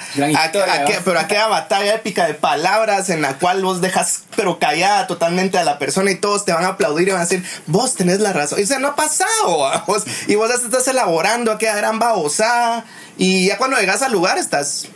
pero 1.03 1.19
aquella 1.19 1.47
batalla 1.47 1.95
épica 1.95 2.25
de 2.27 2.35
palabras 2.35 3.09
en 3.09 3.21
la 3.21 3.37
cual 3.37 3.61
vos 3.61 3.81
dejas, 3.81 4.21
pero 4.37 4.59
callada 4.59 5.07
totalmente 5.07 5.57
a 5.57 5.65
la 5.65 5.77
persona 5.77 6.11
y 6.11 6.15
todos 6.15 6.45
te 6.45 6.53
van 6.53 6.63
a 6.63 6.69
aplaudir 6.69 7.09
y 7.09 7.11
van 7.11 7.19
a 7.19 7.25
decir, 7.25 7.43
vos 7.67 7.95
tenés 7.95 8.21
la 8.21 8.31
razón. 8.31 8.59
Y 8.59 8.61
dice, 8.61 8.79
no 8.79 8.89
ha 8.89 8.95
pasado 8.95 9.44
y 10.27 10.35
vos 10.35 10.51
estás 10.51 10.87
elaborando 10.87 11.51
aquella 11.51 11.75
gran 11.75 11.99
babosada. 11.99 12.85
Y 13.17 13.47
ya 13.47 13.57
cuando 13.57 13.77
llegas 13.77 14.01
al 14.01 14.11
lugar 14.11 14.37
estás 14.37 14.87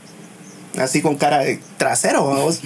así 0.77 1.01
con 1.01 1.15
cara 1.17 1.39
de 1.39 1.59
trasero, 1.77 2.23
vos. 2.23 2.59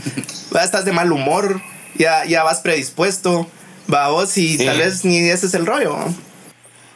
estás 0.61 0.85
de 0.85 0.91
mal 0.91 1.11
humor, 1.11 1.61
ya, 1.95 2.25
ya 2.25 2.43
vas 2.43 2.59
predispuesto, 2.59 3.47
vos, 3.87 4.37
y 4.37 4.57
tal 4.57 4.77
vez 4.77 5.05
ni 5.05 5.19
ese 5.19 5.47
es 5.47 5.53
el 5.53 5.65
rollo. 5.65 5.97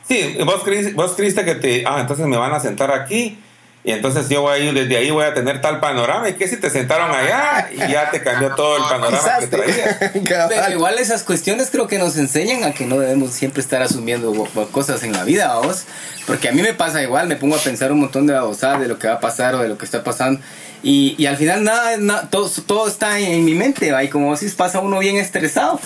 Sí, 0.07 0.37
vos, 0.45 0.63
vos 0.95 1.13
creíste 1.15 1.43
que 1.43 1.55
te. 1.55 1.83
Ah, 1.85 1.99
entonces 1.99 2.25
me 2.27 2.37
van 2.37 2.53
a 2.53 2.59
sentar 2.59 2.91
aquí 2.91 3.39
y 3.87 3.93
entonces 3.93 4.27
yo 4.27 4.41
voy 4.41 4.53
a 4.53 4.57
ir, 4.57 4.73
desde 4.73 4.97
ahí 4.97 5.11
voy 5.11 5.23
a 5.23 5.33
tener 5.33 5.61
tal 5.61 5.79
panorama. 5.79 6.27
¿Y 6.27 6.33
qué 6.33 6.45
si 6.49 6.57
te 6.57 6.69
sentaron 6.69 7.09
allá 7.09 7.69
y 7.71 7.77
ya 7.89 8.11
te 8.11 8.21
cambió 8.21 8.53
todo 8.53 8.75
el 8.75 8.83
panorama 8.83 9.39
que 9.39 9.47
traía? 9.47 10.11
Pero 10.49 10.71
igual 10.73 10.99
esas 10.99 11.23
cuestiones 11.23 11.69
creo 11.71 11.87
que 11.87 11.97
nos 11.97 12.17
enseñan 12.17 12.65
a 12.65 12.73
que 12.73 12.85
no 12.85 12.99
debemos 12.99 13.31
siempre 13.31 13.61
estar 13.61 13.81
asumiendo 13.81 14.33
cosas 14.73 15.03
en 15.03 15.13
la 15.13 15.23
vida, 15.23 15.57
vos. 15.59 15.85
Porque 16.25 16.49
a 16.49 16.51
mí 16.51 16.61
me 16.61 16.73
pasa 16.73 17.01
igual, 17.01 17.29
me 17.29 17.37
pongo 17.37 17.55
a 17.55 17.59
pensar 17.59 17.93
un 17.93 18.01
montón 18.01 18.27
de 18.27 18.33
babosadas 18.33 18.81
de 18.81 18.89
lo 18.89 18.99
que 18.99 19.07
va 19.07 19.13
a 19.13 19.19
pasar 19.21 19.55
o 19.55 19.59
de 19.59 19.69
lo 19.69 19.77
que 19.77 19.85
está 19.85 20.03
pasando. 20.03 20.41
Y, 20.83 21.15
y 21.17 21.25
al 21.27 21.37
final 21.37 21.63
nada, 21.63 22.27
todo, 22.29 22.49
todo 22.65 22.89
está 22.89 23.17
en, 23.19 23.45
mi 23.45 23.53
mente, 23.53 23.93
¿va? 23.93 24.03
y 24.03 24.09
como 24.09 24.35
si 24.35 24.49
pasa 24.49 24.81
uno 24.81 24.99
bien 24.99 25.15
estresado. 25.15 25.79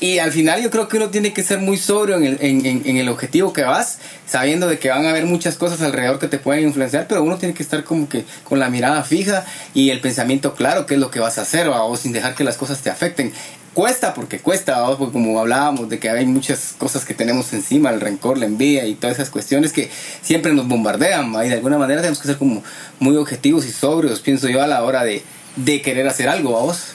Y 0.00 0.20
al 0.20 0.30
final 0.30 0.62
yo 0.62 0.70
creo 0.70 0.86
que 0.86 0.96
uno 0.96 1.08
tiene 1.08 1.32
que 1.32 1.42
ser 1.42 1.58
muy 1.58 1.76
sobrio 1.76 2.16
en 2.16 2.24
el, 2.24 2.38
en, 2.40 2.64
en, 2.86 2.96
el 2.98 3.08
objetivo 3.08 3.52
que 3.52 3.62
vas, 3.62 3.98
sabiendo 4.26 4.68
de 4.68 4.78
que 4.78 4.90
van 4.90 5.04
a 5.06 5.10
haber 5.10 5.24
muchas 5.24 5.56
cosas 5.56 5.82
alrededor 5.82 6.20
que 6.20 6.28
te 6.28 6.38
pueden 6.38 6.64
influenciar, 6.64 7.06
pero 7.08 7.24
uno 7.24 7.36
tiene 7.36 7.52
que 7.52 7.64
estar 7.64 7.82
como 7.82 8.08
que 8.08 8.24
con 8.44 8.60
la 8.60 8.70
mirada 8.70 9.02
fija 9.02 9.44
y 9.74 9.90
el 9.90 10.00
pensamiento 10.00 10.54
claro, 10.54 10.86
qué 10.86 10.94
es 10.94 11.00
lo 11.00 11.10
que 11.10 11.18
vas 11.18 11.38
a 11.38 11.42
hacer, 11.42 11.68
o 11.68 11.96
sin 11.96 12.12
dejar 12.12 12.36
que 12.36 12.44
las 12.44 12.56
cosas 12.56 12.80
te 12.80 12.90
afecten. 12.90 13.32
Cuesta 13.74 14.14
porque 14.14 14.38
cuesta, 14.38 14.86
porque 14.96 15.12
como 15.12 15.38
hablábamos 15.40 15.88
de 15.88 15.98
que 15.98 16.08
hay 16.08 16.26
muchas 16.26 16.76
cosas 16.78 17.04
que 17.04 17.14
tenemos 17.14 17.52
encima, 17.52 17.90
el 17.90 18.00
rencor, 18.00 18.38
la 18.38 18.46
envidia 18.46 18.86
y 18.86 18.94
todas 18.94 19.16
esas 19.16 19.30
cuestiones 19.30 19.72
que 19.72 19.90
siempre 20.22 20.54
nos 20.54 20.68
bombardean, 20.68 21.32
y 21.44 21.48
de 21.48 21.54
alguna 21.54 21.76
manera 21.76 22.00
tenemos 22.00 22.20
que 22.20 22.28
ser 22.28 22.38
como 22.38 22.62
muy 23.00 23.16
objetivos 23.16 23.66
y 23.66 23.72
sobrios, 23.72 24.20
pienso 24.20 24.48
yo, 24.48 24.62
a 24.62 24.68
la 24.68 24.84
hora 24.84 25.02
de, 25.02 25.24
de 25.56 25.82
querer 25.82 26.06
hacer 26.06 26.28
algo, 26.28 26.56
a 26.56 26.62
vos. 26.62 26.94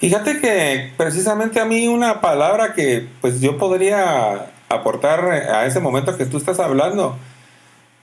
Fíjate 0.00 0.40
que 0.40 0.92
precisamente 0.96 1.60
a 1.60 1.64
mí 1.64 1.88
una 1.88 2.20
palabra 2.20 2.74
que 2.74 3.08
pues 3.20 3.40
yo 3.40 3.58
podría 3.58 4.50
aportar 4.68 5.24
a 5.24 5.66
ese 5.66 5.80
momento 5.80 6.16
que 6.16 6.26
tú 6.26 6.36
estás 6.36 6.60
hablando 6.60 7.16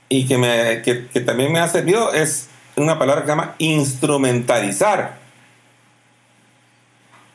y 0.09 0.27
que, 0.27 0.37
me, 0.37 0.81
que 0.81 1.19
también 1.21 1.51
me 1.51 1.59
ha 1.59 1.67
servido 1.67 2.13
es 2.13 2.49
una 2.75 2.99
palabra 2.99 3.21
que 3.21 3.27
se 3.27 3.31
llama 3.31 3.55
instrumentalizar. 3.59 5.25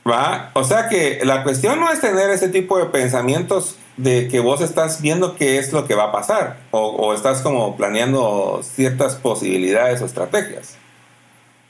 ¿Va? 0.08 0.50
O 0.54 0.64
sea 0.64 0.88
que 0.88 1.20
la 1.24 1.42
cuestión 1.42 1.78
no 1.78 1.90
es 1.90 2.00
tener 2.00 2.30
ese 2.30 2.48
tipo 2.48 2.78
de 2.78 2.86
pensamientos 2.86 3.76
de 3.96 4.28
que 4.28 4.40
vos 4.40 4.60
estás 4.62 5.02
viendo 5.02 5.36
qué 5.36 5.58
es 5.58 5.72
lo 5.72 5.86
que 5.86 5.94
va 5.94 6.04
a 6.04 6.12
pasar 6.12 6.58
o, 6.70 7.12
estás 7.12 7.42
como 7.42 7.76
planeando 7.76 8.62
ciertas 8.62 9.16
posibilidades 9.16 10.00
o 10.00 10.06
estrategias. 10.06 10.79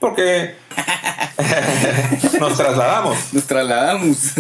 Porque 0.01 0.57
nos 2.41 2.57
trasladamos. 2.57 3.33
Nos 3.33 3.45
trasladamos. 3.45 4.17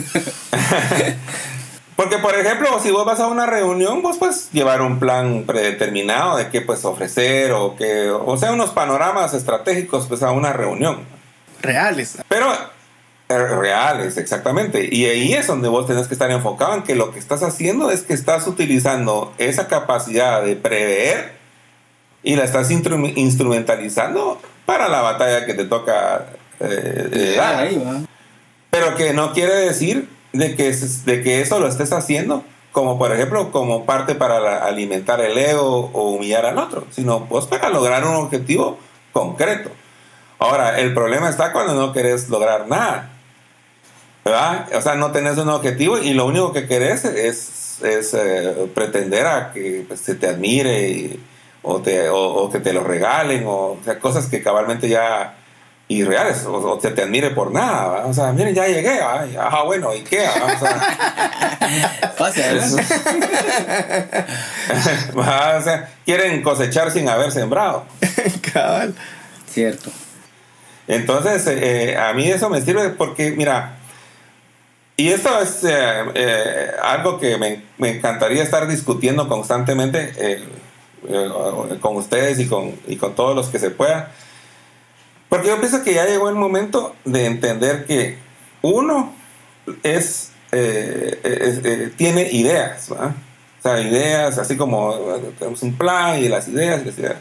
Porque, 1.97 2.17
por 2.17 2.35
ejemplo, 2.35 2.81
si 2.83 2.91
vos 2.91 3.05
vas 3.05 3.21
a 3.21 3.27
una 3.27 3.45
reunión, 3.45 4.01
vos 4.01 4.17
puedes 4.17 4.51
llevar 4.53 4.81
un 4.81 4.99
plan 4.99 5.45
predeterminado 5.47 6.39
de 6.39 6.49
qué 6.49 6.63
puedes 6.63 6.83
ofrecer 6.87 7.53
o 7.53 7.77
que, 7.77 8.09
o 8.11 8.39
sea, 8.39 8.53
unos 8.53 8.71
panoramas 8.71 9.35
estratégicos 9.35 10.07
pues, 10.07 10.23
a 10.23 10.31
una 10.31 10.55
reunión. 10.55 11.01
Reales. 11.61 12.17
Pero 12.27 12.51
eh, 13.29 13.37
reales, 13.37 14.17
exactamente. 14.17 14.89
Y 14.91 15.05
ahí 15.05 15.35
es 15.35 15.47
donde 15.47 15.69
vos 15.69 15.87
tenés 15.87 16.09
que 16.09 16.15
estar 16.15 16.31
enfocado 16.31 16.75
en 16.75 16.85
que 16.85 16.95
lo 16.95 17.13
que 17.13 17.19
estás 17.19 17.43
haciendo 17.43 17.91
es 17.91 18.01
que 18.01 18.15
estás 18.15 18.47
utilizando 18.47 19.35
esa 19.37 19.69
capacidad 19.69 20.43
de 20.43 20.57
prever 20.57 21.35
y 22.23 22.35
la 22.37 22.45
estás 22.45 22.71
instrumentalizando 22.71 24.41
para 24.71 24.89
la 24.89 25.01
batalla 25.01 25.47
que 25.47 25.55
te 25.55 25.65
toca 25.65 26.27
eh, 26.61 27.35
dar. 27.37 27.69
Pero 28.71 28.95
que 28.95 29.13
no 29.13 29.33
quiere 29.33 29.53
decir 29.57 30.09
de 30.33 30.55
que, 30.55 30.73
de 30.73 31.23
que 31.25 31.41
eso 31.41 31.59
lo 31.59 31.67
estés 31.67 31.93
haciendo 31.93 32.45
como 32.71 32.97
por 32.97 33.11
ejemplo 33.11 33.51
como 33.51 33.85
parte 33.85 34.15
para 34.15 34.65
alimentar 34.65 35.21
el 35.21 35.37
ego 35.37 35.91
o 35.93 36.13
humillar 36.13 36.47
al 36.47 36.57
otro, 36.57 36.87
sino 36.93 37.25
pues 37.25 37.47
para 37.47 37.69
lograr 37.69 38.05
un 38.07 38.15
objetivo 38.15 38.79
concreto. 39.13 39.73
Ahora, 40.39 40.79
el 40.79 40.95
problema 40.95 41.29
está 41.29 41.53
cuando 41.53 41.75
no 41.75 41.93
querés 41.93 42.29
lograr 42.29 42.69
nada. 42.69 43.11
¿verdad? 44.25 44.69
O 44.73 44.81
sea, 44.81 44.95
no 44.95 45.11
tenés 45.11 45.37
un 45.37 45.49
objetivo 45.49 45.99
y 45.99 46.13
lo 46.15 46.27
único 46.27 46.53
que 46.53 46.69
querés 46.69 47.05
es, 47.05 47.83
es 47.83 48.15
eh, 48.15 48.71
pretender 48.73 49.27
a 49.27 49.53
que 49.53 49.85
pues, 49.89 49.99
se 49.99 50.15
te 50.15 50.29
admire 50.29 51.19
o, 51.63 51.81
te, 51.81 52.09
o, 52.09 52.51
que 52.51 52.61
te 52.61 52.73
lo 52.73 52.83
regalen, 52.83 53.45
o, 53.47 53.77
sea, 53.85 53.99
cosas 53.99 54.27
que 54.27 54.43
cabalmente 54.43 54.89
ya 54.89 55.37
irreales, 55.89 56.47
o, 56.47 56.55
o 56.55 56.81
se 56.81 56.91
te 56.91 57.03
admire 57.03 57.31
por 57.31 57.53
nada. 57.53 58.07
O 58.07 58.15
sea, 58.15 58.33
miren, 58.33 58.55
ya 58.55 58.67
llegué, 58.67 59.01
ajá, 59.01 59.63
bueno, 59.65 59.95
¿y 59.95 60.03
qué? 60.03 60.21
O 60.21 60.59
sea, 60.59 61.59
o 65.15 65.63
sea, 65.63 65.89
quieren 66.05 66.43
cosechar 66.43 66.91
sin 66.91 67.09
haber 67.09 67.33
sembrado. 67.33 67.85
Cabal. 68.53 68.95
Cierto. 69.47 69.91
Entonces, 70.87 71.47
eh, 71.47 71.97
a 71.97 72.13
mí 72.15 72.29
eso 72.29 72.51
me 72.51 72.61
sirve 72.61 72.91
porque, 72.91 73.31
mira, 73.33 73.79
y 74.97 75.09
esto 75.09 75.41
es 75.41 75.65
eh, 75.65 76.05
eh, 76.15 76.71
algo 76.83 77.19
que 77.19 77.39
me, 77.39 77.63
me, 77.79 77.91
encantaría 77.91 78.43
estar 78.43 78.67
discutiendo 78.67 79.29
constantemente 79.29 80.13
con 81.81 81.97
ustedes 81.97 82.39
y 82.39 82.47
con, 82.47 82.75
y 82.87 82.97
con 82.97 83.15
todos 83.15 83.35
los 83.35 83.49
que 83.49 83.59
se 83.59 83.71
pueda. 83.71 84.13
Porque 85.29 85.49
yo 85.49 85.59
pienso 85.61 85.83
que 85.83 85.95
ya 85.95 86.07
llegó 86.07 86.29
el 86.29 86.35
momento 86.35 86.95
de 87.05 87.27
entender 87.27 87.87
que 87.87 88.19
uno 88.63 89.13
es, 89.83 90.33
tiene 91.97 92.29
ideas. 92.33 92.91
O 92.91 93.13
sea, 93.63 93.81
ideas, 93.81 94.39
así 94.39 94.57
como 94.57 94.95
tenemos 95.39 95.63
un 95.63 95.75
plan 95.77 96.19
y 96.19 96.29
las 96.29 96.49
ideas, 96.49 96.85
las 96.85 96.99
ideas. 96.99 97.17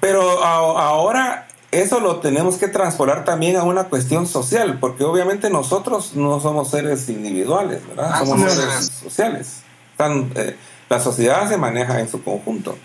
Pero 0.00 0.42
ahora 0.42 1.46
eso 1.70 2.00
lo 2.00 2.16
tenemos 2.16 2.56
que 2.56 2.66
transpolar 2.68 3.24
también 3.24 3.56
a 3.56 3.62
una 3.62 3.84
cuestión 3.84 4.26
social, 4.26 4.78
porque 4.80 5.04
obviamente 5.04 5.50
nosotros 5.50 6.16
no 6.16 6.40
somos 6.40 6.70
seres 6.70 7.08
individuales, 7.08 7.86
¿verdad? 7.86 8.10
Ah, 8.12 8.24
somos 8.24 8.52
seres 8.52 8.86
sociales. 8.86 9.62
Eh, 9.98 10.56
la 10.90 11.00
sociedad 11.00 11.48
se 11.48 11.56
maneja 11.56 12.00
en 12.00 12.08
su 12.10 12.22
conjunto. 12.22 12.76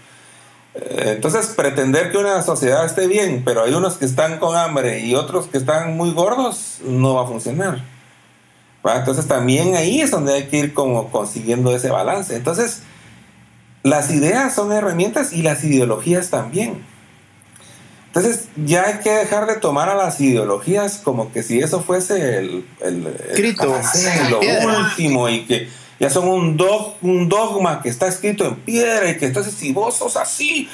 Eh, 0.75 1.13
entonces, 1.15 1.47
pretender 1.47 2.11
que 2.11 2.17
una 2.17 2.41
sociedad 2.43 2.85
esté 2.85 3.07
bien, 3.07 3.41
pero 3.43 3.63
hay 3.63 3.73
unos 3.73 3.95
que 3.95 4.05
están 4.05 4.37
con 4.37 4.55
hambre 4.55 4.99
y 4.99 5.15
otros 5.15 5.47
que 5.47 5.57
están 5.57 5.97
muy 5.97 6.11
gordos, 6.11 6.79
no 6.85 7.15
va 7.15 7.23
a 7.23 7.27
funcionar. 7.27 7.83
Entonces, 8.83 9.27
también 9.27 9.75
ahí 9.75 10.01
es 10.01 10.11
donde 10.11 10.35
hay 10.35 10.43
que 10.43 10.59
ir 10.59 10.73
como 10.75 11.09
consiguiendo 11.09 11.75
ese 11.75 11.89
balance. 11.89 12.35
Entonces, 12.35 12.83
las 13.81 14.11
ideas 14.11 14.53
son 14.53 14.71
herramientas 14.71 15.33
y 15.33 15.41
las 15.41 15.63
ideologías 15.63 16.29
también. 16.29 16.85
Entonces 18.07 18.47
ya 18.55 18.85
hay 18.85 18.99
que 18.99 19.09
dejar 19.11 19.45
de 19.45 19.55
tomar 19.55 19.89
a 19.89 19.95
las 19.95 20.21
ideologías 20.21 21.01
como 21.03 21.33
que 21.33 21.43
si 21.43 21.59
eso 21.59 21.81
fuese 21.81 22.37
el, 22.37 22.65
el, 22.81 23.03
lo 24.29 24.39
último 24.39 25.27
y 25.27 25.45
que 25.45 25.67
ya 25.99 26.09
son 26.09 26.27
un, 26.27 26.57
un 27.01 27.29
dogma 27.29 27.81
que 27.81 27.89
está 27.89 28.07
escrito 28.07 28.45
en 28.45 28.55
piedra 28.55 29.09
y 29.09 29.17
que 29.17 29.27
entonces 29.27 29.53
si 29.53 29.71
vos 29.71 29.95
sos 29.95 30.17
así, 30.17 30.69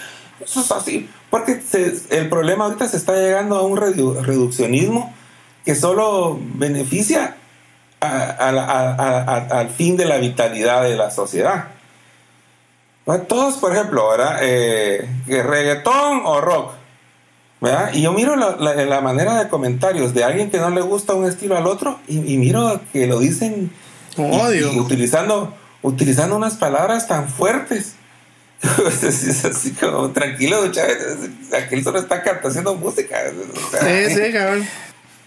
sos 0.46 0.72
así. 0.72 1.10
Porque 1.30 1.62
el 2.10 2.30
problema 2.30 2.66
ahorita 2.66 2.88
se 2.88 2.98
está 2.98 3.14
llegando 3.14 3.58
a 3.58 3.62
un 3.62 3.78
reduccionismo 3.78 5.14
que 5.64 5.76
solo 5.76 6.40
beneficia 6.56 7.38
al 8.00 9.70
fin 9.70 9.96
de 9.96 10.06
la 10.06 10.18
vitalidad 10.18 10.84
de 10.84 10.96
la 10.96 11.12
sociedad. 11.12 11.68
Todos, 13.28 13.58
por 13.58 13.74
ejemplo, 13.74 14.10
¿verdad? 14.10 14.40
Eh, 14.42 15.08
reggaetón 15.28 16.22
o 16.26 16.42
rock 16.42 16.74
y 17.94 18.02
yo 18.02 18.12
miro 18.12 18.36
la, 18.36 19.02
manera 19.02 19.44
de 19.44 19.48
comentarios 19.48 20.16
de 20.16 20.24
alguien 20.24 20.50
que 20.50 20.58
no 20.58 20.72
le 20.72 20.82
gusta 20.82 21.14
un 21.14 21.26
estilo 21.26 21.56
al 21.56 21.68
otro 21.68 22.00
y, 22.08 22.38
miro 22.38 22.82
que 22.92 23.06
lo 23.06 23.20
dicen 23.20 23.72
utilizando, 24.18 25.54
utilizando 25.82 26.36
unas 26.36 26.56
palabras 26.56 27.08
tan 27.08 27.30
fuertes. 27.30 27.96
es 28.62 29.46
así 29.46 29.72
como 29.72 30.12
tranquilo, 30.12 30.72
Chávez. 30.72 30.98
Aquel 31.54 31.84
solo 31.84 32.00
está 32.00 32.24
haciendo 32.44 32.76
música. 32.76 33.18
sí, 33.80 34.14
sí, 34.14 34.32
cabrón. 34.32 34.68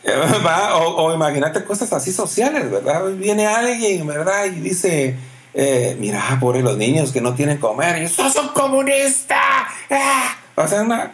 O, 0.77 1.15
imagínate 1.15 1.65
cosas 1.65 1.91
así 1.95 2.13
sociales, 2.13 2.71
¿verdad? 2.71 3.11
Viene 3.13 3.47
alguien, 3.47 4.07
¿verdad? 4.07 4.45
Y 4.47 4.61
dice, 4.61 5.17
eh, 5.55 5.97
mira, 5.99 6.37
pobre 6.39 6.63
los 6.63 6.77
niños 6.77 7.11
que 7.11 7.23
no 7.23 7.35
tienen 7.35 7.57
comer. 7.57 8.03
Y 8.03 8.09
sos 8.09 8.37
un 8.37 8.49
comunista. 8.49 9.67
¡Ah! 9.91 10.37
O 10.57 10.69
sea, 10.69 10.83
una, 10.83 11.13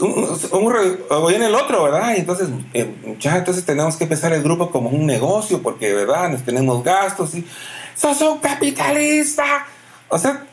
un, 0.00 1.32
en 1.34 1.42
el 1.42 1.54
otro, 1.54 1.84
¿verdad? 1.84 2.14
Y 2.14 2.20
entonces, 2.20 2.48
eh, 2.74 2.94
entonces 3.04 3.64
tenemos 3.64 3.96
que 3.96 4.04
empezar 4.04 4.32
el 4.34 4.42
grupo 4.42 4.70
como 4.70 4.90
un 4.90 5.06
negocio, 5.06 5.62
porque, 5.62 5.94
¿verdad? 5.94 6.30
Nos 6.30 6.42
tenemos 6.42 6.84
gastos 6.84 7.34
y 7.34 7.46
sos 7.94 8.20
un 8.20 8.38
capitalista. 8.38 9.66
O 10.08 10.18
sea, 10.18 10.44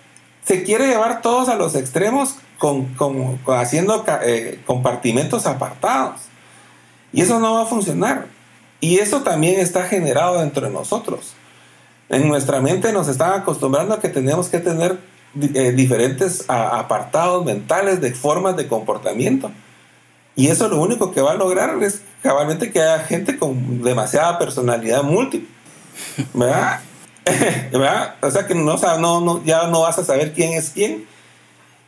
se 0.45 0.63
quiere 0.63 0.87
llevar 0.87 1.21
todos 1.21 1.49
a 1.49 1.55
los 1.55 1.75
extremos 1.75 2.35
con, 2.57 2.93
con, 2.95 3.39
haciendo 3.47 4.05
eh, 4.23 4.61
compartimentos 4.65 5.45
apartados. 5.45 6.21
Y 7.11 7.21
eso 7.21 7.39
no 7.39 7.55
va 7.55 7.63
a 7.63 7.65
funcionar. 7.65 8.27
Y 8.79 8.99
eso 8.99 9.21
también 9.21 9.59
está 9.59 9.83
generado 9.83 10.39
dentro 10.39 10.65
de 10.65 10.71
nosotros. 10.71 11.33
En 12.09 12.27
nuestra 12.27 12.61
mente 12.61 12.93
nos 12.93 13.07
están 13.07 13.33
acostumbrando 13.33 13.93
a 13.93 13.99
que 13.99 14.09
tenemos 14.09 14.47
que 14.47 14.59
tener 14.59 14.97
eh, 15.41 15.71
diferentes 15.71 16.45
apartados 16.47 17.43
mentales 17.43 18.01
de 18.01 18.13
formas 18.13 18.55
de 18.55 18.67
comportamiento. 18.67 19.51
Y 20.35 20.47
eso 20.47 20.67
lo 20.67 20.79
único 20.79 21.11
que 21.11 21.21
va 21.21 21.31
a 21.31 21.35
lograr 21.35 21.81
es 21.81 22.01
cabalmente 22.21 22.71
que 22.71 22.81
haya 22.81 23.03
gente 23.03 23.37
con 23.37 23.83
demasiada 23.83 24.37
personalidad 24.37 25.03
múltiple. 25.03 25.49
¿Verdad? 26.33 28.15
O 28.21 28.29
sea 28.29 28.45
que 28.45 28.53
no, 28.53 28.77
no, 28.77 29.21
no, 29.21 29.43
ya 29.43 29.67
no 29.67 29.81
vas 29.81 29.97
a 29.97 30.03
saber 30.03 30.33
quién 30.33 30.53
es 30.53 30.69
quién. 30.69 31.05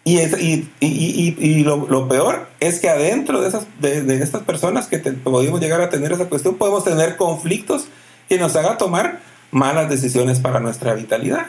Y, 0.03 0.19
y, 0.19 0.71
y, 0.79 1.36
y 1.39 1.63
lo, 1.63 1.88
lo, 1.88 2.08
peor 2.08 2.47
es 2.60 2.79
que 2.79 2.89
adentro 2.89 3.41
de, 3.41 3.47
esas, 3.47 3.65
de, 3.79 4.03
de 4.03 4.23
estas 4.23 4.43
personas 4.43 4.86
que 4.86 4.99
podemos 4.99 5.60
llegar 5.60 5.81
a 5.81 5.89
tener 5.89 6.12
esa 6.12 6.29
cuestión, 6.29 6.55
podemos 6.55 6.84
tener 6.84 7.17
conflictos 7.17 7.86
que 8.29 8.38
nos 8.38 8.55
haga 8.55 8.77
tomar 8.77 9.21
malas 9.49 9.89
decisiones 9.89 10.39
para 10.39 10.60
nuestra 10.60 10.93
vitalidad 10.93 11.47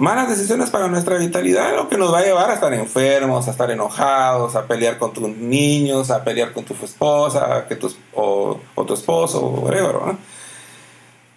malas 0.00 0.30
decisiones 0.30 0.70
para 0.70 0.88
nuestra 0.88 1.18
vitalidad, 1.18 1.76
lo 1.76 1.88
que 1.88 1.98
nos 1.98 2.12
va 2.12 2.20
a 2.20 2.22
llevar 2.22 2.50
a 2.50 2.54
estar 2.54 2.72
enfermos, 2.72 3.46
a 3.46 3.50
estar 3.50 3.70
enojados, 3.70 4.56
a 4.56 4.66
pelear 4.66 4.98
con 4.98 5.12
tus 5.12 5.28
niños, 5.28 6.10
a 6.10 6.24
pelear 6.24 6.52
con 6.52 6.64
tu 6.64 6.74
esposa 6.82 7.66
que 7.68 7.78
o, 8.14 8.58
tu 8.86 8.94
esposo, 8.94 9.44
o 9.44 9.60
whatever. 9.60 10.16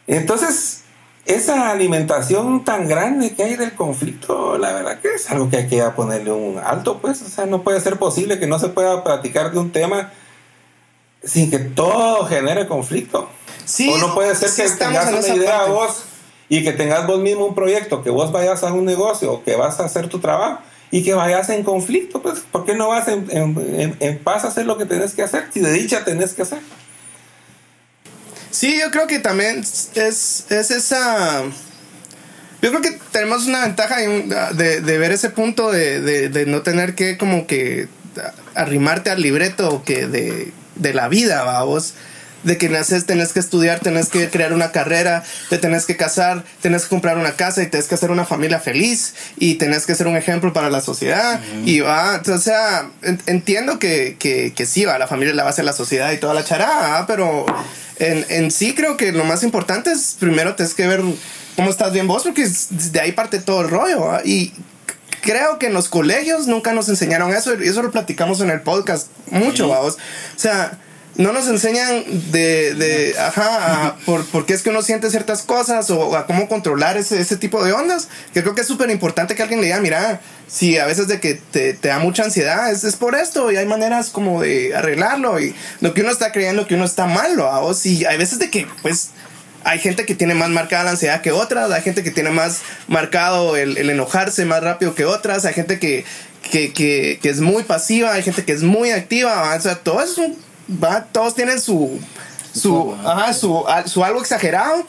Entonces, 0.08 0.84
esa 1.26 1.72
alimentación 1.72 2.64
tan 2.64 2.88
grande 2.88 3.36
que 3.36 3.44
hay 3.44 3.56
del 3.56 3.74
conflicto, 3.74 4.58
la 4.58 4.72
verdad 4.74 5.00
que 5.02 5.16
es 5.16 5.30
algo 5.30 5.50
que 5.50 5.58
hay 5.58 5.68
que 5.68 5.82
ponerle 5.96 6.32
un 6.32 6.58
alto, 6.58 7.00
pues, 7.00 7.22
o 7.22 7.28
sea, 7.28 7.46
no 7.46 7.64
puede 7.64 7.82
ser 7.82 7.98
posible 7.98 8.40
que 8.40 8.48
no 8.48 8.60
se 8.60 8.70
pueda 8.70 9.04
platicar 9.04 9.52
de 9.52 9.60
un 9.60 9.72
tema 9.72 10.12
sin 11.22 11.52
que 11.52 11.60
todo 11.60 12.26
genere 12.26 12.66
conflicto. 12.66 13.30
Sí, 13.66 13.90
o 13.90 13.98
no 13.98 14.14
puede 14.14 14.36
ser 14.36 14.52
que 14.52 14.72
tengas 14.78 15.12
una 15.12 15.36
idea 15.36 15.66
vos 15.66 16.06
y 16.50 16.64
que 16.64 16.74
tengas 16.74 17.08
vos 17.08 17.20
mismo 17.20 17.46
un 17.46 17.56
proyecto, 17.56 18.04
que 18.04 18.10
vos 18.10 18.32
vayas 18.32 18.64
a 18.64 18.74
un 18.74 18.86
negocio 18.86 19.44
que 19.44 19.56
vas 19.56 19.80
a 19.80 19.86
hacer 19.86 20.10
tu 20.10 20.20
trabajo 20.20 20.60
y 20.92 21.04
que 21.04 21.14
vayas 21.14 21.50
en 21.50 21.64
conflicto, 21.64 22.22
pues, 22.22 22.42
¿por 22.52 22.66
qué 22.66 22.76
no 22.76 22.90
vas 22.90 23.08
en, 23.08 24.20
paz 24.24 24.46
a 24.46 24.50
hacer 24.50 24.68
lo 24.68 24.78
que 24.78 24.86
tenés 24.86 25.14
que 25.14 25.24
hacer? 25.24 25.48
Si 25.52 25.60
de 25.60 25.72
dicha 25.72 26.06
tenés 26.06 26.34
que 26.34 26.44
hacer. 26.44 26.60
Sí, 28.52 28.80
yo 28.80 28.92
creo 28.92 29.08
que 29.08 29.18
también 29.18 29.60
es, 29.60 29.92
es 29.96 30.52
esa... 30.52 31.42
Yo 32.62 32.70
creo 32.70 32.82
que 32.82 33.00
tenemos 33.12 33.48
una 33.48 33.66
ventaja 33.66 33.98
de, 33.98 34.82
de 34.82 34.98
ver 35.00 35.12
ese 35.12 35.32
punto 35.32 35.72
de, 35.72 36.30
de, 36.30 36.46
no 36.46 36.62
tener 36.62 36.96
que 36.96 37.18
como 37.18 37.48
que 37.48 37.88
arrimarte 38.56 39.10
al 39.10 39.22
libreto 39.22 39.84
que 39.84 40.08
de, 40.08 40.94
la 40.94 41.08
vida, 41.08 41.44
vamos 41.44 41.96
de 42.44 42.58
que 42.58 42.70
naces, 42.70 43.06
tenés 43.06 43.34
que 43.34 43.40
estudiar, 43.40 43.80
tenés 43.80 44.10
que 44.10 44.30
crear 44.30 44.54
una 44.54 44.72
carrera, 44.72 45.24
te 45.50 45.58
tenés 45.58 45.86
que 45.86 45.96
casar, 45.96 46.44
tenés 46.62 46.84
que 46.84 46.90
comprar 46.90 47.18
una 47.18 47.34
casa 47.34 47.64
y 47.64 47.68
tenés 47.68 47.88
que 47.88 47.96
hacer 47.96 48.12
una 48.12 48.26
familia 48.26 48.60
feliz 48.60 49.14
y 49.38 49.56
tenés 49.56 49.86
que 49.86 49.96
ser 49.96 50.08
un 50.08 50.16
ejemplo 50.16 50.54
para 50.54 50.70
la 50.70 50.82
sociedad. 50.82 51.42
Y 51.66 51.80
va, 51.80 52.22
o 52.26 52.38
sea, 52.38 52.90
entiendo 53.26 53.80
que, 53.80 54.18
que, 54.20 54.54
que, 54.54 54.66
sí, 54.66 54.86
va, 54.86 54.98
la 54.98 55.08
familia 55.08 55.32
es 55.32 55.38
la 55.38 55.44
base 55.44 55.62
de 55.62 55.66
la 55.66 55.74
sociedad 55.74 56.12
y 56.12 56.18
toda 56.18 56.34
la 56.34 56.44
charada, 56.44 57.06
pero 57.08 57.46
en, 58.00 58.26
en 58.30 58.52
sí 58.52 58.74
creo 58.74 58.98
que 58.98 59.12
lo 59.12 59.24
más 59.24 59.44
importante 59.44 59.92
es 59.92 60.16
primero 60.20 60.56
tenés 60.56 60.74
que 60.74 60.88
ver 60.88 61.02
cómo 61.56 61.70
estás 61.70 61.94
bien 61.94 62.08
vos, 62.08 62.24
porque 62.24 62.48
de 62.70 63.00
ahí 63.00 63.12
parte 63.12 63.40
todo 63.40 63.62
el 63.62 63.70
rollo. 63.70 64.20
Y 64.26 64.54
creo 65.22 65.58
que 65.58 65.68
en 65.68 65.74
los 65.74 65.88
colegios 65.88 66.48
nunca 66.48 66.74
nos 66.74 66.90
enseñaron 66.90 67.34
eso 67.34 67.56
y 67.60 67.68
eso 67.68 67.82
lo 67.82 67.92
platicamos 67.92 68.42
en 68.42 68.50
el 68.50 68.62
podcast 68.62 69.08
mucho, 69.32 69.70
vamos. 69.70 69.96
O 69.96 70.40
sea, 70.40 70.78
no 71.16 71.32
nos 71.32 71.48
enseñan 71.48 72.04
de, 72.32 72.74
de 72.74 73.16
ajá, 73.20 73.98
por, 74.06 74.26
por, 74.26 74.46
qué 74.46 74.54
es 74.54 74.64
que 74.64 74.72
uno 74.72 74.82
siente 74.82 75.12
ciertas 75.12 75.44
cosas 75.44 75.90
o 75.92 76.16
a 76.18 76.26
cómo 76.26 76.48
controlar 76.48 76.98
ese, 76.98 77.22
ese 77.22 77.38
tipo 77.38 77.64
de 77.64 77.72
ondas. 77.72 78.08
Que 78.34 78.42
creo 78.42 78.56
que 78.56 78.62
es 78.62 78.68
súper 78.68 78.90
importante 78.90 79.36
que 79.36 79.44
alguien 79.44 79.62
le 79.62 79.68
diga, 79.68 79.80
mira, 79.80 80.22
si 80.48 80.78
a 80.78 80.86
veces 80.86 81.08
de 81.08 81.20
que 81.20 81.36
te, 81.36 81.74
te 81.74 81.88
da 81.88 82.00
mucha 82.00 82.24
ansiedad, 82.24 82.72
es, 82.72 82.84
es, 82.84 82.96
por 82.96 83.16
esto 83.16 83.52
y 83.52 83.58
hay 83.58 83.66
maneras 83.66 84.10
como 84.10 84.42
de 84.42 84.76
arreglarlo 84.76 85.40
y 85.40 85.54
lo 85.82 85.94
que 85.94 86.02
uno 86.02 86.12
está 86.12 86.32
creyendo 86.32 86.68
que 86.68 86.76
uno 86.76 86.86
está 86.86 87.06
malo, 87.06 87.48
a 87.48 87.60
vos, 87.60 87.86
y 87.86 88.06
hay 88.06 88.18
veces 88.18 88.40
de 88.40 88.50
que, 88.50 88.68
pues, 88.82 89.12
hay 89.64 89.80
gente 89.80 90.06
que 90.06 90.16
tiene 90.16 90.34
más 90.34 90.50
marcada 90.50 90.84
la 90.84 90.92
ansiedad 90.92 91.22
que 91.22 91.32
otras, 91.32 91.72
hay 91.72 91.82
gente 91.82 92.04
que 92.04 92.12
tiene 92.12 92.32
más 92.32 92.62
marcado 92.88 93.56
el, 93.56 93.78
el 93.78 93.90
enojarse 93.90 94.46
más 94.46 94.62
rápido 94.62 94.96
que 94.96 95.06
otras, 95.06 95.46
hay 95.46 95.54
gente 95.54 95.80
que, 95.80 96.06
que, 96.52 96.74
que, 96.74 97.20
que, 97.22 97.30
es 97.30 97.40
muy 97.40 97.64
pasiva, 97.64 98.14
hay 98.14 98.24
gente 98.24 98.44
que 98.44 98.52
es 98.52 98.64
muy 98.64 98.92
activa, 98.92 99.56
o 99.56 99.62
sea, 99.62 99.76
todo 99.76 100.02
es 100.02 100.18
un 100.18 100.38
va, 100.70 101.06
todos 101.06 101.36
tienen 101.36 101.60
su, 101.60 102.00
su, 102.54 102.96
ajá, 103.06 103.34
su, 103.34 103.64
su 103.86 104.04
algo 104.04 104.20
exagerado 104.22 104.86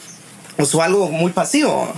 o 0.58 0.64
su 0.64 0.82
algo 0.82 1.08
muy 1.10 1.32
pasivo. 1.32 1.92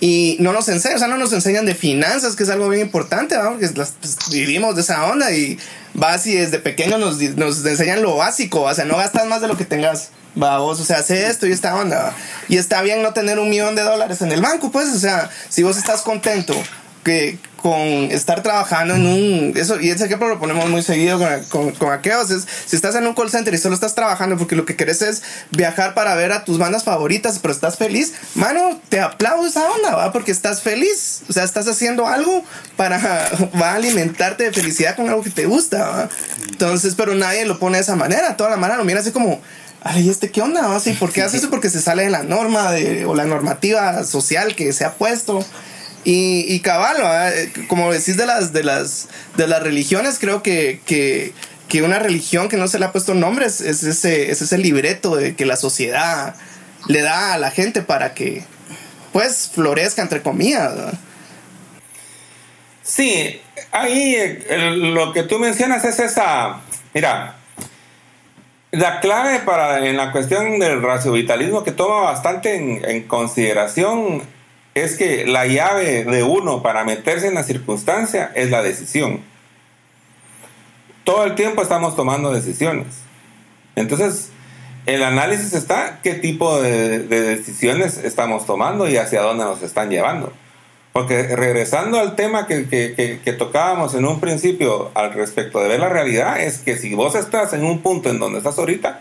Y 0.00 0.36
no 0.40 0.52
nos 0.52 0.68
enseñan, 0.68 0.96
o 0.96 0.98
sea, 0.98 1.08
no 1.08 1.16
nos 1.16 1.32
enseñan 1.32 1.64
de 1.64 1.76
finanzas, 1.76 2.34
que 2.34 2.42
es 2.42 2.50
algo 2.50 2.68
bien 2.68 2.82
importante, 2.82 3.36
¿no? 3.36 3.50
porque 3.50 3.70
las, 3.76 3.92
pues, 4.00 4.16
vivimos 4.32 4.74
de 4.74 4.80
esa 4.80 5.06
onda 5.06 5.30
y 5.30 5.58
vas 5.94 6.26
y 6.26 6.34
desde 6.34 6.58
pequeño 6.58 6.98
nos, 6.98 7.20
nos 7.20 7.64
enseñan 7.64 8.02
lo 8.02 8.16
básico, 8.16 8.62
o 8.62 8.74
sea, 8.74 8.84
no 8.84 8.96
gastas 8.96 9.26
más 9.26 9.40
de 9.40 9.48
lo 9.48 9.56
que 9.56 9.64
tengas. 9.64 10.08
Va, 10.40 10.58
vos, 10.58 10.80
o 10.80 10.84
sea, 10.84 10.98
hace 10.98 11.26
esto 11.26 11.46
y 11.46 11.52
esta 11.52 11.76
onda. 11.76 12.14
Y 12.48 12.56
está 12.56 12.82
bien 12.82 13.02
no 13.02 13.12
tener 13.12 13.38
un 13.38 13.50
millón 13.50 13.76
de 13.76 13.82
dólares 13.82 14.22
en 14.22 14.32
el 14.32 14.40
banco, 14.40 14.72
pues, 14.72 14.88
o 14.88 14.98
sea, 14.98 15.30
si 15.48 15.62
vos 15.62 15.76
estás 15.76 16.02
contento 16.02 16.54
que 17.02 17.38
con 17.62 17.80
estar 18.10 18.42
trabajando 18.42 18.94
en 18.94 19.06
un 19.06 19.52
eso 19.56 19.80
y 19.80 19.90
ese 19.90 20.06
ejemplo 20.06 20.28
lo 20.28 20.40
ponemos 20.40 20.68
muy 20.68 20.82
seguido 20.82 21.18
con, 21.18 21.44
con, 21.44 21.70
con 21.72 21.92
aquellos 21.92 22.30
es 22.30 22.46
si 22.66 22.74
estás 22.74 22.96
en 22.96 23.06
un 23.06 23.14
call 23.14 23.30
center 23.30 23.54
y 23.54 23.58
solo 23.58 23.74
estás 23.74 23.94
trabajando 23.94 24.36
porque 24.36 24.56
lo 24.56 24.64
que 24.64 24.74
querés 24.74 25.00
es 25.00 25.22
viajar 25.52 25.94
para 25.94 26.16
ver 26.16 26.32
a 26.32 26.44
tus 26.44 26.58
bandas 26.58 26.82
favoritas 26.82 27.38
pero 27.38 27.54
estás 27.54 27.76
feliz 27.76 28.14
mano 28.34 28.80
te 28.88 29.00
aplaudo 29.00 29.46
esa 29.46 29.64
onda 29.70 29.94
va 29.94 30.12
porque 30.12 30.32
estás 30.32 30.60
feliz 30.60 31.22
o 31.28 31.32
sea 31.32 31.44
estás 31.44 31.68
haciendo 31.68 32.08
algo 32.08 32.44
para 32.76 32.98
va 33.60 33.70
a 33.70 33.74
alimentarte 33.76 34.44
de 34.44 34.52
felicidad 34.52 34.96
con 34.96 35.08
algo 35.08 35.22
que 35.22 35.30
te 35.30 35.46
gusta 35.46 35.88
¿va? 35.88 36.08
entonces 36.50 36.94
pero 36.96 37.14
nadie 37.14 37.46
lo 37.46 37.60
pone 37.60 37.76
de 37.76 37.82
esa 37.82 37.94
manera 37.94 38.36
toda 38.36 38.50
la 38.50 38.56
mano 38.56 38.76
lo 38.76 38.84
mira 38.84 39.00
así 39.00 39.12
como 39.12 39.40
Ay, 39.84 40.08
¿este 40.08 40.30
qué 40.30 40.40
onda? 40.40 40.78
¿Sí? 40.78 40.92
¿Por 40.92 41.10
qué 41.10 41.22
hace 41.22 41.38
eso? 41.38 41.50
Porque 41.50 41.68
se 41.68 41.80
sale 41.80 42.04
de 42.04 42.10
la 42.10 42.22
norma 42.22 42.70
de, 42.70 43.04
o 43.04 43.16
la 43.16 43.24
normativa 43.24 44.04
social 44.04 44.54
que 44.54 44.72
se 44.72 44.84
ha 44.84 44.94
puesto. 44.94 45.44
Y, 46.04 46.52
y 46.52 46.60
cabal, 46.60 46.96
como 47.68 47.92
decís 47.92 48.16
de 48.16 48.26
las, 48.26 48.52
de 48.52 48.64
las, 48.64 49.08
de 49.36 49.46
las 49.46 49.62
religiones, 49.62 50.18
creo 50.18 50.42
que, 50.42 50.80
que, 50.84 51.32
que 51.68 51.82
una 51.82 52.00
religión 52.00 52.48
que 52.48 52.56
no 52.56 52.66
se 52.66 52.78
le 52.78 52.86
ha 52.86 52.92
puesto 52.92 53.14
nombres 53.14 53.60
es 53.60 53.84
ese, 53.84 54.30
es 54.30 54.42
ese 54.42 54.58
libreto 54.58 55.14
de 55.14 55.36
que 55.36 55.46
la 55.46 55.56
sociedad 55.56 56.34
le 56.88 57.02
da 57.02 57.34
a 57.34 57.38
la 57.38 57.50
gente 57.52 57.82
para 57.82 58.14
que 58.14 58.42
pues 59.12 59.50
florezca 59.54 60.02
entre 60.02 60.22
comillas. 60.22 60.72
Sí, 62.82 63.40
ahí 63.70 64.16
lo 64.74 65.12
que 65.12 65.22
tú 65.22 65.38
mencionas 65.38 65.84
es 65.84 66.00
esa, 66.00 66.60
mira, 66.94 67.36
la 68.72 68.98
clave 69.00 69.38
para 69.40 69.86
en 69.86 69.96
la 69.96 70.10
cuestión 70.10 70.58
del 70.58 70.82
raciovitalismo 70.82 71.62
que 71.62 71.72
toma 71.72 72.00
bastante 72.00 72.56
en 72.56 73.02
consideración 73.04 74.22
es 74.74 74.96
que 74.96 75.26
la 75.26 75.46
llave 75.46 76.04
de 76.04 76.22
uno 76.22 76.62
para 76.62 76.84
meterse 76.84 77.28
en 77.28 77.34
la 77.34 77.44
circunstancia 77.44 78.32
es 78.34 78.50
la 78.50 78.62
decisión. 78.62 79.20
Todo 81.04 81.24
el 81.24 81.34
tiempo 81.34 81.62
estamos 81.62 81.96
tomando 81.96 82.32
decisiones. 82.32 82.86
Entonces, 83.76 84.30
el 84.86 85.02
análisis 85.02 85.52
está 85.52 86.00
qué 86.02 86.14
tipo 86.14 86.60
de, 86.60 87.00
decisiones 87.00 87.98
estamos 87.98 88.46
tomando 88.46 88.88
y 88.88 88.96
hacia 88.96 89.22
dónde 89.22 89.44
nos 89.44 89.62
están 89.62 89.90
llevando. 89.90 90.32
Porque 90.92 91.36
regresando 91.36 91.98
al 91.98 92.16
tema 92.16 92.46
que, 92.46 92.66
que, 92.68 93.32
tocábamos 93.32 93.94
en 93.94 94.04
un 94.04 94.20
principio 94.20 94.90
al 94.94 95.14
respecto 95.14 95.60
de 95.60 95.68
ver 95.68 95.80
la 95.80 95.88
realidad, 95.88 96.40
es 96.40 96.58
que 96.58 96.76
si 96.76 96.94
vos 96.94 97.14
estás 97.14 97.54
en 97.54 97.64
un 97.64 97.80
punto 97.80 98.10
en 98.10 98.18
donde 98.18 98.38
estás 98.38 98.58
ahorita, 98.58 99.00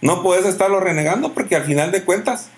no 0.00 0.22
puedes 0.22 0.46
estarlo 0.46 0.80
renegando 0.80 1.32
porque 1.32 1.54
al 1.54 1.62
final 1.62 1.92
de 1.92 2.02
cuentas 2.02 2.48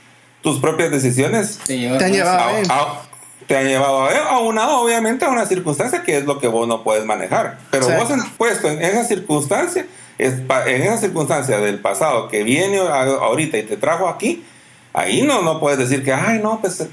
tus 0.44 0.60
propias 0.60 0.90
decisiones 0.90 1.58
te, 1.66 1.88
han 1.88 2.12
llevado 2.12 2.38
a, 2.68 3.02
te 3.48 3.56
han 3.56 3.66
llevado 3.66 4.04
a, 4.04 4.36
aunado 4.36 4.78
obviamente 4.78 5.24
a 5.24 5.30
una 5.30 5.46
circunstancia 5.46 6.02
que 6.02 6.18
es 6.18 6.24
lo 6.26 6.38
que 6.38 6.48
vos 6.48 6.68
no 6.68 6.84
puedes 6.84 7.04
manejar. 7.06 7.58
Pero 7.70 7.88
vos 7.88 8.10
vos 8.10 8.20
puesto 8.36 8.68
en 8.68 8.82
esa 8.82 9.04
circunstancia, 9.04 9.86
en 10.18 10.82
esa 10.82 10.98
circunstancia 10.98 11.58
del 11.58 11.80
pasado 11.80 12.28
que 12.28 12.44
viene 12.44 12.78
ahorita 12.78 13.56
y 13.56 13.62
te 13.62 13.78
trajo 13.78 14.06
aquí, 14.06 14.44
ahí 14.92 15.22
no, 15.22 15.40
no 15.40 15.58
puedes 15.58 15.78
decir 15.78 16.04
que, 16.04 16.12
ay, 16.12 16.40
no, 16.40 16.60
pues 16.60 16.82
eh, 16.82 16.88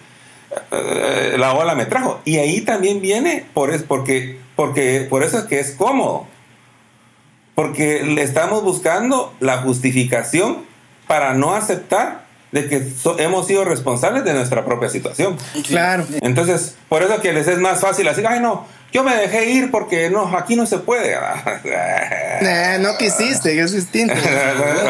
eh, 0.71 1.35
la 1.37 1.53
ola 1.53 1.75
me 1.75 1.85
trajo. 1.85 2.21
Y 2.23 2.37
ahí 2.37 2.61
también 2.61 3.01
viene, 3.01 3.45
por, 3.53 3.73
es, 3.73 3.83
porque, 3.83 4.39
porque, 4.55 5.05
por 5.09 5.23
eso 5.23 5.39
es 5.39 5.43
que 5.43 5.59
es 5.59 5.71
cómodo. 5.71 6.25
Porque 7.53 8.03
le 8.03 8.23
estamos 8.23 8.63
buscando 8.63 9.33
la 9.41 9.57
justificación 9.57 10.59
para 11.05 11.33
no 11.33 11.53
aceptar 11.53 12.20
de 12.51 12.67
que 12.67 12.87
hemos 13.19 13.47
sido 13.47 13.63
responsables 13.63 14.23
de 14.23 14.33
nuestra 14.33 14.65
propia 14.65 14.89
situación. 14.89 15.37
Claro. 15.67 16.05
Entonces, 16.21 16.75
por 16.89 17.03
eso 17.03 17.21
que 17.21 17.33
les 17.33 17.47
es 17.47 17.59
más 17.59 17.79
fácil 17.79 18.05
decir, 18.05 18.25
ay 18.27 18.39
no, 18.39 18.65
yo 18.91 19.03
me 19.03 19.15
dejé 19.15 19.49
ir 19.51 19.71
porque 19.71 20.09
no, 20.09 20.37
aquí 20.37 20.55
no 20.55 20.65
se 20.65 20.79
puede. 20.79 21.15
no 22.79 22.97
quisiste, 22.97 23.57
es 23.59 23.71
distinto. 23.71 24.13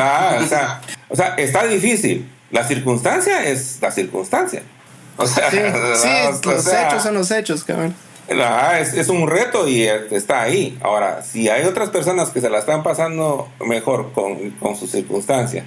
Ah, 0.03 0.39
o, 0.41 0.47
sea, 0.47 0.81
o, 1.09 1.15
sea, 1.15 1.35
está 1.35 1.65
difícil. 1.65 2.29
La 2.49 2.63
circunstancia 2.63 3.45
es 3.45 3.77
la 3.81 3.91
circunstancia. 3.91 4.63
O 5.17 5.27
sea, 5.27 5.51
sí, 5.51 5.57
los 6.43 6.67
hechos 6.67 7.03
son 7.03 7.13
los 7.13 7.29
hechos, 7.31 7.63
cabrón. 7.63 7.93
Es, 8.79 8.93
es, 8.93 9.09
un 9.09 9.27
reto 9.27 9.67
y 9.67 9.83
está 9.83 10.41
ahí. 10.41 10.79
Ahora, 10.81 11.21
si 11.21 11.49
hay 11.49 11.65
otras 11.65 11.89
personas 11.89 12.29
que 12.29 12.39
se 12.39 12.49
la 12.49 12.59
están 12.59 12.81
pasando 12.81 13.49
mejor 13.59 14.13
con, 14.13 14.51
con 14.51 14.77
su 14.77 14.87
circunstancia, 14.87 15.65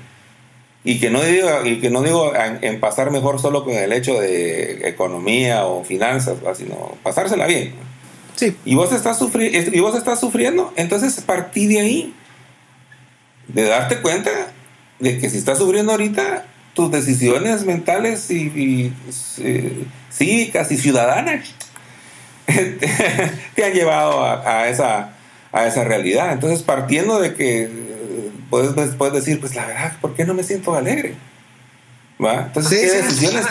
y 0.87 1.01
que 1.01 1.09
no 1.09 1.23
digo, 1.23 1.49
y 1.65 1.81
que 1.81 1.89
no 1.89 2.03
digo 2.03 2.33
en, 2.37 2.79
pasar 2.79 3.11
mejor 3.11 3.41
solo 3.41 3.65
con 3.65 3.73
el 3.73 3.91
hecho 3.93 4.21
de 4.21 4.87
economía 4.87 5.65
o 5.65 5.83
finanzas, 5.83 6.37
sino 6.57 6.97
pasársela 7.03 7.47
bien. 7.47 7.73
Sí. 8.37 8.55
Y 8.67 8.75
vos 8.75 8.93
estás, 8.93 9.19
sufriendo 9.19 9.71
y 9.73 9.81
vos 9.81 9.97
estás 9.97 10.21
sufriendo, 10.21 10.73
entonces 10.77 11.19
partí 11.23 11.67
de 11.67 11.81
ahí, 11.81 12.15
de 13.49 13.65
darte 13.65 14.03
cuenta 14.03 14.31
de 14.99 15.19
que 15.19 15.31
si 15.31 15.39
estás 15.39 15.59
sufriendo 15.59 15.93
ahorita, 15.93 16.45
tus 16.75 16.91
decisiones 16.91 17.65
mentales 17.65 18.31
y, 18.31 18.43
y 18.55 18.93
eh, 19.39 19.85
cívicas 20.13 20.71
y 20.73 20.77
ciudadanas 20.77 21.55
te, 22.47 23.65
han 23.65 23.73
llevado 23.73 24.25
a, 24.25 24.61
a, 24.63 24.69
esa, 24.69 25.15
a 25.53 25.67
esa 25.67 25.85
realidad. 25.85 26.33
Entonces, 26.33 26.63
partiendo 26.63 27.21
de 27.21 27.35
que 27.35 27.94
puedes, 28.51 28.95
puedes 28.95 29.15
decir, 29.15 29.41
pues 29.41 29.55
la 29.55 29.67
verdad, 29.67 29.93
¿por 30.01 30.15
qué 30.15 30.25
no 30.25 30.35
me 30.35 30.43
siento 30.43 30.75
alegre? 30.75 31.17
¿Va? 32.23 32.43
Entonces, 32.47 32.81
¿qué 32.81 33.03
decisiones 33.03 33.47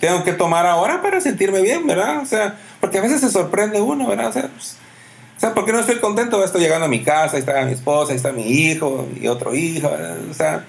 tengo, 0.00 0.24
que 0.24 0.32
tomar 0.32 0.66
ahora 0.66 1.00
para 1.00 1.20
sentirme 1.20 1.62
bien, 1.62 1.86
verdad? 1.86 2.20
O 2.22 2.26
sea, 2.26 2.58
porque 2.80 2.98
a 2.98 3.02
veces 3.02 3.20
se 3.20 3.30
sorprende 3.30 3.80
uno, 3.80 4.06
¿verdad? 4.06 4.28
O 4.28 4.32
sea, 4.32 4.48
pues, 4.48 4.76
o 5.36 5.40
sea 5.40 5.54
¿por 5.54 5.64
qué 5.64 5.72
no 5.72 5.80
estoy 5.80 5.96
contento? 5.96 6.44
Estoy 6.44 6.60
llegando 6.60 6.86
a 6.86 6.88
mi 6.88 7.02
casa, 7.02 7.36
ahí 7.36 7.40
está 7.40 7.64
mi 7.64 7.72
esposa, 7.72 8.12
ahí 8.12 8.16
está 8.16 8.32
mi 8.32 8.46
hijo 8.46 9.08
y 9.18 9.26
otro 9.26 9.54
hijo, 9.54 9.90
O 10.30 10.34
sea, 10.34 10.64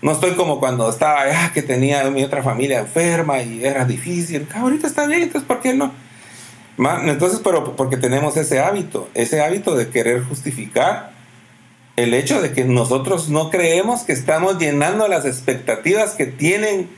no 0.00 0.12
estoy 0.12 0.34
como 0.34 0.58
cuando 0.58 0.88
estaba, 0.88 1.24
ah, 1.30 1.50
que 1.52 1.62
tenía 1.62 2.04
mi 2.10 2.24
otra 2.24 2.42
familia 2.42 2.78
enferma 2.78 3.42
y 3.42 3.64
era 3.64 3.84
difícil. 3.84 4.48
Ah, 4.54 4.60
ahorita 4.60 4.86
está 4.86 5.06
bien, 5.06 5.24
entonces, 5.24 5.46
¿por 5.46 5.60
qué 5.60 5.74
no? 5.74 5.92
Entonces, 7.04 7.40
pero 7.42 7.76
porque 7.76 7.96
tenemos 7.96 8.36
ese 8.36 8.60
hábito, 8.60 9.08
ese 9.12 9.42
hábito 9.42 9.74
de 9.74 9.88
querer 9.88 10.22
justificar 10.22 11.17
el 11.98 12.14
hecho 12.14 12.40
de 12.40 12.52
que 12.52 12.64
nosotros 12.64 13.28
no 13.28 13.50
creemos 13.50 14.02
que 14.02 14.12
estamos 14.12 14.58
llenando 14.58 15.08
las 15.08 15.24
expectativas 15.24 16.12
que 16.12 16.26
tienen 16.26 16.88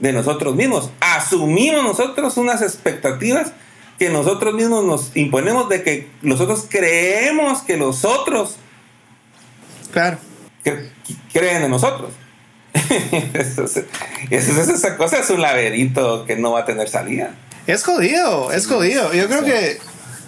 de 0.00 0.12
nosotros 0.12 0.54
mismos. 0.54 0.90
Asumimos 1.00 1.82
nosotros 1.82 2.36
unas 2.36 2.60
expectativas 2.62 3.52
que 3.98 4.10
nosotros 4.10 4.54
mismos 4.54 4.84
nos 4.84 5.16
imponemos 5.16 5.68
de 5.68 5.82
que 5.82 6.08
nosotros 6.22 6.66
creemos 6.68 7.62
que 7.62 7.76
los 7.76 8.04
otros 8.04 8.56
claro. 9.92 10.18
creen 11.32 11.62
en 11.62 11.70
nosotros. 11.70 12.10
eso, 13.34 13.64
es, 13.64 14.48
esa 14.48 14.96
cosa 14.96 15.18
es 15.18 15.30
un 15.30 15.40
laberinto 15.40 16.24
que 16.26 16.36
no 16.36 16.52
va 16.52 16.60
a 16.60 16.64
tener 16.64 16.88
salida. 16.88 17.34
Es 17.66 17.84
jodido, 17.84 18.52
es 18.52 18.66
jodido. 18.66 19.12
Yo 19.12 19.26
creo 19.26 19.44
que 19.44 19.78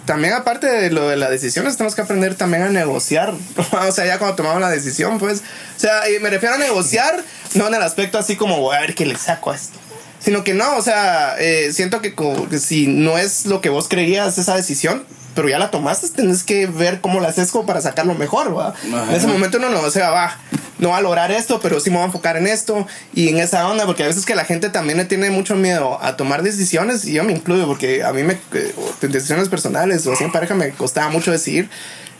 también 0.05 0.33
aparte 0.33 0.67
de 0.67 0.91
lo 0.91 1.09
de 1.09 1.15
las 1.15 1.29
decisiones, 1.29 1.77
tenemos 1.77 1.95
que 1.95 2.01
aprender 2.01 2.35
también 2.35 2.63
a 2.63 2.69
negociar. 2.69 3.33
o 3.87 3.91
sea, 3.91 4.05
ya 4.05 4.19
cuando 4.19 4.35
tomamos 4.35 4.61
la 4.61 4.69
decisión, 4.69 5.19
pues, 5.19 5.39
o 5.77 5.79
sea, 5.79 6.09
y 6.09 6.19
me 6.19 6.29
refiero 6.29 6.55
a 6.55 6.57
negociar, 6.57 7.23
no 7.55 7.67
en 7.67 7.75
el 7.75 7.81
aspecto 7.81 8.17
así 8.17 8.35
como, 8.35 8.59
voy 8.59 8.75
a 8.75 8.81
ver 8.81 8.95
qué 8.95 9.05
le 9.05 9.15
saco 9.17 9.51
a 9.51 9.55
esto. 9.55 9.79
Sino 10.19 10.43
que 10.43 10.53
no, 10.53 10.77
o 10.77 10.81
sea, 10.81 11.35
eh, 11.37 11.73
siento 11.73 12.01
que, 12.01 12.15
que 12.49 12.59
si 12.59 12.87
no 12.87 13.17
es 13.17 13.45
lo 13.45 13.59
que 13.59 13.69
vos 13.69 13.87
creías 13.89 14.37
esa 14.37 14.55
decisión, 14.55 15.05
pero 15.35 15.49
ya 15.49 15.59
la 15.59 15.71
tomaste, 15.71 16.09
tenés 16.09 16.43
que 16.43 16.67
ver 16.67 17.01
cómo 17.01 17.19
la 17.19 17.29
haces 17.29 17.51
como 17.51 17.65
para 17.65 17.81
sacarlo 17.81 18.13
mejor, 18.13 18.57
¿va? 18.57 18.73
En 18.83 19.15
ese 19.15 19.27
momento 19.27 19.57
uno 19.57 19.69
no, 19.69 19.81
o 19.81 19.91
sea, 19.91 20.11
va, 20.11 20.37
no 20.79 20.89
va 20.89 20.97
a 20.97 21.01
lograr 21.01 21.31
esto, 21.31 21.59
pero 21.61 21.79
sí 21.79 21.89
me 21.89 21.97
voy 21.97 22.03
a 22.03 22.05
enfocar 22.07 22.37
en 22.37 22.47
esto 22.47 22.87
y 23.13 23.29
en 23.29 23.37
esa 23.37 23.67
onda, 23.69 23.85
porque 23.85 24.03
a 24.03 24.07
veces 24.07 24.25
que 24.25 24.35
la 24.35 24.45
gente 24.45 24.69
también 24.69 24.97
le 24.97 25.05
tiene 25.05 25.29
mucho 25.29 25.55
miedo 25.55 25.99
a 26.01 26.17
tomar 26.17 26.43
decisiones, 26.43 27.05
y 27.05 27.13
yo 27.13 27.23
me 27.23 27.33
incluyo, 27.33 27.67
porque 27.67 28.03
a 28.03 28.13
mí 28.13 28.23
me, 28.23 28.33
eh, 28.53 28.73
decisiones 29.01 29.49
personales 29.49 30.05
o 30.07 30.13
así 30.13 30.23
en 30.23 30.31
pareja 30.31 30.55
me 30.55 30.71
costaba 30.71 31.09
mucho 31.09 31.31
decidir. 31.31 31.69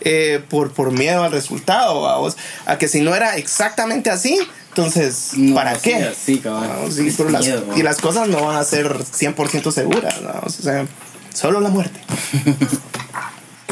Eh, 0.06 0.44
por, 0.50 0.74
por 0.74 0.92
miedo 0.92 1.24
al 1.24 1.32
resultado, 1.32 2.02
¿va? 2.02 2.18
a 2.66 2.78
que 2.78 2.90
si 2.90 3.00
no 3.00 3.16
era 3.16 3.38
exactamente 3.38 4.10
así, 4.10 4.38
entonces, 4.68 5.32
¿para 5.54 5.78
qué? 5.78 6.12
Sí, 6.14 6.42
las, 7.30 7.48
y 7.78 7.84
las 7.84 8.02
cosas 8.02 8.28
no 8.28 8.44
van 8.44 8.58
a 8.58 8.64
ser 8.66 8.92
100% 8.98 9.72
seguras, 9.72 10.22
¿no? 10.22 10.42
o 10.44 10.50
sea, 10.50 10.86
solo 11.34 11.62
la 11.62 11.70
muerte. 11.70 12.02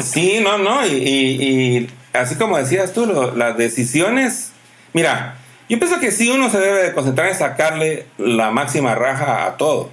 Sí, 0.02 0.40
no, 0.42 0.58
no, 0.58 0.86
y, 0.86 1.90
así 2.14 2.36
como 2.36 2.58
decías 2.58 2.94
tú, 2.94 3.06
las 3.36 3.58
decisiones, 3.58 4.51
mira, 4.94 5.38
yo 5.70 5.80
pienso 5.80 6.00
que 6.00 6.12
sí 6.12 6.30
uno 6.30 6.50
se 6.50 6.60
debe 6.60 6.84
de 6.84 6.94
concentrar 6.94 7.30
en 7.30 7.36
sacarle 7.36 8.06
la 8.18 8.52
máxima 8.52 8.96
raja 8.96 9.46
a 9.46 9.58
todo. 9.58 9.90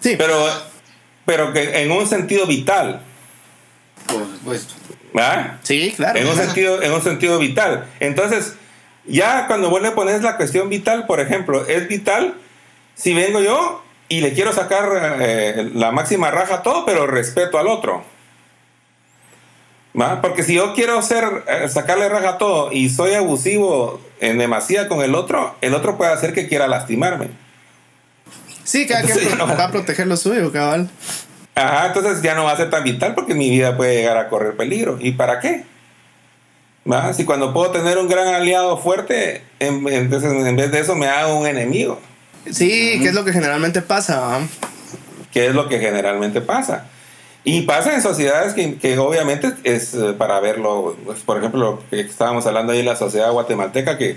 Sí. 0.00 0.14
Pero, 0.16 0.46
pero 1.24 1.52
que 1.52 1.82
en 1.82 1.90
un 1.90 2.06
sentido 2.06 2.46
vital. 2.46 3.02
Pues, 4.44 4.68
¿verdad? 5.12 5.58
Sí, 5.62 5.92
claro. 5.96 6.18
En 6.18 6.26
un, 6.28 6.36
sentido, 6.36 6.82
en 6.82 6.92
un 6.92 7.02
sentido 7.02 7.38
vital. 7.38 7.86
Entonces, 8.00 8.54
ya 9.06 9.46
cuando 9.46 9.70
vos 9.70 9.82
le 9.82 9.90
pones 9.90 10.22
la 10.22 10.36
cuestión 10.36 10.68
vital, 10.68 11.06
por 11.06 11.20
ejemplo, 11.20 11.66
es 11.66 11.88
vital 11.88 12.34
si 12.94 13.14
vengo 13.14 13.40
yo 13.40 13.82
y 14.08 14.20
le 14.20 14.32
quiero 14.32 14.52
sacar 14.52 15.18
eh, 15.20 15.70
la 15.74 15.90
máxima 15.92 16.30
raja 16.30 16.56
a 16.56 16.62
todo, 16.62 16.84
pero 16.84 17.06
respeto 17.06 17.58
al 17.58 17.68
otro. 17.68 18.04
Porque 20.20 20.42
si 20.42 20.54
yo 20.54 20.74
quiero 20.74 21.00
ser, 21.00 21.24
eh, 21.48 21.68
sacarle 21.68 22.08
raja 22.08 22.30
a 22.30 22.38
todo 22.38 22.70
y 22.70 22.90
soy 22.90 23.14
abusivo 23.14 23.98
en 24.20 24.36
demasía 24.36 24.88
con 24.88 25.00
el 25.00 25.14
otro, 25.14 25.56
el 25.62 25.74
otro 25.74 25.96
puede 25.96 26.12
hacer 26.12 26.34
que 26.34 26.48
quiera 26.48 26.68
lastimarme. 26.68 27.28
Sí, 28.62 28.86
cada 28.86 29.02
quien 29.02 29.16
va 29.38 29.64
a 29.64 29.70
proteger 29.70 30.06
lo 30.06 30.16
suyo, 30.16 30.52
cabal. 30.52 30.90
Ajá, 31.54 31.86
entonces 31.86 32.20
ya 32.22 32.34
no 32.34 32.44
va 32.44 32.52
a 32.52 32.56
ser 32.56 32.68
tan 32.68 32.84
vital 32.84 33.14
porque 33.14 33.34
mi 33.34 33.48
vida 33.48 33.76
puede 33.76 33.96
llegar 33.96 34.18
a 34.18 34.28
correr 34.28 34.54
peligro. 34.56 34.98
¿Y 35.00 35.12
para 35.12 35.40
qué? 35.40 35.64
¿Va? 36.90 37.14
Si 37.14 37.24
cuando 37.24 37.54
puedo 37.54 37.70
tener 37.70 37.96
un 37.96 38.08
gran 38.08 38.28
aliado 38.28 38.76
fuerte, 38.76 39.42
entonces 39.58 40.30
en 40.30 40.56
vez 40.56 40.70
de 40.72 40.80
eso 40.80 40.94
me 40.94 41.08
hago 41.08 41.38
un 41.38 41.46
enemigo. 41.46 41.98
Sí, 42.50 42.98
¿qué 43.00 43.08
es 43.08 43.14
lo 43.14 43.24
que 43.24 43.32
generalmente 43.32 43.80
pasa? 43.80 44.40
¿Qué 45.32 45.46
es 45.46 45.54
lo 45.54 45.68
que 45.68 45.78
generalmente 45.78 46.42
pasa? 46.42 46.86
Y 47.48 47.62
pasa 47.62 47.94
en 47.94 48.02
sociedades 48.02 48.54
que, 48.54 48.98
obviamente 48.98 49.52
es 49.62 49.94
eh, 49.94 50.14
para 50.18 50.40
verlo, 50.40 50.96
pues, 51.04 51.20
por 51.20 51.38
ejemplo, 51.38 51.60
lo 51.60 51.88
que 51.88 52.00
estábamos 52.00 52.44
hablando 52.44 52.72
ahí, 52.72 52.82
la 52.82 52.96
sociedad 52.96 53.30
guatemalteca, 53.30 53.96
que, 53.96 54.16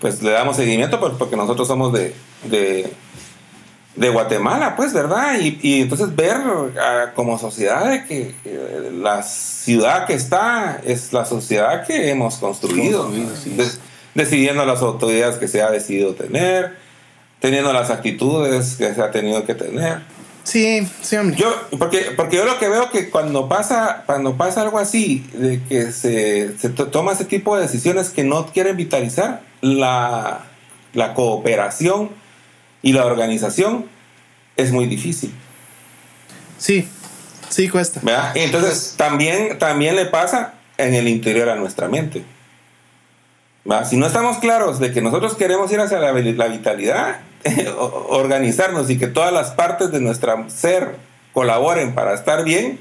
pues 0.00 0.22
le 0.22 0.30
damos 0.30 0.54
seguimiento 0.56 1.00
porque 1.00 1.34
nosotros 1.34 1.66
somos 1.66 1.92
de, 1.92 2.14
de, 3.96 4.08
Guatemala, 4.10 4.76
pues, 4.76 4.92
¿verdad? 4.92 5.40
Y, 5.40 5.80
entonces 5.82 6.14
ver 6.14 6.36
ah, 6.80 7.10
como 7.16 7.36
sociedad 7.36 8.06
que 8.06 8.32
la 8.92 9.24
ciudad 9.24 10.06
que 10.06 10.14
está 10.14 10.80
es 10.84 11.12
la 11.12 11.24
sociedad 11.24 11.84
que 11.84 12.10
hemos 12.10 12.36
construido, 12.36 13.10
decidiendo 14.14 14.64
las 14.64 14.82
autoridades 14.82 15.34
que 15.36 15.48
se 15.48 15.62
ha 15.62 15.70
decidido 15.72 16.14
tener, 16.14 16.76
teniendo 17.40 17.72
las 17.72 17.90
actitudes 17.90 18.76
que 18.76 18.94
se 18.94 19.02
ha 19.02 19.10
tenido 19.10 19.44
que 19.44 19.56
tener. 19.56 20.13
Sí, 20.44 20.86
sí, 21.00 21.16
hombre. 21.16 21.36
Yo, 21.36 21.52
porque, 21.78 22.12
porque 22.16 22.36
yo 22.36 22.44
lo 22.44 22.58
que 22.58 22.68
veo 22.68 22.90
que 22.90 23.08
cuando 23.08 23.48
pasa, 23.48 24.04
cuando 24.06 24.36
pasa 24.36 24.60
algo 24.60 24.78
así, 24.78 25.26
de 25.32 25.62
que 25.62 25.90
se, 25.90 26.56
se 26.58 26.68
toma 26.68 27.12
ese 27.12 27.24
tipo 27.24 27.56
de 27.56 27.62
decisiones 27.62 28.10
que 28.10 28.24
no 28.24 28.46
quieren 28.46 28.76
vitalizar 28.76 29.40
la, 29.62 30.42
la 30.92 31.14
cooperación 31.14 32.10
y 32.82 32.92
la 32.92 33.06
organización, 33.06 33.86
es 34.56 34.70
muy 34.70 34.86
difícil. 34.86 35.32
Sí, 36.58 36.86
sí 37.48 37.68
cuesta. 37.68 38.02
Entonces, 38.34 38.94
también, 38.98 39.58
también 39.58 39.96
le 39.96 40.04
pasa 40.06 40.54
en 40.76 40.94
el 40.94 41.08
interior 41.08 41.48
a 41.48 41.56
nuestra 41.56 41.88
mente. 41.88 42.22
Si 43.88 43.96
no 43.96 44.06
estamos 44.06 44.38
claros 44.38 44.78
de 44.78 44.92
que 44.92 45.00
nosotros 45.00 45.34
queremos 45.36 45.72
ir 45.72 45.80
hacia 45.80 45.98
la, 45.98 46.12
la 46.12 46.48
vitalidad, 46.48 47.20
organizarnos 48.08 48.90
y 48.90 48.98
que 48.98 49.06
todas 49.06 49.32
las 49.32 49.50
partes 49.50 49.90
de 49.90 50.00
nuestro 50.00 50.48
ser 50.48 50.96
colaboren 51.32 51.94
para 51.94 52.14
estar 52.14 52.44
bien, 52.44 52.78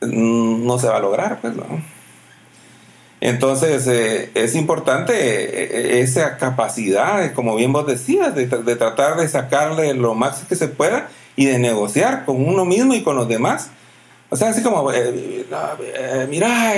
mm, 0.00 0.66
no 0.66 0.78
se 0.78 0.88
va 0.88 0.96
a 0.96 1.00
lograr, 1.00 1.40
pues, 1.40 1.54
¿no? 1.56 1.64
Entonces, 3.20 3.86
eh, 3.86 4.30
es 4.34 4.54
importante 4.54 5.12
eh, 5.14 6.00
esa 6.00 6.38
capacidad, 6.38 7.32
como 7.34 7.54
bien 7.54 7.72
vos 7.72 7.86
decías, 7.86 8.34
de, 8.34 8.46
tratar 8.46 9.16
de 9.16 9.28
sacarle 9.28 9.92
lo 9.92 10.14
máximo 10.14 10.48
que 10.48 10.56
se 10.56 10.68
pueda 10.68 11.08
y 11.36 11.44
de 11.44 11.58
negociar 11.58 12.24
con 12.24 12.46
uno 12.46 12.64
mismo 12.64 12.94
y 12.94 13.02
con 13.02 13.16
los 13.16 13.28
demás. 13.28 13.70
O 14.30 14.36
sea, 14.36 14.50
así 14.50 14.62
como, 14.62 14.90
eh, 14.92 15.46
mira, 16.30 16.72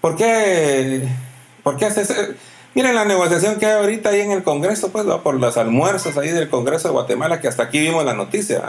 ¿por 0.00 0.16
qué, 0.16 1.02
¿por 1.62 1.76
qué 1.76 1.86
haces 1.86 2.12
Miren 2.74 2.94
la 2.94 3.04
negociación 3.04 3.58
que 3.58 3.66
hay 3.66 3.72
ahorita 3.72 4.10
ahí 4.10 4.20
en 4.20 4.30
el 4.30 4.44
Congreso, 4.44 4.92
pues, 4.92 5.04
por 5.22 5.34
los 5.34 5.56
almuerzos 5.56 6.16
ahí 6.16 6.30
del 6.30 6.48
Congreso 6.48 6.88
de 6.88 6.92
Guatemala, 6.92 7.40
que 7.40 7.48
hasta 7.48 7.64
aquí 7.64 7.80
vimos 7.80 8.04
la 8.04 8.14
noticia. 8.14 8.60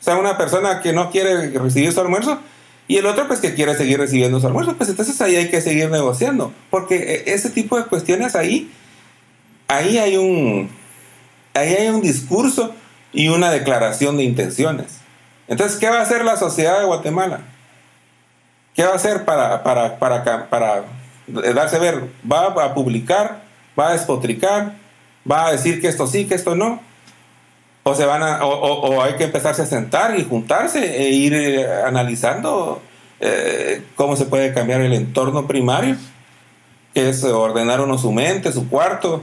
O 0.00 0.02
sea, 0.02 0.16
una 0.16 0.36
persona 0.36 0.80
que 0.80 0.92
no 0.92 1.10
quiere 1.10 1.50
recibir 1.58 1.92
su 1.92 2.00
almuerzo 2.00 2.38
y 2.86 2.98
el 2.98 3.06
otro, 3.06 3.26
pues, 3.28 3.40
que 3.40 3.54
quiere 3.54 3.74
seguir 3.76 3.98
recibiendo 3.98 4.40
su 4.40 4.46
almuerzo, 4.46 4.76
pues 4.76 4.90
entonces 4.90 5.18
ahí 5.20 5.36
hay 5.36 5.48
que 5.48 5.60
seguir 5.62 5.90
negociando. 5.90 6.52
Porque 6.68 6.96
e, 7.26 7.32
ese 7.32 7.48
tipo 7.48 7.78
de 7.78 7.84
cuestiones 7.84 8.36
ahí, 8.36 8.70
ahí 9.68 9.96
hay 9.96 10.16
un, 10.18 10.70
ahí 11.54 11.74
hay 11.74 11.88
un 11.88 12.02
discurso 12.02 12.74
y 13.12 13.28
una 13.28 13.50
declaración 13.50 14.18
de 14.18 14.24
intenciones. 14.24 14.98
Entonces, 15.48 15.78
¿qué 15.78 15.88
va 15.88 15.98
a 15.98 16.02
hacer 16.02 16.24
la 16.24 16.36
sociedad 16.36 16.78
de 16.78 16.84
Guatemala? 16.84 17.40
¿Qué 18.74 18.84
va 18.84 18.92
a 18.92 18.96
hacer 18.96 19.24
para, 19.24 19.62
para, 19.62 19.98
para, 19.98 20.48
para 20.48 20.84
darse 21.54 21.76
a 21.76 21.78
ver, 21.78 22.08
va 22.30 22.46
a 22.46 22.74
publicar, 22.74 23.42
va 23.78 23.88
a 23.88 23.92
despotricar, 23.92 24.74
va 25.30 25.46
a 25.46 25.52
decir 25.52 25.80
que 25.80 25.88
esto 25.88 26.06
sí, 26.06 26.26
que 26.26 26.34
esto 26.34 26.54
no. 26.54 26.80
O, 27.82 27.94
se 27.94 28.04
van 28.04 28.22
a, 28.22 28.44
o, 28.44 29.02
hay 29.02 29.14
que 29.14 29.24
empezarse 29.24 29.62
a 29.62 29.66
sentar 29.66 30.18
y 30.18 30.24
juntarse 30.24 31.02
e 31.02 31.10
ir 31.10 31.32
eh, 31.32 31.66
analizando 31.82 32.82
eh, 33.20 33.82
cómo 33.96 34.16
se 34.16 34.26
puede 34.26 34.52
cambiar 34.52 34.82
el 34.82 34.92
entorno 34.92 35.46
primario, 35.46 35.96
que 36.92 37.08
es 37.08 37.24
ordenar 37.24 37.80
uno 37.80 37.96
su 37.96 38.12
mente, 38.12 38.52
su 38.52 38.68
cuarto, 38.68 39.22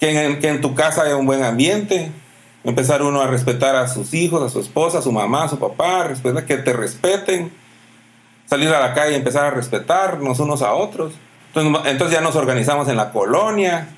que 0.00 0.24
en, 0.24 0.40
que 0.40 0.48
en 0.48 0.60
tu 0.62 0.74
casa 0.74 1.02
haya 1.02 1.16
un 1.16 1.26
buen 1.26 1.44
ambiente, 1.44 2.10
empezar 2.64 3.02
uno 3.02 3.20
a 3.20 3.26
respetar 3.26 3.76
a 3.76 3.88
sus 3.88 4.14
hijos, 4.14 4.42
a 4.42 4.48
su 4.48 4.60
esposa, 4.60 4.98
a 4.98 5.02
su 5.02 5.12
mamá, 5.12 5.44
a 5.44 5.48
su 5.48 5.58
papá, 5.58 6.04
respetar, 6.04 6.46
que 6.46 6.56
te 6.56 6.72
respeten 6.72 7.52
salir 8.46 8.68
a 8.68 8.80
la 8.80 8.94
calle 8.94 9.12
y 9.12 9.16
empezar 9.16 9.46
a 9.46 9.50
respetarnos 9.50 10.38
unos 10.40 10.62
a 10.62 10.72
otros. 10.72 11.12
Entonces, 11.54 12.10
ya 12.10 12.20
nos 12.20 12.36
organizamos 12.36 12.88
en 12.88 12.96
la 12.96 13.10
colonia. 13.12 13.88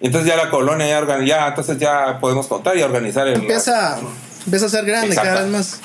Entonces 0.00 0.30
ya 0.30 0.36
la 0.36 0.48
colonia 0.48 0.86
ya, 0.86 1.24
ya 1.24 1.48
entonces 1.48 1.78
ya 1.78 2.18
podemos 2.20 2.46
contar 2.46 2.74
y 2.74 2.82
organizar 2.82 3.28
el... 3.28 3.34
Empieza, 3.34 3.98
empieza 4.46 4.64
a 4.64 4.68
ser 4.70 4.86
grande 4.86 5.14
cada 5.14 5.42
vez 5.42 5.50
más. 5.50 5.80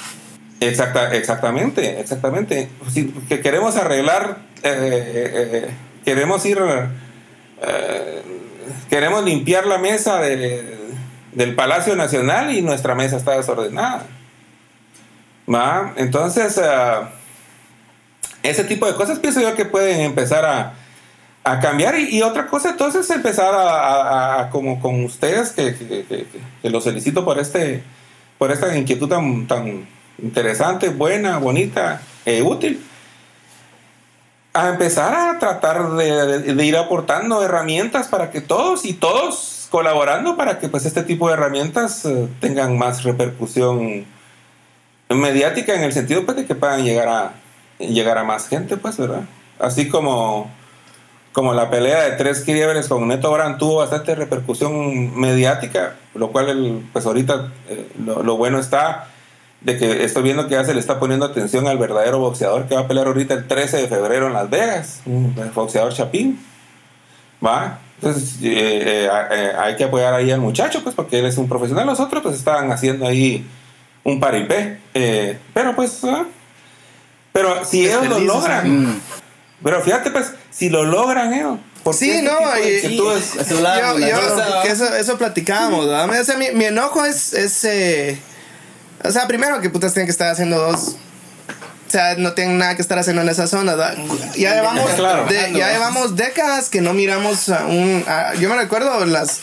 Exacta, 0.62 1.14
exactamente, 1.14 2.00
exactamente. 2.00 2.70
Si, 2.92 3.08
que 3.28 3.42
queremos 3.42 3.76
arreglar, 3.76 4.38
eh, 4.64 4.72
eh, 4.72 5.50
eh, 5.52 5.70
queremos 6.06 6.46
ir, 6.46 6.60
queremos 8.90 9.24
limpiar 9.26 9.66
la 9.68 9.78
mesa 9.78 10.22
del 10.22 11.56
Palacio 11.56 11.96
Nacional 11.96 12.56
y 12.56 12.62
nuestra 12.62 12.96
mesa 12.96 13.18
está 13.18 13.36
desordenada. 13.36 14.06
¿Va? 15.54 15.94
Entonces, 15.98 16.60
ese 18.46 18.64
tipo 18.64 18.86
de 18.86 18.96
cosas 18.96 19.20
pienso 19.20 19.41
yo 19.41 19.56
que 19.56 19.66
pueden 19.66 20.02
empezar 20.02 20.46
a, 20.46 20.74
cambiar. 21.62 22.00
Y, 22.00 22.22
otra 22.24 22.48
cosa, 22.48 22.72
entonces, 22.72 23.08
empezar 23.12 23.54
a, 23.56 24.50
como 24.52 24.80
con 24.80 25.04
ustedes, 25.04 25.52
que, 25.52 26.26
los 26.64 26.84
felicito 26.84 27.24
por, 27.24 27.38
este, 27.38 27.84
por 28.38 28.52
esta 28.52 28.76
inquietud 28.76 29.08
tan, 29.08 29.46
tan 29.48 29.88
interesante, 30.22 30.89
buena, 30.89 31.38
bonita 31.38 32.02
e 32.26 32.41
útil. 32.41 32.84
a 34.54 34.70
empezar 34.70 35.14
a 35.14 35.38
tratar 35.38 35.91
de, 35.91 36.66
ir 36.66 36.78
aportando 36.78 37.43
herramientas 37.43 38.08
para 38.08 38.32
que 38.32 38.41
todos 38.41 38.86
y 38.86 38.93
todos 38.93 39.68
colaborando 39.70 40.38
para 40.38 40.60
que 40.60 40.70
pues 40.70 40.86
este 40.86 41.04
tipo 41.04 41.28
de 41.28 41.34
herramientas 41.34 42.06
eh, 42.06 42.30
tengan 42.39 42.78
más 42.78 43.04
repercusión 43.04 44.06
mediática 45.10 45.76
en 45.76 45.84
el 45.84 45.91
sentido 45.91 46.26
pues 46.26 46.38
de 46.38 46.46
que 46.46 46.56
puedan 46.56 46.86
llegar 46.86 47.10
a 47.10 47.34
llegar 47.80 48.17
a 48.17 48.23
más 48.23 48.47
gente 48.47 48.78
pues 48.78 48.97
verdad 48.97 49.21
así 49.59 49.89
como 49.89 50.49
como 51.34 51.53
la 51.53 51.69
pelea 51.69 52.03
de 52.03 52.11
tres 52.11 52.41
quiebres 52.41 52.88
con 52.88 53.07
Neto 53.07 53.32
Brand 53.32 53.57
tuvo 53.57 53.78
bastante 53.78 54.15
repercusión 54.15 55.19
mediática 55.19 55.95
lo 56.13 56.32
cual 56.32 56.84
pues 56.93 57.05
ahorita 57.05 57.51
eh, 57.69 57.89
lo 58.05 58.38
bueno 58.38 58.59
está 58.59 59.07
de 59.65 59.78
que 59.78 60.03
estoy 60.03 60.21
viendo 60.23 60.47
que 60.47 60.53
ya 60.53 60.63
se 60.63 60.73
le 60.73 60.80
está 60.80 60.99
poniendo 60.99 61.26
atención 61.26 61.67
al 61.67 61.80
verdadero 61.80 62.19
boxeador 62.19 62.67
que 62.67 62.76
va 62.76 62.82
a 62.82 62.88
pelear 62.88 63.07
ahorita 63.07 63.34
el 63.34 63.47
13 63.47 63.78
de 63.78 63.88
febrero 63.88 64.28
en 64.28 64.34
Las 64.34 64.49
Vegas, 64.49 65.01
el 65.05 65.51
boxeador 65.53 65.91
Chapín. 65.91 66.39
¿Va? 67.43 67.80
Entonces 67.95 68.38
eh, 68.43 69.07
eh, 69.07 69.09
eh, 69.32 69.51
hay 69.57 69.76
que 69.76 69.86
apoyar 69.86 70.13
ahí 70.13 70.30
al 70.30 70.39
muchacho, 70.39 70.84
pues 70.84 70.93
porque 70.93 71.17
él 71.17 71.26
es 71.26 71.38
un 71.39 71.49
profesional. 71.49 71.88
Los 71.88 71.99
otros 71.99 72.21
pues 72.21 72.36
estaban 72.36 72.71
haciendo 72.71 73.07
ahí 73.07 73.45
un 74.03 74.19
paripé. 74.19 74.78
pero 75.53 75.76
pues... 75.76 76.01
pero 77.36 77.66
si 77.66 77.86
ellos 77.86 78.08
lo 78.08 78.20
logran... 78.20 79.02
Pero 79.62 79.82
fíjate 79.82 80.10
pues, 80.12 80.32
si 80.52 80.70
lo 80.70 80.86
logran 80.86 81.34
ellos... 81.34 81.60
Sí, 81.94 82.22
no, 82.24 82.34
y, 82.58 82.68
eso, 84.68 84.96
eso 84.96 85.18
platicábamos. 85.20 85.88
mi, 86.56 86.66
enojo 86.66 87.06
es, 87.06 87.34
es 87.34 87.64
o 89.04 89.12
sea, 89.12 89.28
primero 89.28 89.62
que 89.62 89.70
putas 89.70 89.94
tienen 89.94 90.08
que 90.08 90.12
estar 90.12 90.30
haciendo 90.30 90.58
dos. 90.58 90.96
O 91.88 91.92
sea, 91.92 92.16
no 92.16 92.34
tienen 92.34 92.58
nada 92.58 92.76
que 92.76 92.82
estar 92.82 92.98
haciendo 92.98 93.22
en 93.22 93.30
esa 93.30 93.48
zona. 93.48 93.76
Ya 94.36 94.56
llevamos, 94.56 94.90
ya 95.54 95.72
llevamos 95.72 96.16
décadas 96.16 96.70
que 96.70 96.82
no 96.82 96.94
miramos 96.94 97.50
a 97.50 97.66
un. 97.66 98.04
yo 98.40 98.50
me 98.50 98.56
recuerdo 98.56 99.06
las. 99.06 99.42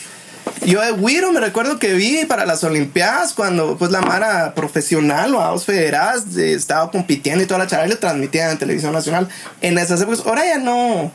Yo 0.65 0.81
de 0.81 0.93
Wiro 0.93 1.33
me 1.33 1.41
recuerdo 1.41 1.79
que 1.79 1.95
vi 1.95 2.25
para 2.25 2.47
las 2.47 2.63
Olimpiadas 2.63 3.33
cuando 3.33 3.77
pues 3.77 3.91
la 3.91 4.01
Mara 4.01 4.55
profesional 4.55 5.35
o 5.35 5.59
federadas 5.59 6.37
estaba 6.37 6.91
compitiendo 6.91 7.43
y 7.43 7.47
toda 7.47 7.59
la 7.59 7.67
charla 7.67 7.87
y 7.87 7.91
lo 7.91 7.99
transmitían 7.99 8.51
en 8.51 8.59
televisión 8.59 8.93
nacional. 8.93 9.29
En 9.61 9.77
esas 9.77 10.01
épocas, 10.01 10.25
ahora 10.25 10.47
ya 10.47 10.59
no. 10.59 11.11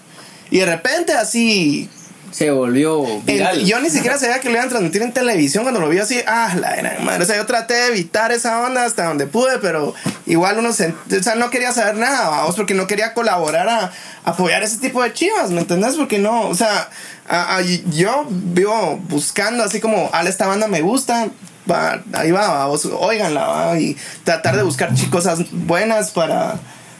Y 0.50 0.60
de 0.60 0.66
repente 0.66 1.14
así 1.14 1.90
se 2.32 2.52
volvió 2.52 3.04
viral. 3.22 3.66
yo 3.66 3.80
ni 3.80 3.90
siquiera 3.90 4.18
sabía 4.18 4.40
que 4.40 4.50
lo 4.50 4.56
iban 4.56 4.68
a 4.68 4.70
transmitir 4.70 5.02
en 5.02 5.14
televisión 5.14 5.64
cuando 5.64 5.80
lo 5.80 5.90
vi 5.90 6.00
así, 6.00 6.20
ah, 6.28 6.54
la 6.60 6.76
era 6.76 6.98
madre. 7.00 7.24
O 7.24 7.26
sea, 7.26 7.38
yo 7.38 7.46
traté 7.46 7.74
de 7.74 7.88
evitar 7.88 8.32
esa 8.32 8.62
onda 8.62 8.86
hasta 8.86 9.06
donde 9.06 9.28
pude, 9.28 9.60
pero 9.60 9.94
igual 10.26 10.60
uno 10.60 10.74
se, 10.74 10.90
o 10.90 11.24
sea, 11.24 11.36
no 11.36 11.50
quería 11.50 11.72
saber 11.72 11.96
nada, 11.96 12.30
vamos, 12.30 12.56
porque 12.56 12.74
no 12.74 12.88
quería 12.88 13.14
colaborar 13.14 13.70
a, 13.70 13.92
apoyar 14.24 14.62
ese 14.64 14.78
tipo 14.78 15.02
de 15.02 15.14
chivas, 15.14 15.52
¿me 15.52 15.62
entendés? 15.62 15.96
Porque 15.96 16.20
no, 16.20 16.50
o 16.50 16.56
sea, 16.56 16.90
yo 17.92 18.28
vivo 18.30 19.00
buscando 19.08 19.64
así 19.64 19.80
como, 19.80 20.10
a 20.14 20.24
esta 20.24 20.48
banda 20.48 20.68
me 20.68 20.82
gusta, 20.82 21.30
va, 21.70 22.02
ahí 22.14 22.32
va, 22.32 22.66
vos, 22.68 22.86
oiganla, 22.86 23.48
va, 23.48 23.80
y 23.80 23.96
tratar 24.24 24.58
de 24.58 24.64
buscar 24.64 24.92
cosas 25.10 25.40
buenas 25.52 26.12
para 26.12 26.60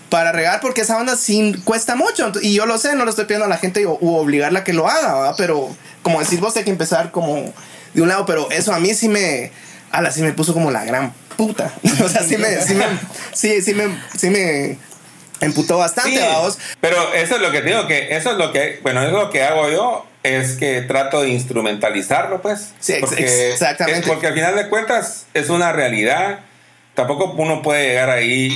para 0.10 0.32
regar 0.32 0.60
porque 0.62 0.82
esa 0.82 0.96
banda 0.96 1.16
sí 1.16 1.56
cuesta 1.64 1.96
mucho 1.96 2.32
y 2.42 2.54
yo 2.54 2.66
lo 2.66 2.78
sé, 2.78 2.96
no 2.96 3.04
lo 3.04 3.10
estoy 3.10 3.26
pidiendo 3.26 3.46
a 3.46 3.50
la 3.50 3.58
gente 3.58 3.86
u, 3.86 3.98
obligarla 4.02 4.60
a 4.60 4.64
que 4.64 4.74
lo 4.74 4.88
haga, 4.88 5.36
pero 5.38 5.76
como 6.02 6.20
decís 6.22 6.40
vos 6.40 6.56
hay 6.58 6.64
que 6.64 6.70
empezar 6.70 7.12
como 7.12 7.54
de 7.94 8.02
un 8.02 8.08
lado, 8.08 8.26
pero 8.26 8.50
eso 8.52 8.74
a 8.74 8.80
mí 8.80 8.94
sí 8.94 9.10
me, 9.10 9.52
a 9.92 10.02
la 10.02 10.12
sí 10.12 10.22
me 10.22 10.34
puso 10.34 10.54
como 10.54 10.72
la 10.72 10.86
gran 10.86 11.14
puta, 11.36 11.74
o 12.04 12.10
sea, 12.10 12.24
sí 12.24 12.38
me, 12.38 12.62
sí 12.62 12.74
me, 12.74 12.86
sí, 13.34 13.62
sí 13.62 13.74
me, 13.74 14.00
sí 14.18 14.30
me 14.30 14.78
emputó 15.42 15.78
bastante, 15.78 16.20
vamos. 16.20 16.58
Pero 16.80 17.14
eso 17.14 17.36
es 17.36 17.42
lo 17.42 17.52
que 17.52 17.62
digo, 17.62 17.88
que 17.88 18.16
eso 18.16 18.32
es 18.32 18.38
lo 18.38 18.52
que, 18.52 18.80
bueno, 18.82 19.04
es 19.04 19.12
lo 19.12 19.30
que 19.30 19.44
hago 19.44 19.70
yo, 19.70 20.06
es 20.24 20.54
que 20.54 20.82
trato 20.82 21.22
de 21.22 21.30
instrumentalizarlo, 21.30 22.42
pues. 22.42 22.74
Sí, 22.80 22.94
exactamente. 22.94 24.08
porque 24.08 24.28
al 24.28 24.34
final 24.34 24.56
de 24.56 24.70
cuentas 24.70 25.26
es 25.34 25.50
una 25.50 25.72
realidad 25.72 26.40
tampoco 26.98 27.36
uno 27.38 27.62
puede 27.62 27.90
llegar 27.90 28.10
ahí 28.10 28.48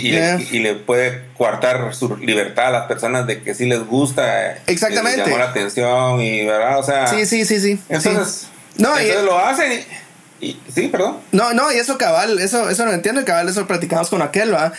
y, 0.52 0.60
le, 0.60 0.74
puede 0.74 1.26
coartar 1.38 1.94
su 1.94 2.18
libertad 2.18 2.66
a 2.68 2.72
las 2.72 2.88
personas 2.88 3.28
de 3.28 3.44
que 3.44 3.54
sí 3.54 3.68
les 3.68 3.86
gusta. 3.86 4.58
Exactamente. 4.66 5.18
Les 5.18 5.28
llamó 5.28 5.38
la 5.38 5.50
atención 5.52 6.20
y, 6.20 6.48
¿verdad? 6.48 6.80
O 6.80 6.84
sea. 6.84 7.06
Sí, 7.06 7.28
sí, 7.28 7.46
sí, 7.46 7.60
sí. 7.60 7.80
Entonces, 7.88 8.48
no, 8.78 8.98
entonces 8.98 9.24
lo 9.26 9.38
hacen. 9.38 9.86
Y, 10.39 10.60
sí, 10.74 10.88
perdón. 10.88 11.20
No, 11.32 11.54
no, 11.54 11.72
y 11.72 11.76
eso 11.76 12.00
cabal, 12.00 12.39
eso, 12.39 12.68
eso 12.68 12.84
lo 12.84 12.94
entiendo, 12.94 13.22
y 13.22 13.26
cabal, 13.26 13.48
eso 13.48 13.68
platicamos 13.68 14.10
con 14.10 14.24
aquel, 14.24 14.52
¿va? 14.52 14.74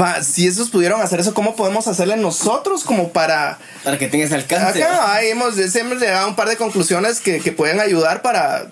va 0.00 0.22
si 0.22 0.46
esos 0.46 0.70
pudieron 0.70 1.02
hacer 1.02 1.18
eso, 1.18 1.34
¿cómo 1.34 1.56
podemos 1.56 1.88
hacerle 1.88 2.16
nosotros 2.16 2.84
como 2.84 3.08
para... 3.08 3.58
Para 3.82 3.98
que 3.98 4.06
tengas 4.06 4.30
alcance. 4.30 4.80
Acá, 4.80 5.14
ahí 5.14 5.30
hemos, 5.30 5.58
hemos 5.58 5.98
llegado 5.98 6.26
a 6.26 6.28
un 6.28 6.36
par 6.36 6.48
de 6.48 6.56
conclusiones 6.56 7.18
que, 7.18 7.40
que 7.40 7.50
pueden 7.50 7.80
ayudar 7.80 8.22
para 8.22 8.68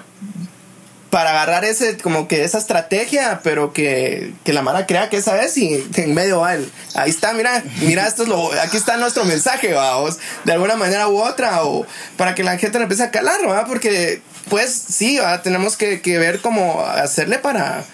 para 1.11 1.31
agarrar 1.31 1.65
ese, 1.65 1.99
como 1.99 2.29
que 2.29 2.45
esa 2.45 2.59
estrategia, 2.59 3.41
pero 3.43 3.73
que, 3.73 4.33
que 4.45 4.53
la 4.53 4.63
Mara 4.63 4.87
crea 4.87 5.11
que 5.11 5.17
esa 5.17 5.43
es 5.43 5.57
y 5.57 5.85
en 5.97 6.15
medio 6.15 6.41
va 6.41 6.55
el, 6.55 6.71
ahí 6.95 7.11
está, 7.11 7.33
mira, 7.33 7.63
mira, 7.81 8.07
esto 8.07 8.23
es 8.23 8.29
lo, 8.29 8.53
aquí 8.61 8.77
está 8.77 8.97
nuestro 8.97 9.25
mensaje, 9.25 9.73
vamos, 9.73 10.19
de 10.45 10.53
alguna 10.53 10.77
manera 10.77 11.09
u 11.09 11.21
otra, 11.21 11.65
o 11.65 11.85
para 12.17 12.35
que 12.35 12.45
la 12.45 12.57
gente 12.59 12.79
le 12.79 12.85
empiece 12.85 13.03
a 13.03 13.11
calar, 13.11 13.41
¿va? 13.49 13.67
Porque, 13.67 14.23
pues 14.49 14.73
sí, 14.73 15.19
¿va? 15.19 15.43
tenemos 15.43 15.77
que, 15.77 16.01
que 16.01 16.19
ver 16.19 16.41
cómo 16.41 16.85
hacerle 16.85 17.39
para 17.39 17.85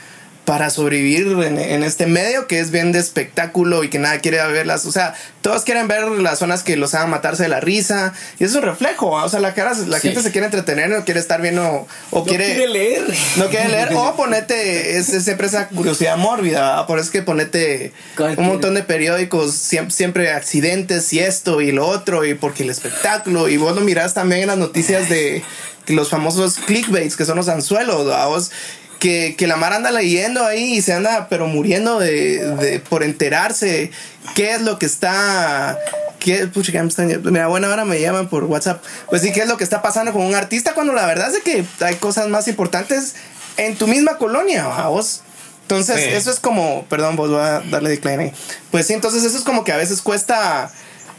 para 0.46 0.70
sobrevivir 0.70 1.26
en, 1.42 1.82
este 1.82 2.06
medio 2.06 2.46
que 2.46 2.60
es 2.60 2.70
bien 2.70 2.92
de 2.92 3.00
espectáculo 3.00 3.82
y 3.82 3.90
que 3.90 3.98
nada 3.98 4.20
quiere 4.20 4.38
verlas. 4.46 4.86
O 4.86 4.92
sea, 4.92 5.14
todos 5.42 5.64
quieren 5.64 5.88
ver 5.88 6.08
las 6.08 6.38
zonas 6.38 6.62
que 6.62 6.76
los 6.76 6.94
hagan 6.94 7.10
matarse 7.10 7.42
de 7.42 7.48
la 7.48 7.58
risa. 7.58 8.14
Y 8.38 8.44
es 8.44 8.54
un 8.54 8.62
reflejo. 8.62 9.10
O 9.10 9.28
sea, 9.28 9.40
la, 9.40 9.54
cara, 9.54 9.74
la 9.88 9.98
gente 9.98 10.22
se 10.22 10.30
quiere 10.30 10.46
entretener, 10.46 10.88
no 10.88 11.04
quiere 11.04 11.18
estar 11.18 11.42
viendo 11.42 11.88
o 12.12 12.18
no 12.18 12.24
quiere, 12.24 12.64
leer. 12.68 13.02
No 13.36 13.48
quiere 13.48 13.68
leer. 13.68 13.92
o 13.92 14.14
ponete, 14.14 14.96
es, 14.96 15.06
siempre 15.24 15.48
esa 15.48 15.66
curiosidad 15.66 16.16
mórbida. 16.16 16.86
Por 16.86 17.00
eso 17.00 17.06
es 17.06 17.10
que 17.10 17.22
ponete 17.22 17.92
un 18.38 18.46
montón 18.46 18.74
de 18.74 18.84
periódicos, 18.84 19.52
siempre, 19.52 19.92
siempre 19.92 20.30
accidentes 20.30 21.12
y 21.12 21.18
esto 21.18 21.60
y 21.60 21.72
lo 21.72 21.88
otro. 21.88 22.24
Y 22.24 22.34
porque 22.34 22.62
el 22.62 22.70
espectáculo. 22.70 23.48
Y 23.48 23.56
vos 23.56 23.74
lo 23.74 23.80
mirás 23.80 24.14
también 24.14 24.42
en 24.42 24.46
las 24.46 24.58
noticias 24.58 25.08
de 25.08 25.42
los 25.88 26.08
famosos 26.08 26.56
clickbaits 26.66 27.16
que 27.16 27.24
son 27.24 27.36
los 27.36 27.48
anzuelos. 27.48 28.06
Vos 28.06 28.52
que, 28.98 29.34
que, 29.36 29.46
la 29.46 29.56
Mar 29.56 29.72
anda 29.72 29.90
leyendo 29.90 30.44
ahí 30.44 30.74
y 30.74 30.82
se 30.82 30.92
anda 30.92 31.28
pero 31.28 31.46
muriendo 31.46 31.98
de, 31.98 32.56
de 32.56 32.80
por 32.80 33.02
enterarse 33.02 33.90
qué 34.34 34.52
es 34.52 34.62
lo 34.62 34.78
que 34.78 34.86
está 34.86 35.78
qué 36.18 36.46
pucha 36.46 36.72
que 36.72 36.82
me 36.82 36.88
están 36.88 37.22
mira 37.24 37.46
bueno 37.46 37.66
ahora 37.68 37.84
me 37.84 38.00
llaman 38.00 38.28
por 38.28 38.44
WhatsApp. 38.44 38.82
Pues 39.08 39.22
sí 39.22 39.32
qué 39.32 39.40
es 39.40 39.48
lo 39.48 39.56
que 39.56 39.64
está 39.64 39.82
pasando 39.82 40.12
con 40.12 40.22
un 40.22 40.34
artista 40.34 40.74
cuando 40.74 40.92
la 40.92 41.06
verdad 41.06 41.34
es 41.34 41.42
que 41.42 41.64
hay 41.84 41.96
cosas 41.96 42.28
más 42.28 42.48
importantes 42.48 43.14
en 43.56 43.76
tu 43.76 43.86
misma 43.86 44.18
colonia 44.18 44.64
a 44.64 44.88
vos 44.88 45.22
entonces 45.66 46.14
eso 46.14 46.30
es 46.30 46.38
como 46.38 46.84
perdón 46.88 47.16
vos 47.16 47.28
voy 47.28 47.40
a 47.40 47.60
darle 47.60 47.90
decline 47.90 48.20
ahí. 48.20 48.32
Pues 48.70 48.86
sí 48.86 48.92
entonces 48.92 49.24
eso 49.24 49.36
es 49.36 49.42
como 49.42 49.64
que 49.64 49.72
a 49.72 49.76
veces 49.76 50.00
cuesta 50.00 50.70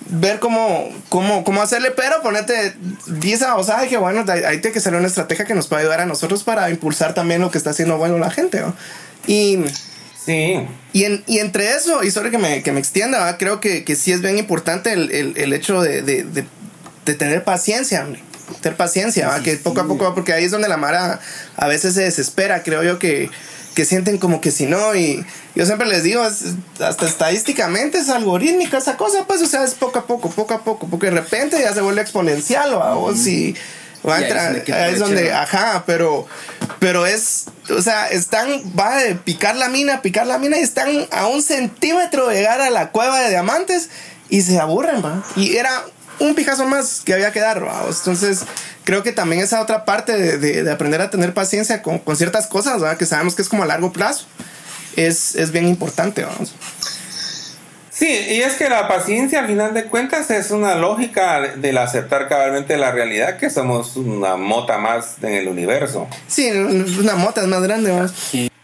ver 0.10 0.39
cómo, 0.39 0.89
cómo, 1.10 1.43
cómo 1.43 1.62
hacerle, 1.62 1.91
pero 1.91 2.22
ponerte 2.22 2.76
Visa, 3.08 3.56
o 3.56 3.64
sea, 3.64 3.88
que 3.88 3.98
bueno, 3.98 4.26
ahí 4.32 4.60
tiene 4.62 4.74
que 4.74 4.80
ser 4.80 4.95
una 4.95 5.08
estrategia 5.08 5.45
que 5.45 5.56
nos 5.56 5.68
pueda 5.68 5.82
ayudar 5.82 6.02
a 6.02 6.06
nosotros 6.06 6.43
para 6.43 6.70
impulsar 6.70 7.14
también 7.14 7.41
lo 7.41 7.52
que 7.52 7.58
está 7.58 7.72
haciendo 7.72 7.98
bueno 7.98 8.18
la 8.18 8.32
gente, 8.32 8.64
Y, 9.26 9.60
sí. 10.26 10.66
y, 10.93 11.04
en, 11.04 11.24
y 11.28 11.39
entre 11.39 11.72
eso, 11.76 12.04
y 12.04 12.12
sobre 12.12 12.32
que 12.32 12.38
me, 12.38 12.64
que 12.64 12.72
me 12.72 12.80
extienda, 12.80 13.38
creo 13.38 13.60
que, 13.60 13.84
que, 13.84 13.95
sí 13.95 14.12
es 14.12 14.22
bien 14.22 14.38
importante 14.38 14.93
el, 14.93 15.12
el, 15.12 15.38
el 15.38 15.54
hecho 15.54 15.82
de, 15.82 16.02
de, 16.02 16.24
de, 16.24 17.14
tener 17.16 17.43
paciencia, 17.43 18.06
tener 18.62 18.78
paciencia, 18.78 19.32
que 19.43 19.56
poco 19.58 19.82
a 19.82 19.88
poco, 19.88 20.14
porque 20.14 20.34
ahí 20.34 20.45
es 20.45 20.52
donde 20.52 20.68
la 20.68 20.78
Mara 20.78 21.20
a 21.56 21.68
veces 21.68 21.93
se 21.93 22.04
desespera, 22.04 22.64
creo 22.64 22.84
yo 22.84 23.00
que 23.00 23.30
que 23.78 23.86
sienten 23.86 24.17
como 24.17 24.41
que 24.41 24.49
si 24.49 24.65
no, 24.65 24.95
y 24.95 25.23
yo 25.53 25.63
siempre 25.67 25.88
les 25.88 26.01
digo, 26.01 26.23
hasta 26.23 27.05
estadísticamente 27.05 27.99
es 27.99 28.09
algorítmica 28.09 28.80
esa 28.80 28.97
cosa, 28.97 29.25
pues, 29.28 29.39
o 29.43 29.45
sea, 29.45 29.63
es 29.63 29.75
poco 29.75 29.99
a 29.99 30.07
poco, 30.07 30.32
poco 30.32 30.55
a 30.55 30.63
poco, 30.63 30.88
porque 30.88 31.11
de 31.11 31.11
repente 31.11 31.59
ya 31.61 31.75
se 31.75 31.82
vuelve 31.82 32.01
exponencial, 32.01 32.73
o 32.73 33.13
si 33.15 33.53
va 34.03 34.15
a 34.15 34.21
entrar, 34.21 34.63
ahí 34.73 34.93
es 34.93 34.97
donde, 34.97 35.32
ajá, 35.32 35.84
pero, 35.86 36.25
pero 36.80 37.05
es, 37.05 37.45
o 37.69 37.80
sea, 37.84 38.07
están, 38.07 38.63
va 38.78 38.97
de 38.97 39.13
picar 39.13 39.55
la 39.55 39.69
mina, 39.69 40.01
picar 40.01 40.25
la 40.25 40.39
mina, 40.39 40.57
y 40.57 40.63
están 40.63 41.05
a 41.11 41.28
un 41.28 41.43
centímetro 41.43 42.30
de 42.30 42.38
llegar 42.38 42.61
a 42.61 42.71
la 42.71 42.89
cueva 42.89 43.19
de 43.19 43.30
diamantes, 43.30 43.91
y 44.28 44.41
se 44.41 44.59
aburren, 44.59 45.05
va, 45.05 45.23
y 45.36 45.55
era 45.55 45.84
un 46.20 46.36
pijazo 46.36 46.65
más 46.65 47.01
que 47.05 47.13
había 47.13 47.32
que 47.32 47.39
dar, 47.39 47.63
¿va? 47.63 47.86
entonces 47.88 48.43
creo 48.84 49.03
que 49.03 49.11
también 49.11 49.41
esa 49.41 49.61
otra 49.61 49.86
parte 49.86 50.38
de, 50.38 50.72
aprender 50.72 51.01
a 51.01 51.09
tener 51.09 51.34
paciencia 51.34 51.82
con, 51.82 52.01
ciertas 52.15 52.47
cosas, 52.47 52.82
¿verdad? 52.82 52.97
que 52.97 53.05
sabemos 53.05 53.36
que 53.36 53.41
es 53.41 53.49
como 53.49 53.63
a 53.63 53.65
largo 53.65 53.91
plazo, 53.91 54.26
es, 54.95 55.36
es 55.36 55.51
bien 55.51 55.68
importante. 55.68 56.24
Vamos. 56.24 56.53
Sí, 57.97 58.05
y 58.07 58.41
es 58.41 58.53
que 58.53 58.70
la 58.70 58.88
paciencia 58.88 59.39
al 59.39 59.47
final 59.47 59.74
de 59.74 59.86
cuentas 59.86 60.30
es 60.30 60.51
una 60.51 60.76
lógica 60.76 61.41
del 61.55 61.80
aceptar 61.80 62.30
cabalmente 62.30 62.78
la 62.78 62.91
realidad 62.91 63.38
que 63.38 63.49
somos 63.49 63.95
una 63.95 64.36
mota 64.36 64.78
más 64.78 65.15
en 65.24 65.34
el 65.34 65.47
universo. 65.47 66.07
Sí, 66.28 66.51
una 66.51 67.15
mota 67.15 67.41
es 67.41 67.47
más 67.47 67.63
grande. 67.63 67.91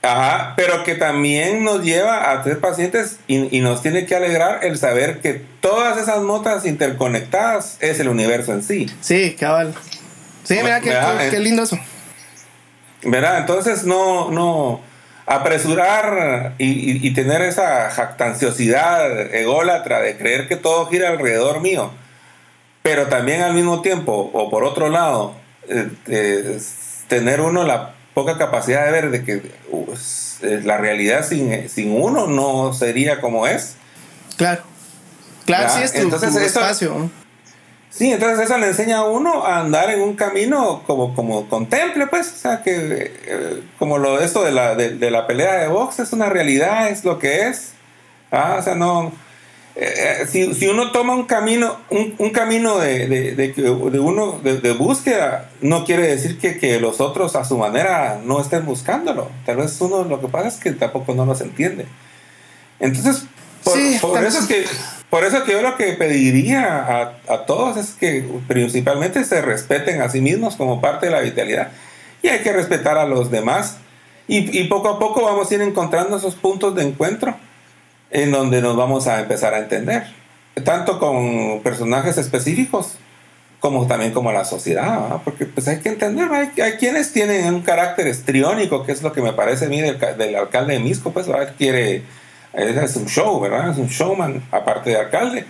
Ajá, 0.04 0.54
pero 0.58 0.84
que 0.84 0.96
también 0.96 1.64
nos 1.64 1.82
lleva 1.82 2.32
a 2.32 2.44
tres 2.44 2.58
pacientes 2.58 3.20
y, 3.26 3.56
y, 3.56 3.62
nos 3.62 3.82
tiene 3.82 4.06
que 4.06 4.14
alegrar 4.16 4.66
el 4.66 4.78
saber 4.78 5.22
que 5.22 5.42
todas 5.62 5.98
esas 5.98 6.22
notas 6.22 6.66
interconectadas 6.66 7.78
es 7.80 8.02
el 8.02 8.10
universo 8.10 8.52
en 8.52 8.64
sí. 8.64 8.88
Sí, 9.00 9.38
cabal. 9.40 9.74
Sí, 10.44 10.60
mira, 10.62 10.82
qué, 10.82 10.90
qué, 10.90 11.30
qué 11.32 11.40
lindo 11.40 11.64
eso. 11.64 11.80
¿Verdad? 13.04 13.38
Entonces 13.38 13.86
no, 13.86 14.30
no, 14.30 14.82
apresurar 15.26 16.56
y, 16.58 17.08
y, 17.08 17.14
tener 17.14 17.42
esa 17.42 17.90
jactanciosidad 17.90 19.34
ególatra 19.34 20.02
de 20.02 20.18
creer 20.18 20.50
que 20.50 20.58
todo 20.58 20.86
gira 20.88 21.10
alrededor 21.10 21.62
mío, 21.62 21.92
pero 22.82 23.08
también 23.08 23.42
al 23.42 23.54
mismo 23.54 23.82
tiempo, 23.82 24.30
o 24.34 24.50
por 24.50 24.66
otro 24.66 24.90
lado, 24.90 25.36
eh, 25.70 25.88
eh, 26.08 26.60
tener 27.08 27.40
uno 27.40 27.64
la 27.64 27.94
poca 28.14 28.38
capacidad 28.38 28.86
de 28.86 28.92
ver 28.92 29.12
de 29.12 29.24
que 29.24 29.52
uh, 29.72 29.86
la 30.64 30.78
realidad 30.78 31.26
sin, 31.26 31.70
sin, 31.70 31.92
uno 31.92 32.28
no 32.28 32.74
sería 32.74 33.22
como 33.22 33.48
es. 33.48 33.76
Claro. 34.38 34.64
Claro, 35.46 35.70
sí 35.70 35.84
es 35.84 35.94
tu, 35.94 36.00
entonces, 36.00 36.34
tu 36.34 36.40
espacio. 36.40 37.10
Sí, 37.90 38.12
entonces 38.12 38.40
eso 38.46 38.58
le 38.58 38.68
enseña 38.68 39.00
a 39.00 39.04
uno 39.04 39.46
a 39.46 39.60
andar 39.60 39.92
en 39.92 40.02
un 40.02 40.16
camino 40.16 40.82
como, 40.88 41.14
como 41.14 41.48
contemple, 41.48 42.08
pues, 42.08 42.32
o 42.34 42.38
sea, 42.38 42.64
que 42.64 43.14
eh, 43.26 43.64
como 43.78 44.00
lo 44.00 44.20
esto 44.20 44.44
de 44.44 44.52
la, 44.52 44.74
de, 44.74 45.12
la 45.12 45.28
pelea 45.28 45.58
de 45.58 45.68
box 45.68 46.00
es 46.00 46.12
una 46.12 46.28
realidad, 46.28 46.90
es 46.90 47.06
lo 47.06 47.20
que 47.20 47.48
es. 47.48 47.74
Ah, 48.32 48.58
o 48.60 48.64
sea, 48.64 48.74
no... 48.74 49.12
Eh, 49.76 50.22
eh, 50.22 50.28
si, 50.28 50.54
si, 50.54 50.68
uno 50.68 50.92
toma 50.92 51.16
un 51.16 51.26
camino, 51.26 51.78
un, 51.90 52.14
un 52.20 52.30
camino 52.30 52.78
de, 52.78 53.08
de, 53.08 53.36
de, 53.36 53.54
de 53.54 54.00
uno 54.00 54.40
de, 54.44 54.72
búsqueda, 54.74 55.50
no 55.62 55.84
quiere 55.84 56.06
decir 56.08 56.38
que, 56.38 56.60
que, 56.60 56.80
los 56.80 57.02
otros 57.02 57.36
a 57.36 57.44
su 57.44 57.58
manera 57.58 58.22
no 58.24 58.40
estén 58.40 58.66
buscándolo. 58.68 59.30
Tal 59.48 59.58
vez 59.58 59.82
uno 59.82 60.04
lo 60.04 60.22
que 60.22 60.28
pasa 60.28 60.50
es 60.50 60.58
que 60.58 60.72
tampoco 60.74 61.16
no 61.16 61.26
los 61.26 61.42
entiende. 61.42 61.88
Entonces, 62.80 63.26
por, 63.64 63.74
sí, 63.74 63.98
por 64.00 64.24
eso 64.24 64.40
es 64.40 64.46
que 64.46 64.66
por 65.10 65.24
eso 65.24 65.44
que 65.44 65.54
yo 65.54 65.62
lo 65.62 65.76
que 65.78 65.94
pediría 65.94 66.76
a, 66.78 67.14
a, 67.28 67.46
todos 67.46 67.78
es 67.78 67.92
que 67.92 68.28
principalmente 68.48 69.24
se 69.24 69.42
respeten 69.42 70.02
a 70.02 70.10
sí 70.10 70.22
mismos 70.22 70.56
como 70.56 70.82
parte 70.82 71.06
de 71.08 71.12
la 71.12 71.22
vitalidad 71.22 71.72
y 72.22 72.28
hay 72.28 72.40
que 72.40 72.52
respetar 72.52 72.98
a 72.98 73.06
los 73.06 73.32
demás 73.32 73.78
y, 74.28 74.58
y, 74.60 74.64
poco 74.66 74.90
a 74.90 75.00
poco 75.00 75.24
vamos 75.24 75.52
a 75.52 75.54
ir 75.54 75.62
encontrando 75.62 76.18
esos 76.18 76.36
puntos 76.36 76.74
de 76.76 76.84
encuentro 76.84 77.36
en 78.14 78.32
donde 78.32 78.62
nos 78.62 78.78
vamos 78.78 79.08
a 79.08 79.20
empezar 79.20 79.54
a 79.54 79.60
entender, 79.60 80.04
tanto 80.64 81.00
con 81.00 81.62
personajes 81.62 82.18
específicos 82.18 82.98
como 83.60 83.88
también 83.88 84.12
como 84.14 84.32
la 84.32 84.46
sociedad, 84.46 85.22
porque 85.24 85.46
pues 85.46 85.68
hay 85.68 85.80
que 85.80 85.90
entender, 85.90 86.30
hay, 86.32 86.50
hay, 86.62 86.74
quienes 86.74 87.12
tienen 87.12 87.54
un 87.54 87.62
carácter 87.62 88.08
estriónico, 88.08 88.86
que 88.86 88.92
es 88.92 89.02
lo 89.02 89.14
que 89.14 89.22
me 89.22 89.34
parece 89.34 89.66
a 89.66 89.70
mí 89.70 89.82
del, 89.82 89.98
del 90.18 90.36
alcalde 90.36 90.74
de 90.74 90.80
Misco, 90.80 91.12
pues 91.12 91.28
quiere 91.58 92.04
es 92.54 92.96
un 92.96 93.06
show, 93.06 93.40
¿verdad? 93.40 93.72
Es 93.72 93.78
un 93.78 93.88
showman, 93.88 94.44
aparte 94.52 94.92
de 94.92 94.98
alcalde. 94.98 95.46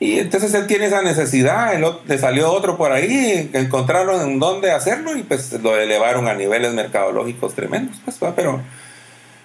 Y 0.00 0.18
entonces 0.18 0.52
él 0.54 0.66
tiene 0.66 0.86
esa 0.86 1.02
necesidad, 1.02 1.72
le 2.06 2.18
salió 2.18 2.50
otro 2.50 2.76
por 2.76 2.92
ahí, 2.92 3.50
encontraron 3.52 4.20
en 4.28 4.40
dónde 4.40 4.72
hacerlo 4.72 5.16
y 5.16 5.22
pues 5.22 5.52
lo 5.52 5.76
elevaron 5.76 6.26
a 6.26 6.34
niveles 6.34 6.72
mercadológicos 6.74 7.54
tremendos, 7.54 8.00
pues, 8.04 8.18
pero, 8.34 8.60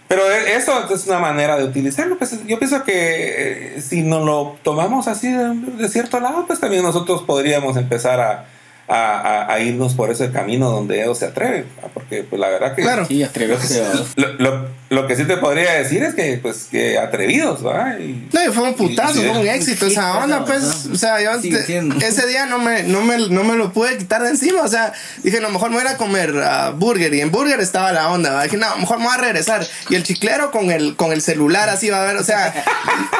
pero 0.10 0.30
e, 0.30 0.56
eso 0.56 0.92
es 0.92 1.06
una 1.06 1.20
manera 1.20 1.56
de 1.56 1.64
utilizarlo, 1.64 2.18
pues 2.18 2.46
yo 2.46 2.58
pienso 2.58 2.84
que 2.84 3.78
eh, 3.78 3.82
si 3.82 4.02
nos 4.02 4.26
lo 4.26 4.58
tomamos 4.64 5.08
así 5.08 5.32
de, 5.32 5.88
cierto 5.88 6.20
lado, 6.20 6.46
pues 6.48 6.60
también 6.60 6.82
nosotros 6.82 7.22
podríamos 7.22 7.78
empezar 7.78 8.20
a, 8.20 8.46
a, 8.90 9.54
a, 9.54 9.60
irnos 9.60 9.94
por 9.94 10.10
ese 10.10 10.32
camino 10.32 10.72
donde 10.72 11.02
ellos 11.02 11.20
se 11.20 11.26
atreven, 11.26 11.66
porque 11.94 12.24
pues 12.24 12.40
la 12.40 12.50
verdad 12.50 12.76
que... 12.76 12.82
Claro. 12.82 13.06
Sí, 13.06 13.22
atreverse. 13.22 13.84
Lo, 14.16 14.34
lo, 14.34 14.68
lo, 14.90 15.08
que 15.08 15.16
sí 15.16 15.26
te 15.26 15.38
podría 15.38 15.74
decir 15.74 16.02
es 16.02 16.16
que, 16.16 16.40
pues, 16.42 16.68
que 16.72 16.98
atrevidos, 16.98 17.66
¿va? 17.66 18.00
Y, 18.00 18.28
no, 18.34 18.52
fue 18.52 18.64
un 18.64 18.74
putazo, 18.74 19.22
fue 19.22 19.30
un 19.30 19.48
éxito 19.48 19.86
esa 19.86 20.18
onda, 20.18 20.44
pues, 20.44 20.88
o 20.92 20.96
sea, 20.96 21.22
yo 21.22 21.32
ese 21.34 22.28
día 22.28 22.48
no 22.48 22.58
me, 22.58 22.82
no, 22.84 23.02
me, 23.02 23.30
no 23.30 23.44
me 23.44 23.56
lo 23.56 23.72
pude 23.72 23.96
quitar 23.98 24.24
de 24.24 24.30
encima, 24.30 24.64
o 24.64 24.68
sea, 24.68 24.92
dije, 25.24 25.38
a 25.38 25.42
lo 25.42 25.52
mejor 25.52 25.70
me 25.70 25.76
voy 25.76 25.86
a 25.86 25.90
ir 25.90 25.96
a 25.96 25.98
comer 25.98 26.34
uh, 26.34 26.76
burger, 26.76 27.14
y 27.14 27.22
en 27.22 27.32
burger 27.32 27.60
estaba 27.60 27.92
la 27.92 28.10
onda, 28.10 28.42
dije, 28.42 28.58
no, 28.58 28.66
a 28.66 28.72
lo 28.72 28.78
mejor 28.78 28.98
me 28.98 29.06
voy 29.06 29.14
a 29.14 29.18
regresar, 29.18 29.68
y 29.90 29.96
el 29.96 30.04
chiclero 30.04 30.50
con 30.50 30.72
el, 30.72 30.96
con 30.96 31.12
el 31.12 31.22
celular 31.22 31.70
así 31.70 31.92
va 31.92 32.02
a 32.02 32.06
ver, 32.06 32.18
o 32.18 32.24
sea, 32.24 32.66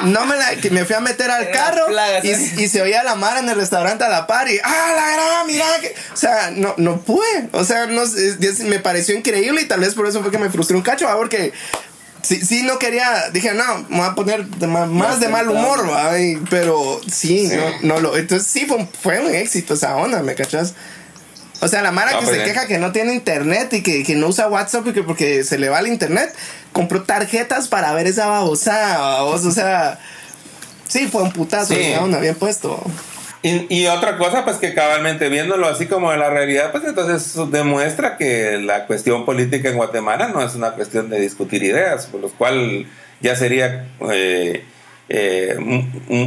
no 0.06 0.26
me 0.26 0.36
la, 0.36 0.56
que 0.56 0.72
me 0.72 0.84
fui 0.84 0.96
a 0.96 1.00
meter 1.00 1.30
al 1.30 1.52
carro, 1.52 1.86
y, 2.24 2.30
y, 2.64 2.68
se 2.68 2.82
oía 2.82 3.04
la 3.04 3.14
mar 3.14 3.38
en 3.38 3.50
el 3.50 3.56
restaurante 3.56 4.04
a 4.04 4.10
la 4.10 4.26
par, 4.26 4.50
y, 4.50 4.58
ah, 4.64 4.94
la 4.96 5.14
gran, 5.14 5.59
o 6.14 6.18
sea, 6.18 6.52
no, 6.52 6.74
no 6.78 7.02
pude. 7.02 7.50
O 7.54 7.64
sea, 7.64 7.88
no, 7.88 8.04
me 8.66 8.80
pareció 8.80 9.16
increíble 9.16 9.62
y 9.62 9.66
tal 9.68 9.80
vez 9.82 9.94
por 9.94 10.08
eso 10.08 10.22
fue 10.22 10.32
que 10.32 10.38
me 10.38 10.50
frustré 10.50 10.76
un 10.76 10.84
cacho, 10.84 11.08
porque 11.18 11.54
sí, 12.22 12.42
sí 12.42 12.64
no 12.64 12.80
quería, 12.80 13.30
dije, 13.32 13.54
no, 13.54 13.86
me 13.90 13.98
voy 13.98 14.08
a 14.08 14.16
poner 14.16 14.46
más, 14.68 15.20
de 15.20 15.28
mal 15.30 15.50
humor, 15.50 15.90
pero 16.50 17.00
sí, 17.12 17.50
No, 17.82 17.96
no 17.96 18.00
lo, 18.00 18.18
entonces 18.18 18.48
sí 18.48 18.66
fue, 18.66 18.88
fue 19.02 19.20
un 19.20 19.34
éxito 19.34 19.74
esa 19.74 19.96
onda, 19.96 20.22
¿me 20.22 20.36
cachas? 20.36 20.74
O 21.62 21.68
sea, 21.68 21.82
la 21.82 21.92
Mara 21.92 22.18
que 22.18 22.26
pues 22.26 22.38
se 22.38 22.44
queja 22.44 22.68
que 22.68 22.78
no 22.78 22.94
tiene 22.94 23.14
internet 23.14 23.74
y 23.74 23.84
que, 23.84 24.04
que, 24.04 24.16
no 24.16 24.28
usa 24.28 24.48
WhatsApp 24.48 24.88
y 24.88 24.94
que 24.94 25.04
porque 25.04 25.44
se 25.44 25.58
le 25.58 25.68
va 25.68 25.80
el 25.80 25.88
internet, 25.88 26.34
compró 26.72 27.04
tarjetas 27.04 27.68
para 27.68 27.94
ver 27.94 28.08
esa 28.08 28.28
babosa, 28.28 29.24
o 29.24 29.52
sea, 29.52 30.00
sí, 30.88 31.08
fue 31.12 31.24
un 31.24 31.34
putazo, 31.34 31.74
esa 31.74 32.02
onda, 32.02 32.20
bien 32.20 32.36
puesto. 32.36 32.82
Y, 33.42 33.86
otra 33.88 34.18
cosa, 34.18 34.44
pues 34.44 34.58
que 34.58 34.74
cabalmente 34.74 35.30
viéndolo 35.30 35.68
así 35.68 35.86
como 35.86 36.12
en 36.12 36.20
la 36.20 36.30
realidad, 36.30 36.72
pues 36.72 36.84
entonces 36.84 37.38
demuestra 37.50 38.18
que 38.18 38.58
la 38.58 38.86
cuestión 38.86 39.26
política 39.26 39.70
en 39.70 39.78
Guatemala 39.78 40.28
no 40.28 40.44
es 40.44 40.56
una 40.56 40.72
cuestión 40.72 41.10
de 41.10 41.22
discutir 41.22 41.64
ideas, 41.64 42.08
por 42.08 42.20
lo 42.20 42.30
cual 42.30 42.86
ya 43.22 43.38
sería 43.38 43.88
eh, 44.12 44.66
eh, 45.08 45.56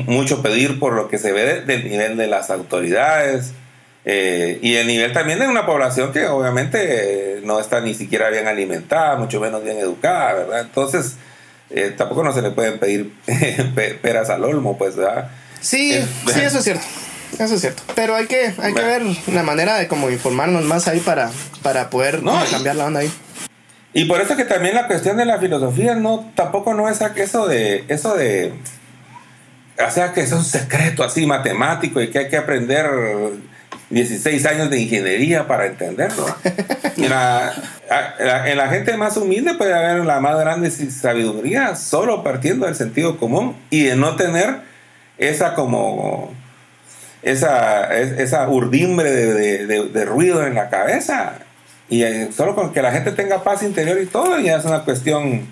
mucho 0.07 0.41
pedir 0.41 0.79
por 0.79 0.95
lo 0.95 1.09
que 1.09 1.19
se 1.19 1.33
ve 1.33 1.61
del 1.61 1.85
nivel 1.85 2.17
de 2.17 2.29
las 2.29 2.51
autoridades 2.51 3.53
eh, 4.07 4.59
y 4.63 4.77
el 4.77 4.87
nivel 4.87 5.13
también 5.13 5.39
de 5.39 5.49
una 5.49 5.67
población 5.67 6.13
que 6.13 6.27
obviamente 6.29 7.43
no 7.45 7.61
está 7.61 7.83
ni 7.83 7.93
siquiera 7.93 8.31
bien 8.31 8.49
alimentada, 8.49 9.17
mucho 9.17 9.39
menos 9.39 9.63
bien 9.63 9.77
educada, 9.77 10.33
¿verdad? 10.33 10.61
Entonces, 10.63 11.17
tampoco 11.99 12.23
no 12.23 12.33
se 12.33 12.41
le 12.41 12.53
pueden 12.53 12.79
pedir 12.79 13.13
peras 14.01 14.31
al 14.31 14.45
olmo, 14.45 14.79
pues, 14.79 14.97
¿verdad? 14.97 15.31
Sí, 15.63 15.99
sí, 16.27 16.41
eso 16.41 16.59
es 16.59 16.65
cierto. 16.65 16.85
Eso 17.39 17.55
es 17.55 17.61
cierto. 17.61 17.83
Pero 17.95 18.15
hay 18.15 18.27
que, 18.27 18.53
hay 18.59 18.75
que 18.75 18.83
ver 18.83 19.03
la 19.33 19.43
manera 19.43 19.77
de 19.77 19.89
como 19.89 20.11
informarnos 20.11 20.65
más 20.65 20.87
ahí 20.89 21.01
para, 21.01 21.31
para 21.63 21.89
poder 21.89 22.23
no, 22.23 22.39
cambiar 22.51 22.77
la 22.77 22.87
onda 22.87 23.01
ahí. 23.01 23.13
Y 23.95 24.05
por 24.07 24.21
eso 24.21 24.37
que 24.37 24.45
también 24.45 24.75
la 24.75 24.87
cuestión 24.87 25.17
de 25.17 25.25
la 25.25 25.39
filosofía 25.39 25.95
no 25.95 26.31
tampoco 26.35 26.75
no 26.75 26.89
es 26.89 27.01
eso 27.17 27.47
de 27.47 27.85
eso 27.89 28.15
de 28.15 28.55
o 29.87 29.91
sea 29.91 30.13
que 30.13 30.23
es 30.23 30.33
un 30.33 30.45
secreto 30.45 31.05
así 31.05 31.27
matemático 31.27 32.01
y 32.01 32.11
que 32.11 32.21
hay 32.21 32.29
que 32.29 32.39
aprender 32.39 32.87
16 33.91 34.47
años 34.47 34.71
de 34.71 34.81
ingeniería 34.81 35.47
para 35.47 35.67
entenderlo. 35.67 36.27
en, 36.97 37.11
la, 37.11 37.53
en 38.47 38.57
la 38.57 38.69
gente 38.69 38.97
más 38.97 39.17
humilde 39.19 39.55
puede 39.55 39.75
haber 39.75 40.05
la 40.07 40.21
más 40.21 40.39
grande 40.39 40.71
sabiduría 40.71 41.77
solo 41.77 42.23
partiendo 42.23 42.67
del 42.67 42.75
sentido 42.75 43.19
común 43.19 43.57
y 43.69 43.85
de 43.85 43.97
no 43.97 44.17
tener 44.17 44.72
esa 45.29 45.55
como 45.55 46.33
esa, 47.23 47.97
esa 47.97 48.49
urdimbre 48.49 49.11
de, 49.11 49.67
de, 49.89 50.05
ruido 50.05 50.47
en 50.47 50.55
la 50.55 50.69
cabeza. 50.69 51.35
Y 51.89 52.03
eh, 52.03 52.31
solo 52.33 52.55
con 52.55 52.73
que 52.73 52.83
la 52.83 52.93
gente 52.93 53.13
tenga 53.13 53.43
paz 53.43 53.63
interior 53.63 54.01
y 54.01 54.07
todo, 54.07 54.39
ya 54.41 54.57
es 54.57 54.65
una 54.65 54.85
cuestión, 54.85 55.47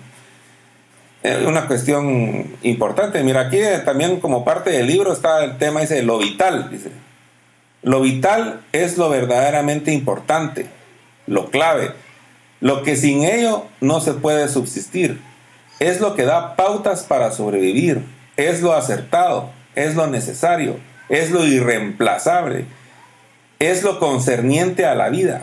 una 1.45 1.67
cuestión 1.67 2.57
importante. 2.63 3.23
Mira, 3.23 3.41
aquí 3.41 3.57
eh, 3.57 3.79
también 3.85 4.19
como 4.19 4.43
parte 4.43 4.71
del 4.71 4.87
libro 4.87 5.13
está 5.13 5.43
el 5.43 5.57
tema, 5.57 5.81
dice, 5.81 6.03
lo 6.03 6.17
vital. 6.17 6.69
Dice, 6.69 6.89
lo 7.83 8.01
vital 8.01 8.61
es 8.71 8.97
lo 8.97 9.09
verdaderamente 9.09 9.91
importante, 9.91 10.67
lo 11.25 11.49
clave, 11.49 11.91
lo 12.59 12.83
que 12.83 12.95
sin 12.95 13.23
ello 13.23 13.65
no 13.79 14.01
se 14.01 14.13
puede 14.13 14.47
subsistir. 14.49 15.19
Es 15.79 15.99
lo 15.99 16.15
que 16.15 16.25
da 16.25 16.55
pautas 16.55 17.03
para 17.03 17.31
sobrevivir, 17.31 18.03
es 18.37 18.61
lo 18.61 18.73
acertado, 18.73 19.49
es 19.75 19.95
lo 19.95 20.07
necesario 20.07 20.77
es 21.11 21.29
lo 21.29 21.45
irreemplazable, 21.45 22.65
es 23.59 23.83
lo 23.83 23.99
concerniente 23.99 24.85
a 24.85 24.95
la 24.95 25.09
vida. 25.09 25.41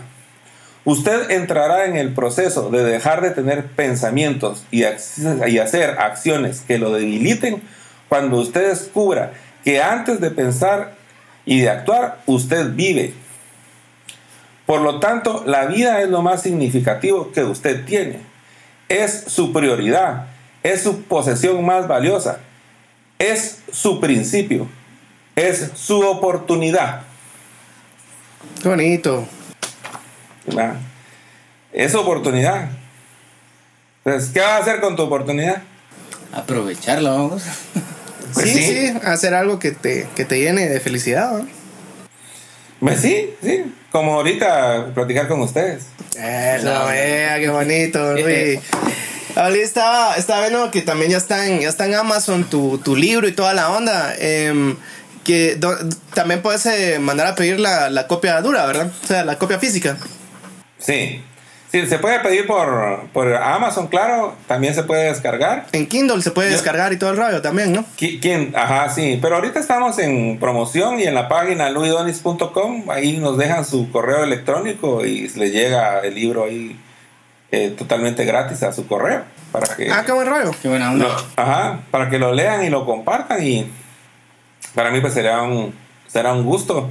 Usted 0.85 1.31
entrará 1.31 1.85
en 1.85 1.97
el 1.97 2.15
proceso 2.15 2.71
de 2.71 2.83
dejar 2.83 3.21
de 3.21 3.33
tener 3.33 3.67
pensamientos 3.67 4.65
y, 4.71 4.85
hacer 4.85 5.91
acciones 5.99 6.63
que 6.63 6.79
lo 6.79 6.91
debiliten 6.95 7.63
cuando 8.09 8.39
usted 8.39 8.71
descubra 8.71 9.33
que 9.63 9.83
antes 9.83 10.21
de 10.21 10.31
pensar 10.31 10.95
y 11.45 11.61
de 11.61 11.69
actuar, 11.69 12.23
usted 12.25 12.73
vive. 12.73 13.13
Por 14.65 14.81
lo 14.81 15.01
tanto, 15.01 15.43
la 15.47 15.67
vida 15.67 16.01
es 16.01 16.09
lo 16.09 16.23
más 16.23 16.41
significativo 16.41 17.31
que 17.33 17.45
usted 17.45 17.85
tiene. 17.85 18.21
Es 18.89 19.25
su 19.27 19.53
prioridad, 19.53 20.29
es 20.63 20.83
su 20.83 21.03
posesión 21.03 21.63
más 21.67 21.87
valiosa, 21.87 22.41
es 23.19 23.59
su 23.73 24.01
principio 24.01 24.69
es 25.39 25.71
su 25.75 26.01
oportunidad. 26.01 27.03
Qué 28.61 28.69
bonito. 28.69 29.27
Es 31.73 31.95
oportunidad. 31.95 32.71
Entonces, 34.05 34.31
¿qué 34.33 34.41
vas 34.41 34.51
a 34.51 34.57
hacer 34.59 34.81
con 34.81 34.97
tu 34.97 35.03
oportunidad? 35.03 35.63
Aprovecharla, 36.33 37.11
vamos. 37.11 37.43
sí, 38.35 38.49
sí, 38.49 38.95
hacer 39.05 39.35
algo 39.35 39.59
que 39.59 39.73
te, 39.73 40.09
que 40.17 40.25
te 40.25 40.41
llene 40.41 40.69
de 40.69 40.81
felicidad. 40.81 41.39
¿no? 41.39 41.49
Pues 42.81 43.01
sí, 43.01 43.35
sí. 43.43 43.73
Como 43.93 44.15
ahorita 44.15 44.93
platicar 44.95 45.29
con 45.29 45.41
ustedes. 45.41 45.85
Eso, 46.17 46.87
vea, 46.87 47.39
qué 47.39 47.49
bonito, 47.49 48.13
Luis. 48.17 48.61
Ahorita 49.37 49.65
estaba, 49.65 50.17
estaba 50.17 50.41
viendo 50.41 50.71
que 50.71 50.83
también 50.83 51.11
ya 51.13 51.19
está 51.19 51.47
en, 51.47 51.61
ya 51.61 51.69
está 51.69 51.87
en 51.87 51.95
Amazon 51.95 52.45
tu, 52.45 52.79
tu 52.79 52.97
libro 52.97 53.29
y 53.29 53.33
toda 53.33 53.55
la 53.55 53.71
onda. 53.71 54.15
em, 54.19 54.77
que 55.25 55.57
do- 55.57 55.77
también 56.15 56.41
puedes 56.41 56.65
eh, 56.67 56.99
mandar 56.99 57.27
a 57.27 57.35
pedir 57.35 57.61
la, 57.61 57.91
la 57.91 58.07
copia 58.07 58.41
dura, 58.41 58.65
¿verdad? 58.67 58.91
O 59.05 59.07
sea, 59.07 59.25
la 59.27 59.37
copia 59.39 59.59
física. 59.59 59.99
Sí. 60.79 61.23
Sí, 61.71 61.87
se 61.87 61.99
puede 61.99 62.19
pedir 62.21 62.47
por, 62.47 63.09
por 63.13 63.35
Amazon, 63.37 63.89
claro. 63.89 64.35
También 64.47 64.75
se 64.75 64.85
puede 64.85 65.05
descargar. 65.11 65.67
En 65.73 65.87
Kindle 65.87 66.23
se 66.23 66.31
puede 66.31 66.49
Yo- 66.49 66.55
descargar 66.57 66.95
y 66.95 66.97
todo 66.97 67.11
el 67.11 67.19
rollo 67.19 67.43
también, 67.43 67.75
¿no? 67.75 67.85
Qui- 67.99 68.21
¿Quién? 68.23 68.55
Ajá, 68.57 68.89
sí. 68.89 69.19
Pero 69.21 69.35
ahorita 69.37 69.61
estamos 69.61 69.99
en 69.99 70.39
promoción 70.41 70.99
y 70.99 71.03
en 71.05 71.15
la 71.15 71.29
página 71.29 71.69
luidonis.com. 71.69 72.85
Ahí 72.91 73.19
nos 73.19 73.37
dejan 73.37 73.67
su 73.67 73.91
correo 73.93 74.25
electrónico 74.25 75.05
y 75.05 75.29
les 75.29 75.53
llega 75.53 76.01
el 76.01 76.15
libro 76.15 76.45
ahí 76.45 76.75
eh, 77.51 77.75
totalmente 77.77 78.25
gratis 78.25 78.63
a 78.63 78.73
su 78.73 78.87
correo. 78.87 79.23
Para 79.53 79.75
que, 79.77 79.91
Ah, 79.91 80.03
qué 80.05 80.13
buen 80.13 80.29
rollo. 80.29 80.51
Qué 80.63 80.69
buena 80.69 80.91
onda. 80.93 81.07
lo, 81.09 81.17
ajá, 81.43 81.81
para 81.91 82.11
que 82.11 82.19
lo 82.19 82.33
lean 82.33 82.65
y 82.65 82.71
lo 82.71 82.85
compartan. 82.85 83.43
Y 83.43 83.71
para 84.75 84.91
mí, 84.91 85.01
pues 85.01 85.15
será 85.15 85.43
un, 85.43 85.75
será 86.07 86.33
un 86.35 86.45
gusto. 86.45 86.89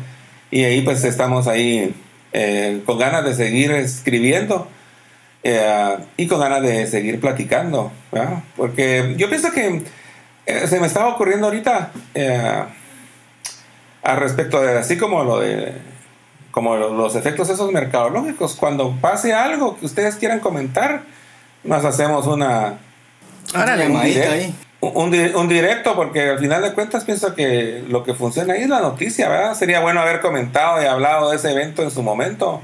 Y 0.49 0.63
ahí, 0.63 0.81
pues 0.81 1.03
estamos 1.03 1.47
ahí 1.47 1.93
eh, 2.33 2.81
con 2.85 2.97
ganas 2.97 3.23
de 3.25 3.33
seguir 3.35 3.71
escribiendo. 3.71 4.67
eh, 5.43 5.97
y 6.17 6.27
con 6.27 6.39
ganas 6.39 6.61
de 6.63 6.87
seguir 6.87 7.19
platicando, 7.21 7.91
¿verdad? 8.11 8.39
porque 8.55 9.13
yo 9.17 9.29
pienso 9.29 9.51
que 9.51 9.83
eh, 10.45 10.67
se 10.67 10.79
me 10.79 10.87
estaba 10.87 11.09
ocurriendo 11.09 11.47
ahorita 11.47 11.91
eh, 12.15 12.63
al 14.03 14.17
respecto 14.17 14.61
de 14.61 14.77
así 14.79 14.97
como 14.97 15.23
lo 15.23 15.39
de 15.39 15.73
como 16.57 16.75
lo- 16.75 16.91
los 16.91 17.15
efectos 17.15 17.49
esos 17.51 17.71
mercadológicos. 17.71 18.55
Cuando 18.55 18.95
pase 18.99 19.31
algo 19.31 19.77
que 19.77 19.85
ustedes 19.85 20.15
quieran 20.15 20.39
comentar 20.39 21.03
nos 21.63 21.85
hacemos 21.85 22.25
una 22.25 22.79
ahí. 24.31 24.55
un, 24.79 25.11
di- 25.11 25.31
un 25.35 25.47
directo 25.47 25.95
porque 25.95 26.29
al 26.31 26.39
final 26.39 26.63
de 26.63 26.73
cuentas 26.73 27.03
pienso 27.05 27.35
que 27.35 27.83
lo 27.87 28.03
que 28.03 28.15
funciona 28.15 28.53
ahí 28.55 28.63
es 28.63 28.69
la 28.69 28.79
noticia 28.79 29.29
verdad 29.29 29.53
sería 29.53 29.81
bueno 29.81 30.01
haber 30.01 30.19
comentado 30.19 30.81
y 30.81 30.85
hablado 30.87 31.29
de 31.29 31.35
ese 31.35 31.51
evento 31.51 31.83
en 31.83 31.91
su 31.91 32.01
momento. 32.01 32.63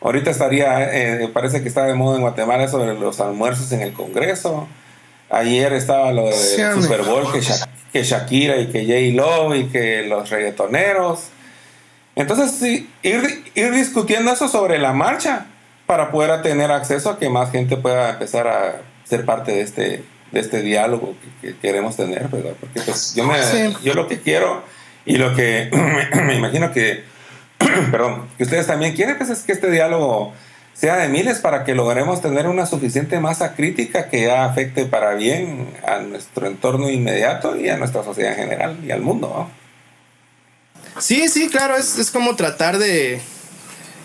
Ahorita 0.00 0.32
estaría 0.32 0.82
eh, 1.22 1.28
parece 1.32 1.62
que 1.62 1.68
está 1.68 1.84
de 1.84 1.94
moda 1.94 2.16
en 2.16 2.22
Guatemala 2.22 2.64
eso 2.64 2.78
de 2.78 2.94
los 2.94 3.20
almuerzos 3.20 3.70
en 3.70 3.82
el 3.82 3.92
Congreso. 3.92 4.66
Ayer 5.30 5.72
estaba 5.74 6.10
lo 6.12 6.24
del 6.24 6.34
Sí, 6.34 6.60
hombre. 6.60 6.82
Super 6.82 7.02
Bowl 7.04 7.32
que, 7.32 7.40
Sha- 7.40 7.68
que 7.92 8.02
Shakira 8.02 8.56
y 8.56 8.66
que 8.66 8.80
J 8.84 9.14
Lo 9.16 9.54
y 9.54 9.66
que 9.68 10.02
los 10.02 10.28
reggaetoneros 10.28 11.28
entonces 12.14 12.52
sí, 12.52 12.90
ir, 13.02 13.44
ir 13.54 13.72
discutiendo 13.72 14.32
eso 14.32 14.48
sobre 14.48 14.78
la 14.78 14.92
marcha 14.92 15.46
para 15.86 16.10
poder 16.10 16.42
tener 16.42 16.70
acceso 16.70 17.10
a 17.10 17.18
que 17.18 17.28
más 17.28 17.50
gente 17.50 17.76
pueda 17.76 18.10
empezar 18.10 18.46
a 18.46 18.82
ser 19.04 19.24
parte 19.24 19.52
de 19.52 19.60
este, 19.62 20.04
de 20.30 20.40
este 20.40 20.62
diálogo 20.62 21.14
que, 21.40 21.48
que 21.52 21.58
queremos 21.58 21.96
tener, 21.96 22.28
¿verdad? 22.28 22.52
Porque 22.60 22.80
pues 22.80 23.14
yo, 23.14 23.24
me, 23.26 23.42
Sí. 23.42 23.74
yo 23.82 23.94
lo 23.94 24.08
que 24.08 24.20
quiero 24.20 24.62
y 25.04 25.16
lo 25.16 25.34
que 25.34 25.70
me 26.26 26.34
imagino 26.34 26.72
que, 26.72 27.04
perdón, 27.90 28.28
que 28.36 28.44
ustedes 28.44 28.66
también 28.66 28.94
quieren 28.94 29.16
pues, 29.18 29.30
es 29.30 29.42
que 29.42 29.52
este 29.52 29.70
diálogo 29.70 30.32
sea 30.74 30.96
de 30.96 31.08
miles 31.08 31.38
para 31.38 31.64
que 31.64 31.74
logremos 31.74 32.22
tener 32.22 32.46
una 32.46 32.64
suficiente 32.66 33.20
masa 33.20 33.54
crítica 33.54 34.08
que 34.08 34.22
ya 34.22 34.44
afecte 34.46 34.86
para 34.86 35.14
bien 35.14 35.68
a 35.86 35.98
nuestro 35.98 36.46
entorno 36.46 36.88
inmediato 36.90 37.56
y 37.56 37.68
a 37.68 37.76
nuestra 37.76 38.02
sociedad 38.02 38.32
en 38.32 38.38
general 38.38 38.78
y 38.82 38.90
al 38.90 39.02
mundo, 39.02 39.32
¿no? 39.36 39.61
Sí, 40.98 41.28
sí, 41.28 41.48
claro, 41.48 41.76
es, 41.76 41.98
es 41.98 42.10
como 42.10 42.36
tratar 42.36 42.78
de, 42.78 43.20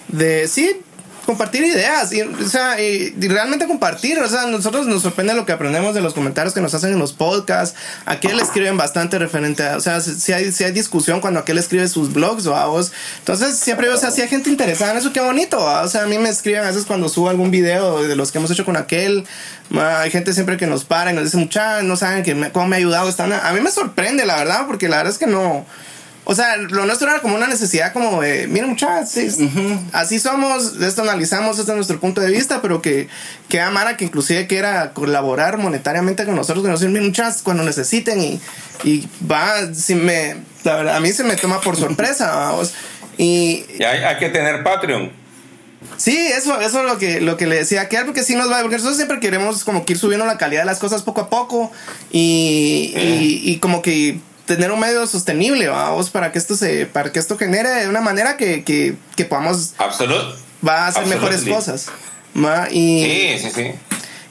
de, 0.08 0.48
sí, 0.48 0.82
compartir 1.26 1.62
ideas, 1.66 2.14
y, 2.14 2.22
o 2.22 2.48
sea, 2.48 2.82
y, 2.82 3.14
realmente 3.28 3.68
compartir, 3.68 4.18
o 4.20 4.30
sea, 4.30 4.46
nosotros 4.46 4.88
nos 4.88 5.02
sorprende 5.02 5.34
lo 5.34 5.46
que 5.46 5.52
aprendemos 5.52 5.94
de 5.94 6.00
los 6.00 6.14
comentarios 6.14 6.54
que 6.54 6.62
nos 6.62 6.74
hacen 6.74 6.94
en 6.94 7.00
los 7.00 7.12
podcasts, 7.12 7.78
aquel 8.06 8.40
escriben 8.40 8.78
bastante 8.78 9.20
referente 9.20 9.68
a, 9.68 9.76
o 9.76 9.82
sea, 9.82 10.00
si, 10.00 10.32
hay, 10.32 10.54
si 10.54 10.64
hay 10.64 10.72
discusión 10.72 11.20
cuando 11.20 11.42
aquel 11.42 11.58
escribe 11.58 11.86
sus 11.90 12.14
blogs 12.14 12.48
o 12.48 12.56
a 12.56 12.68
vos, 12.68 12.94
entonces 13.20 13.60
siempre, 13.60 13.90
o 13.90 13.98
sea, 13.98 14.10
si 14.12 14.22
hay 14.22 14.30
gente 14.30 14.50
interesada 14.50 14.94
en 14.94 15.00
eso, 15.00 15.12
qué 15.12 15.20
bonito, 15.20 15.60
o 15.62 15.88
sea, 15.90 16.04
a 16.04 16.08
mí 16.08 16.18
me 16.18 16.30
escriben 16.30 16.64
a 16.64 16.68
veces 16.68 16.86
cuando 16.86 17.10
subo 17.10 17.28
algún 17.30 17.52
video 17.52 18.02
de 18.04 18.16
los 18.16 18.32
que 18.32 18.38
hemos 18.38 18.50
hecho 18.50 18.64
con 18.64 18.78
aquel, 18.78 19.26
hay 19.78 20.10
gente 20.10 20.32
siempre 20.32 20.56
que 20.56 20.66
nos 20.68 20.86
para 20.86 21.12
y 21.12 21.14
nos 21.14 21.26
dice, 21.26 21.36
muchachos, 21.36 21.84
no 21.84 21.98
saben 21.98 22.24
que 22.24 22.36
me- 22.36 22.54
cómo 22.54 22.70
me 22.70 22.78
ha 22.78 22.80
ayudado, 22.80 23.10
esta 23.10 23.26
onda". 23.26 23.46
a 23.46 23.52
mí 23.52 23.60
me 23.60 23.70
sorprende, 23.70 24.26
la 24.26 24.38
verdad, 24.38 24.66
porque 24.66 24.88
la 24.88 24.96
verdad 24.96 25.12
es 25.12 25.20
que 25.20 25.28
no... 25.28 25.66
O 26.30 26.36
sea, 26.36 26.58
lo 26.58 26.86
nuestro 26.86 27.10
era 27.10 27.22
como 27.22 27.36
una 27.36 27.48
necesidad 27.48 27.94
como 27.94 28.22
de, 28.22 28.50
miren 28.50 28.72
muchachos, 28.72 29.12
sí, 29.12 29.30
así 29.94 30.20
somos, 30.20 30.74
esto 30.82 31.04
analizamos, 31.04 31.58
este 31.58 31.72
es 31.72 31.76
nuestro 31.78 32.02
punto 32.02 32.20
de 32.20 32.30
vista, 32.30 32.62
pero 32.62 32.82
que, 32.82 33.08
que 33.48 33.62
Amara 33.62 33.96
que 33.96 34.04
inclusive 34.04 34.46
quiera 34.46 34.92
colaborar 34.92 35.58
monetariamente 35.58 36.26
con 36.26 36.36
nosotros, 36.36 36.66
que 36.66 36.70
nos 36.70 36.82
miren 36.82 37.06
muchachos, 37.06 37.42
cuando 37.44 37.64
necesiten 37.64 38.20
y, 38.20 38.42
y 38.84 39.08
va, 39.26 39.74
si 39.74 39.96
me, 39.96 40.36
la 40.66 40.76
verdad, 40.76 40.98
a 40.98 41.00
mí 41.00 41.14
se 41.14 41.24
me 41.24 41.38
toma 41.38 41.62
por 41.62 41.78
sorpresa, 41.78 42.36
vamos. 42.36 42.74
Y 43.18 43.64
Y 43.80 43.84
hay, 43.86 44.04
hay 44.04 44.18
que 44.18 44.28
tener 44.28 44.66
Patreon. 44.66 45.10
sí, 45.96 46.18
eso, 46.18 46.60
eso 46.60 46.80
es 46.82 46.86
lo 46.92 46.98
que, 46.98 47.22
lo 47.22 47.38
que 47.38 47.48
le 47.48 47.56
decía 47.56 47.84
a 47.84 48.04
porque 48.04 48.24
sí 48.24 48.36
nos 48.36 48.52
va, 48.52 48.60
porque 48.64 48.76
nosotros 48.76 48.98
siempre 48.98 49.22
queremos 49.22 49.64
como 49.64 49.86
que 49.86 49.94
ir 49.94 49.98
subiendo 49.98 50.26
la 50.26 50.38
calidad 50.38 50.64
de 50.64 50.66
las 50.66 50.80
cosas 50.80 51.04
poco 51.04 51.22
a 51.22 51.30
poco 51.30 51.72
y, 52.12 52.94
y, 52.98 53.50
y 53.50 53.60
como 53.60 53.82
que 53.82 54.20
tener 54.48 54.72
un 54.72 54.80
medio 54.80 55.06
sostenible, 55.06 55.68
vamos, 55.68 56.10
para 56.10 56.32
que 56.32 56.40
esto 56.40 56.56
se, 56.56 56.88
para 56.88 57.12
que 57.12 57.20
esto 57.20 57.38
genere 57.38 57.70
de 57.70 57.88
una 57.90 58.02
manera 58.02 58.36
que, 58.38 58.64
que, 58.64 58.96
que 59.16 59.26
podamos, 59.26 59.76
Absoluto. 59.78 60.36
va 60.68 60.86
a 60.86 60.88
hacer 60.88 61.06
mejores 61.06 61.44
cosas. 61.44 61.88
¿va? 62.36 62.68
Y, 62.72 63.04
Sí, 63.04 63.40
sí, 63.40 63.52
sí. 63.54 63.72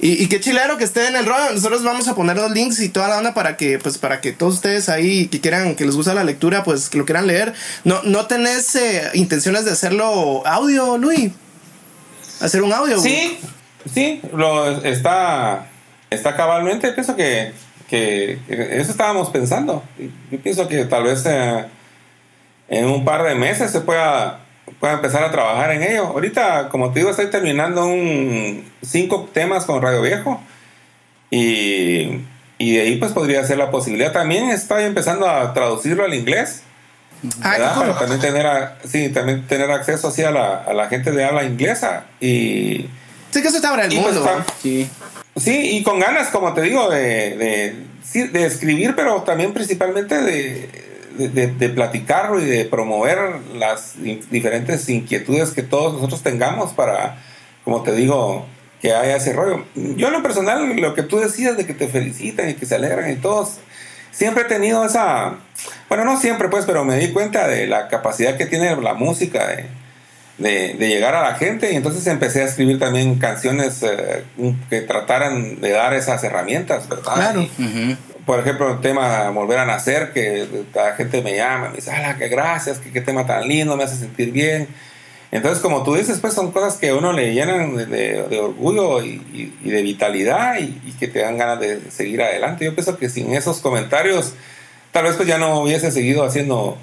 y, 0.01 0.23
y 0.25 0.27
qué 0.29 0.41
chilero 0.41 0.77
que 0.79 0.85
esté 0.85 1.07
en 1.07 1.17
el 1.17 1.27
rollo. 1.27 1.53
Nosotros 1.53 1.83
vamos 1.85 2.09
a 2.09 2.15
poner 2.15 2.37
los 2.37 2.51
links 2.51 2.81
y 2.81 2.89
toda 2.89 3.09
la 3.09 3.19
onda 3.19 3.35
para 3.35 3.57
que, 3.57 3.79
pues, 3.79 3.99
para 3.99 4.21
que 4.21 4.33
todos 4.33 4.55
ustedes 4.55 4.89
ahí 4.89 5.27
que 5.29 5.41
quieran, 5.41 5.75
que 5.77 5.85
les 5.85 5.95
gusta 5.95 6.15
la 6.15 6.25
lectura, 6.25 6.65
pues, 6.65 6.89
que 6.89 6.99
lo 6.99 7.05
quieran 7.05 7.27
leer. 7.27 7.53
No, 7.85 8.03
no 8.03 8.27
tenés 8.27 8.75
eh, 8.75 9.11
intenciones 9.15 9.65
de 9.65 9.71
hacerlo 9.73 10.43
audio, 10.47 10.99
Luis. 10.99 11.31
Hacer 12.41 12.63
un 12.63 12.73
audio. 12.73 13.01
Sí, 13.01 13.39
sí, 13.93 14.21
lo 14.35 14.83
está, 14.83 15.69
está 16.11 16.37
cabalmente. 16.37 16.93
Pienso 16.93 17.17
que, 17.17 17.53
que, 17.89 18.39
que 18.49 18.79
eso 18.81 18.91
estábamos 18.91 19.31
pensando. 19.31 19.83
Yo 20.31 20.39
pienso 20.41 20.67
que 20.69 20.85
tal 20.85 21.05
vez 21.05 21.25
eh, 21.27 21.65
en 22.69 22.87
un 22.87 23.05
par 23.05 23.23
de 23.23 23.35
meses 23.35 23.71
se 23.71 23.81
pueda, 23.81 24.41
pueda 24.81 24.95
empezar 24.95 25.23
a 25.25 25.31
trabajar 25.31 25.73
en 25.73 25.83
ello. 25.83 26.07
Ahorita, 26.07 26.69
como 26.69 26.93
te 26.93 27.01
digo, 27.01 27.11
estoy 27.11 27.27
terminando 27.31 27.87
un 27.87 28.65
cinco 28.83 29.29
temas 29.33 29.65
con 29.65 29.81
Radio 29.81 30.03
Viejo 30.03 30.41
y, 31.31 32.21
y 32.59 32.75
de 32.77 32.81
ahí 32.83 32.97
pues 32.97 33.13
podría 33.13 33.45
ser 33.45 33.59
la 33.59 33.71
posibilidad. 33.71 34.13
También 34.13 34.51
estoy 34.51 34.85
empezando 34.85 35.29
a 35.29 35.53
traducirlo 35.55 36.05
al 36.05 36.15
inglés. 36.15 36.63
Ah, 37.43 37.53
¿verdad? 37.53 37.75
cool. 37.75 37.87
Para 37.89 37.99
también 38.01 38.21
tener, 38.21 38.47
a- 38.47 38.79
sí, 38.85 39.09
también 39.09 39.47
tener 39.47 39.71
acceso 39.71 40.09
así 40.09 40.23
a 40.23 40.31
la, 40.31 40.57
a 40.63 40.73
la 40.75 40.89
gente 40.89 41.11
de 41.13 41.25
habla 41.25 41.45
inglesa 41.45 42.05
y, 42.21 42.89
Sí 43.33 43.43
que 43.43 43.49
eso 43.49 43.57
está 43.57 43.71
para 43.71 43.85
el 43.85 43.91
pues, 43.91 44.15
mundo. 44.15 44.23
¿va? 44.25 44.45
Sí. 44.63 44.89
Sí, 45.37 45.77
y 45.77 45.83
con 45.83 46.01
ganas, 46.01 46.29
como 46.29 46.53
te 46.55 46.63
digo, 46.63 46.91
de, 46.91 47.77
de, 48.13 48.47
escribir, 48.47 48.95
pero 48.97 49.23
también 49.23 49.53
principalmente 49.53 50.21
de, 50.21 50.69
de, 51.29 51.69
platicarlo 51.69 52.41
y 52.41 52.45
de 52.45 52.65
promover 52.65 53.19
las 53.55 53.95
diferentes 54.31 54.89
inquietudes 54.89 55.51
que 55.51 55.63
todos 55.63 55.95
nosotros 55.95 56.23
tengamos 56.23 56.73
para, 56.73 57.19
como 57.65 57.83
te 57.83 57.93
digo, 57.93 58.47
que 58.81 58.95
haya 58.95 59.17
ese 59.17 59.33
rollo. 59.33 59.65
Yo 59.75 60.09
en 60.09 60.13
lo 60.13 60.23
personal, 60.23 60.77
lo 60.77 60.95
que 60.95 61.03
tú 61.03 61.19
decías 61.19 61.57
de 61.57 61.67
que 61.67 61.75
te 61.75 61.89
felicitan 61.89 62.51
y 62.51 62.55
que 62.55 62.67
se 62.67 62.75
alegran 62.75 63.11
y 63.11 63.17
todos, 63.17 63.59
siempre 64.11 64.45
he 64.45 64.47
tenido 64.47 64.85
esa, 64.85 65.37
bueno, 65.89 66.05
no 66.05 66.21
siempre 66.21 66.49
pues, 66.49 66.65
pero 66.65 66.85
me 66.85 66.97
di 66.99 67.13
cuenta 67.13 67.49
de 67.49 67.67
la 67.67 67.89
capacidad 67.89 68.37
que 68.37 68.47
tiene 68.47 68.75
la 68.77 68.95
música 68.95 69.47
de, 69.47 69.67
de, 70.39 70.75
de 70.75 70.89
llegar 70.89 71.15
a 71.15 71.23
la 71.23 71.35
gente 71.37 71.73
y 71.73 71.77
entonces 71.77 72.07
empecé 72.07 72.43
a 72.43 72.45
escribir 72.45 72.79
también 72.79 73.19
canciones 73.19 73.83
eh, 73.83 74.25
que 74.69 74.83
trataran 74.83 75.61
de 75.61 75.71
dar 75.71 75.95
esas 75.95 76.23
herramientas, 76.25 76.89
¿verdad? 76.89 77.15
Claro. 77.15 77.43
Y, 77.43 77.97
por 78.27 78.41
ejemplo, 78.41 78.73
el 78.73 78.81
tema 78.81 79.31
Volver 79.31 79.59
a 79.61 79.65
Nacer, 79.67 80.13
que 80.13 80.47
la 80.75 80.93
gente 80.95 81.23
me 81.23 81.37
llama, 81.37 81.69
me 81.71 81.77
dice, 81.77 81.91
¡Hala, 81.93 82.17
qué 82.19 82.29
gracias! 82.29 82.79
Qué, 82.79 82.91
qué 82.93 83.01
tema 83.01 83.25
tan 83.27 83.47
lindo! 83.49 83.77
Me 83.77 83.85
hace 83.85 83.97
sentir 83.97 84.33
bien. 84.33 84.67
Entonces, 85.33 85.61
como 85.63 85.83
tú 85.85 85.95
dices, 85.95 86.19
pues 86.21 86.35
son 86.35 86.51
cosas 86.53 86.77
que 86.77 86.89
a 86.91 86.95
uno 86.95 87.13
le 87.13 87.33
llenan 87.35 87.77
de, 87.77 87.87
de- 87.87 88.23
de 88.29 88.39
orgullo 88.41 89.03
y, 89.03 89.11
y- 89.33 89.55
y 89.65 89.71
de 89.71 89.83
vitalidad 89.83 90.59
y, 90.59 90.81
y 90.87 90.93
que 90.99 91.09
te 91.09 91.21
dan 91.21 91.37
ganas 91.39 91.61
de 91.61 91.81
seguir 91.91 92.21
adelante. 92.23 92.65
Yo 92.65 92.75
pienso 92.75 92.97
que 92.99 93.09
sin 93.09 93.33
esos 93.35 93.59
comentarios, 93.61 94.35
tal 94.93 95.05
vez 95.05 95.17
pues 95.17 95.29
ya 95.29 95.39
no 95.39 95.61
hubiese 95.61 95.91
seguido 95.91 96.25
haciendo, 96.25 96.79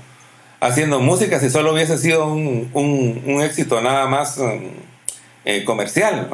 haciendo 0.66 0.99
música 0.99 1.39
si 1.39 1.49
solo 1.49 1.74
hubiese 1.74 1.97
sido 1.97 2.26
un, 2.28 2.70
un- 2.74 3.22
un 3.26 3.41
éxito 3.41 3.82
nada 3.82 4.05
más 4.07 4.38
um, 4.38 4.61
eh, 5.45 5.64
comercial. 5.66 6.30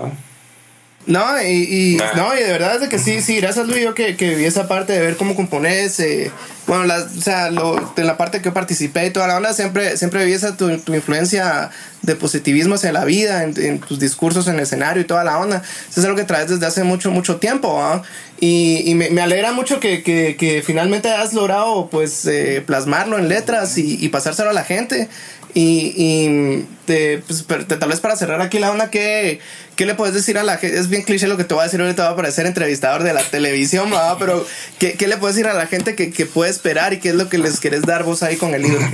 No, 1.05 1.41
y, 1.41 1.95
y 1.95 1.97
no, 2.15 2.35
y 2.35 2.43
de 2.43 2.51
verdad 2.51 2.75
es 2.75 2.81
de 2.81 2.89
que 2.89 2.99
sí, 2.99 3.21
sí, 3.21 3.37
gracias 3.37 3.67
Luis, 3.67 3.81
yo 3.83 3.95
que, 3.95 4.15
que 4.15 4.35
vi 4.35 4.45
esa 4.45 4.67
parte 4.67 4.93
de 4.93 4.99
ver 4.99 5.15
cómo 5.15 5.33
compones, 5.33 5.99
eh, 5.99 6.31
bueno, 6.67 6.83
la, 6.83 6.97
o 6.97 7.21
sea, 7.21 7.49
lo, 7.49 7.93
en 7.97 8.05
la 8.05 8.15
parte 8.15 8.41
que 8.41 8.51
participé 8.51 9.07
y 9.07 9.09
toda 9.09 9.25
la 9.25 9.37
onda, 9.37 9.53
siempre, 9.53 9.97
siempre 9.97 10.23
vi 10.25 10.33
esa 10.33 10.55
tu, 10.55 10.77
tu 10.77 10.93
influencia 10.93 11.71
de 12.03 12.15
positivismo 12.15 12.75
hacia 12.75 12.91
la 12.91 13.05
vida, 13.05 13.43
en, 13.43 13.59
en, 13.59 13.79
tus 13.79 13.97
discursos 13.97 14.47
en 14.47 14.55
el 14.55 14.59
escenario 14.61 15.01
y 15.01 15.05
toda 15.05 15.23
la 15.23 15.39
onda. 15.39 15.63
Eso 15.89 15.99
es 15.99 16.05
algo 16.05 16.15
que 16.15 16.25
traes 16.25 16.49
desde 16.49 16.65
hace 16.65 16.83
mucho, 16.83 17.09
mucho 17.11 17.37
tiempo, 17.37 17.81
¿ah? 17.81 18.03
Y, 18.39 18.83
y 18.85 18.93
me, 18.93 19.09
me, 19.09 19.21
alegra 19.21 19.51
mucho 19.51 19.79
que, 19.79 20.03
que, 20.03 20.35
que, 20.37 20.61
finalmente 20.61 21.09
has 21.09 21.33
logrado, 21.33 21.89
pues, 21.89 22.25
eh, 22.25 22.63
plasmarlo 22.65 23.17
en 23.17 23.27
letras 23.27 23.77
y, 23.77 23.97
y 23.99 24.09
pasárselo 24.09 24.51
a 24.51 24.53
la 24.53 24.63
gente. 24.63 25.09
Y, 25.53 25.93
y 25.95 26.67
te, 26.85 27.19
pues, 27.19 27.45
te, 27.45 27.75
tal 27.75 27.89
vez 27.89 27.99
para 27.99 28.15
cerrar 28.15 28.41
aquí 28.41 28.59
la 28.59 28.71
onda, 28.71 28.91
¿qué, 28.91 29.39
¿qué 29.75 29.85
le 29.85 29.95
puedes 29.95 30.13
decir 30.13 30.37
a 30.37 30.43
la 30.43 30.57
gente? 30.57 30.77
Es 30.77 30.89
bien 30.89 31.01
cliché 31.01 31.27
lo 31.27 31.37
que 31.37 31.43
te 31.43 31.53
voy 31.53 31.61
a 31.61 31.65
decir 31.65 31.81
ahorita, 31.81 32.03
va 32.03 32.09
a 32.11 32.15
parecer 32.15 32.45
entrevistador 32.45 33.03
de 33.03 33.13
la 33.13 33.23
televisión, 33.23 33.91
¿va? 33.91 34.17
pero 34.19 34.45
¿qué, 34.77 34.93
¿qué, 34.93 35.07
le 35.07 35.17
puedes 35.17 35.35
decir 35.35 35.49
a 35.49 35.53
la 35.53 35.67
gente 35.67 35.95
que, 35.95 36.11
que 36.11 36.25
puede 36.25 36.51
esperar 36.51 36.93
y 36.93 36.99
qué 36.99 37.09
es 37.09 37.15
lo 37.15 37.29
que 37.29 37.37
les 37.37 37.59
querés 37.59 37.81
dar 37.81 38.03
vos 38.03 38.23
ahí 38.23 38.37
con 38.37 38.53
el 38.53 38.63
libro? 38.63 38.79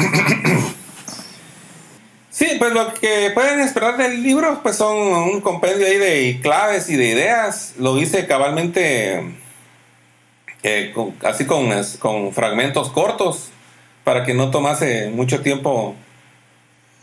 Sí, 2.36 2.48
pues 2.60 2.74
lo 2.74 2.94
que 2.94 3.32
pueden 3.34 3.62
esperar 3.62 3.96
del 3.96 4.22
libro 4.22 4.60
pues 4.62 4.76
son 4.76 4.98
un 4.98 5.40
compendio 5.40 5.88
ahí 5.88 5.96
de 5.98 6.40
claves 6.42 6.90
y 6.90 6.98
de 6.98 7.06
ideas. 7.06 7.76
Lo 7.78 7.98
hice 7.98 8.28
cabalmente 8.28 9.24
eh, 10.62 10.92
con, 10.94 11.16
así 11.24 11.46
con, 11.46 11.70
con 11.98 12.34
fragmentos 12.34 12.90
cortos 12.90 13.52
para 14.04 14.26
que 14.26 14.34
no 14.34 14.52
tomase 14.52 15.12
mucho 15.12 15.40
tiempo 15.40 15.96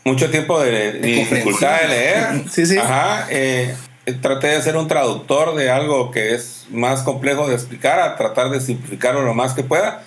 mucho 0.03 0.29
tiempo 0.29 0.59
de, 0.59 0.93
de 0.93 0.99
dificultad 0.99 1.81
de 1.81 1.87
leer. 1.87 2.43
Sí, 2.49 2.65
sí. 2.65 2.77
Ajá. 2.77 3.27
Eh, 3.29 3.73
traté 4.21 4.47
de 4.47 4.61
ser 4.61 4.75
un 4.75 4.87
traductor 4.87 5.55
de 5.55 5.69
algo 5.69 6.11
que 6.11 6.33
es 6.33 6.65
más 6.69 7.03
complejo 7.03 7.47
de 7.47 7.55
explicar, 7.55 7.99
a 7.99 8.17
tratar 8.17 8.49
de 8.49 8.59
simplificarlo 8.59 9.21
lo 9.21 9.33
más 9.33 9.53
que 9.53 9.63
pueda. 9.63 10.03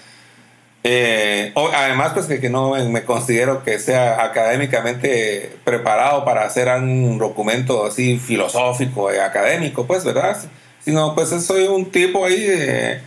Eh, 0.89 1.53
además, 1.75 2.13
pues 2.15 2.27
que, 2.27 2.39
que, 2.39 2.49
no 2.49 2.75
me 2.89 3.03
considero 3.05 3.65
que 3.65 3.81
sea 3.81 4.23
académicamente 4.23 5.57
preparado 5.65 6.25
para 6.25 6.45
hacer 6.45 6.69
un 6.69 7.19
documento 7.19 7.87
así 7.87 8.19
filosófico 8.19 9.09
académico, 9.09 9.85
pues, 9.87 10.05
¿verdad? 10.05 10.37
Sino, 10.85 11.15
pues 11.17 11.31
soy 11.45 11.65
un 11.65 11.91
tipo 11.91 12.25
ahí 12.25 12.41
de, 12.41 13.01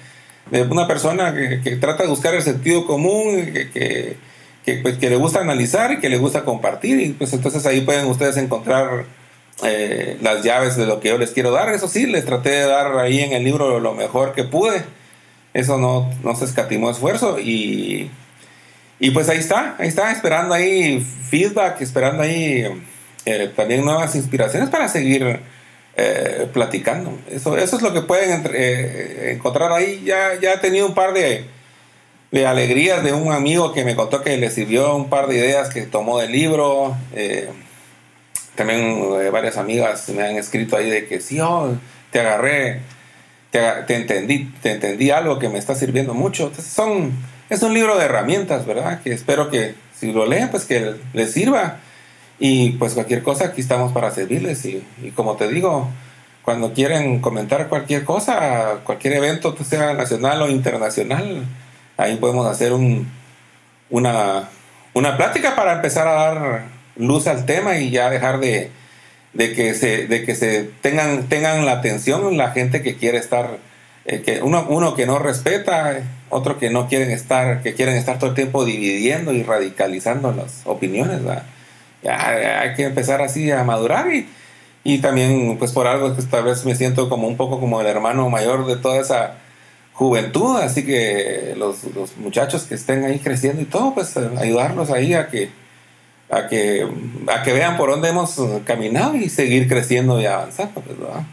de 0.51 0.61
una 0.63 0.87
persona 0.87 1.33
que, 1.33 1.61
que, 1.61 1.77
trata 1.77 2.03
de 2.03 2.09
buscar 2.09 2.33
el 2.33 2.41
sentido 2.41 2.85
común, 2.85 3.45
que, 3.45 3.69
que 3.69 4.17
que, 4.69 4.81
pues, 4.81 4.97
que 4.97 5.09
le 5.09 5.15
gusta 5.15 5.39
analizar 5.39 5.91
y 5.91 5.99
que 5.99 6.09
le 6.09 6.17
gusta 6.17 6.45
compartir. 6.45 6.99
Y 6.99 7.09
pues 7.09 7.33
entonces 7.33 7.65
ahí 7.65 7.81
pueden 7.81 8.05
ustedes 8.05 8.37
encontrar 8.37 9.05
eh, 9.63 10.17
las 10.21 10.43
llaves 10.43 10.75
de 10.75 10.85
lo 10.85 10.99
que 10.99 11.09
yo 11.09 11.17
les 11.17 11.31
quiero 11.31 11.51
dar. 11.51 11.73
Eso 11.73 11.87
sí, 11.87 12.05
les 12.05 12.25
traté 12.25 12.49
de 12.49 12.67
dar 12.67 12.97
ahí 12.97 13.19
en 13.21 13.33
el 13.33 13.43
libro 13.43 13.79
lo 13.79 13.93
mejor 13.93 14.33
que 14.33 14.43
pude. 14.43 14.83
Eso 15.53 15.77
no, 15.77 16.09
no 16.23 16.35
se 16.35 16.45
escatimó 16.45 16.91
esfuerzo. 16.91 17.39
Y, 17.39 18.11
y 18.99 19.11
pues 19.11 19.29
ahí 19.29 19.39
está, 19.39 19.75
ahí 19.79 19.87
está, 19.87 20.11
esperando 20.11 20.53
ahí 20.53 21.05
feedback, 21.29 21.81
esperando 21.81 22.23
ahí 22.23 22.65
eh, 23.25 23.51
también 23.55 23.83
nuevas 23.83 24.15
inspiraciones 24.15 24.69
para 24.69 24.87
seguir 24.87 25.39
eh, 25.97 26.47
platicando. 26.53 27.17
Eso, 27.31 27.57
eso 27.57 27.77
es 27.77 27.81
lo 27.81 27.93
que 27.93 28.01
pueden 28.01 28.43
eh, 28.53 29.31
encontrar 29.35 29.71
ahí. 29.71 30.03
Ya, 30.05 30.39
ya 30.39 30.53
he 30.53 30.57
tenido 30.57 30.85
un 30.85 30.93
par 30.93 31.13
de 31.13 31.58
de 32.31 32.45
alegrías 32.45 33.03
de 33.03 33.13
un 33.13 33.31
amigo 33.31 33.73
que 33.73 33.83
me 33.83 33.95
contó 33.95 34.21
que 34.21 34.37
le 34.37 34.51
sirvió 34.51 34.95
un 34.95 35.09
par 35.09 35.27
de 35.27 35.37
ideas 35.37 35.69
que 35.73 35.81
tomó 35.83 36.19
del 36.19 36.31
libro. 36.31 36.95
Eh, 37.13 37.49
también 38.55 39.01
eh, 39.21 39.29
varias 39.29 39.57
amigas 39.57 40.09
me 40.09 40.23
han 40.23 40.35
escrito 40.35 40.77
ahí 40.77 40.89
de 40.89 41.07
que 41.07 41.21
sí, 41.21 41.39
oh, 41.39 41.75
te 42.11 42.19
agarré, 42.19 42.81
te, 43.51 43.59
te, 43.87 43.95
entendí, 43.95 44.51
te 44.61 44.71
entendí 44.71 45.11
algo 45.11 45.39
que 45.39 45.49
me 45.49 45.57
está 45.57 45.75
sirviendo 45.75 46.13
mucho. 46.13 46.47
Entonces 46.47 46.71
son, 46.71 47.13
es 47.49 47.63
un 47.63 47.73
libro 47.73 47.97
de 47.97 48.05
herramientas, 48.05 48.65
¿verdad? 48.65 49.01
Que 49.01 49.13
espero 49.13 49.49
que 49.49 49.75
si 49.97 50.11
lo 50.11 50.25
leen, 50.25 50.49
pues 50.49 50.65
que 50.65 50.95
les 51.13 51.31
sirva. 51.31 51.77
Y 52.37 52.71
pues 52.71 52.93
cualquier 52.93 53.23
cosa, 53.23 53.45
aquí 53.45 53.61
estamos 53.61 53.91
para 53.91 54.11
servirles. 54.11 54.63
Y, 54.65 54.83
y 55.01 55.11
como 55.11 55.35
te 55.35 55.47
digo, 55.47 55.89
cuando 56.43 56.73
quieren 56.73 57.19
comentar 57.19 57.67
cualquier 57.69 58.05
cosa, 58.05 58.79
cualquier 58.83 59.13
evento, 59.13 59.55
sea 59.63 59.93
nacional 59.93 60.41
o 60.41 60.49
internacional, 60.49 61.43
ahí 61.99 62.15
podemos 62.15 62.47
hacer 62.47 62.71
un, 62.73 63.11
una, 63.89 64.49
una 64.93 65.17
plática 65.17 65.55
para 65.55 65.73
empezar 65.73 66.07
a 66.07 66.13
dar 66.13 66.63
luz 66.95 67.27
al 67.27 67.45
tema 67.45 67.77
y 67.77 67.91
ya 67.91 68.09
dejar 68.09 68.39
de, 68.39 68.71
de 69.33 69.53
que 69.53 69.73
se, 69.73 70.07
de 70.07 70.23
que 70.23 70.33
se 70.33 70.69
tengan, 70.81 71.27
tengan 71.27 71.65
la 71.65 71.73
atención 71.73 72.37
la 72.37 72.51
gente 72.51 72.81
que 72.81 72.95
quiere 72.95 73.17
estar, 73.17 73.57
eh, 74.05 74.21
que 74.21 74.41
uno, 74.41 74.65
uno 74.69 74.95
que 74.95 75.05
no 75.05 75.19
respeta, 75.19 75.99
otro 76.29 76.57
que 76.57 76.69
no 76.69 76.87
quieren 76.87 77.11
estar, 77.11 77.61
que 77.61 77.73
quieren 77.73 77.95
estar 77.95 78.17
todo 78.17 78.29
el 78.29 78.35
tiempo 78.35 78.63
dividiendo 78.63 79.33
y 79.33 79.43
radicalizando 79.43 80.31
las 80.31 80.61
opiniones. 80.65 81.19
Ya, 82.01 82.61
hay 82.61 82.75
que 82.75 82.83
empezar 82.83 83.21
así 83.21 83.51
a 83.51 83.65
madurar 83.65 84.09
y, 84.13 84.29
y 84.85 84.99
también 84.99 85.57
pues 85.57 85.73
por 85.73 85.85
algo 85.85 86.15
que 86.15 86.41
vez 86.41 86.63
me 86.63 86.75
siento 86.75 87.09
como 87.09 87.27
un 87.27 87.35
poco 87.35 87.59
como 87.59 87.81
el 87.81 87.87
hermano 87.87 88.29
mayor 88.29 88.65
de 88.67 88.77
toda 88.77 89.01
esa 89.01 89.35
juventud, 89.99 90.55
así 90.61 90.85
que 90.85 91.55
los, 91.57 91.83
los, 91.93 92.15
muchachos 92.15 92.63
que 92.63 92.75
estén 92.75 93.03
ahí 93.03 93.19
creciendo 93.19 93.61
y 93.61 93.65
todo, 93.65 93.93
pues 93.93 94.15
eh, 94.15 94.29
ayudarlos 94.37 94.91
ahí 94.91 95.13
a 95.13 95.27
que, 95.27 95.49
a 96.29 96.47
que, 96.47 96.87
a 97.27 97.43
que 97.43 97.51
vean 97.51 97.75
por 97.75 97.89
dónde 97.89 98.07
hemos 98.07 98.33
caminado 98.63 99.17
y 99.17 99.27
seguir 99.27 99.67
creciendo 99.67 100.21
y 100.21 100.25
avanzando, 100.25 100.79
pues, 100.79 100.97
¿verdad? 100.97 101.23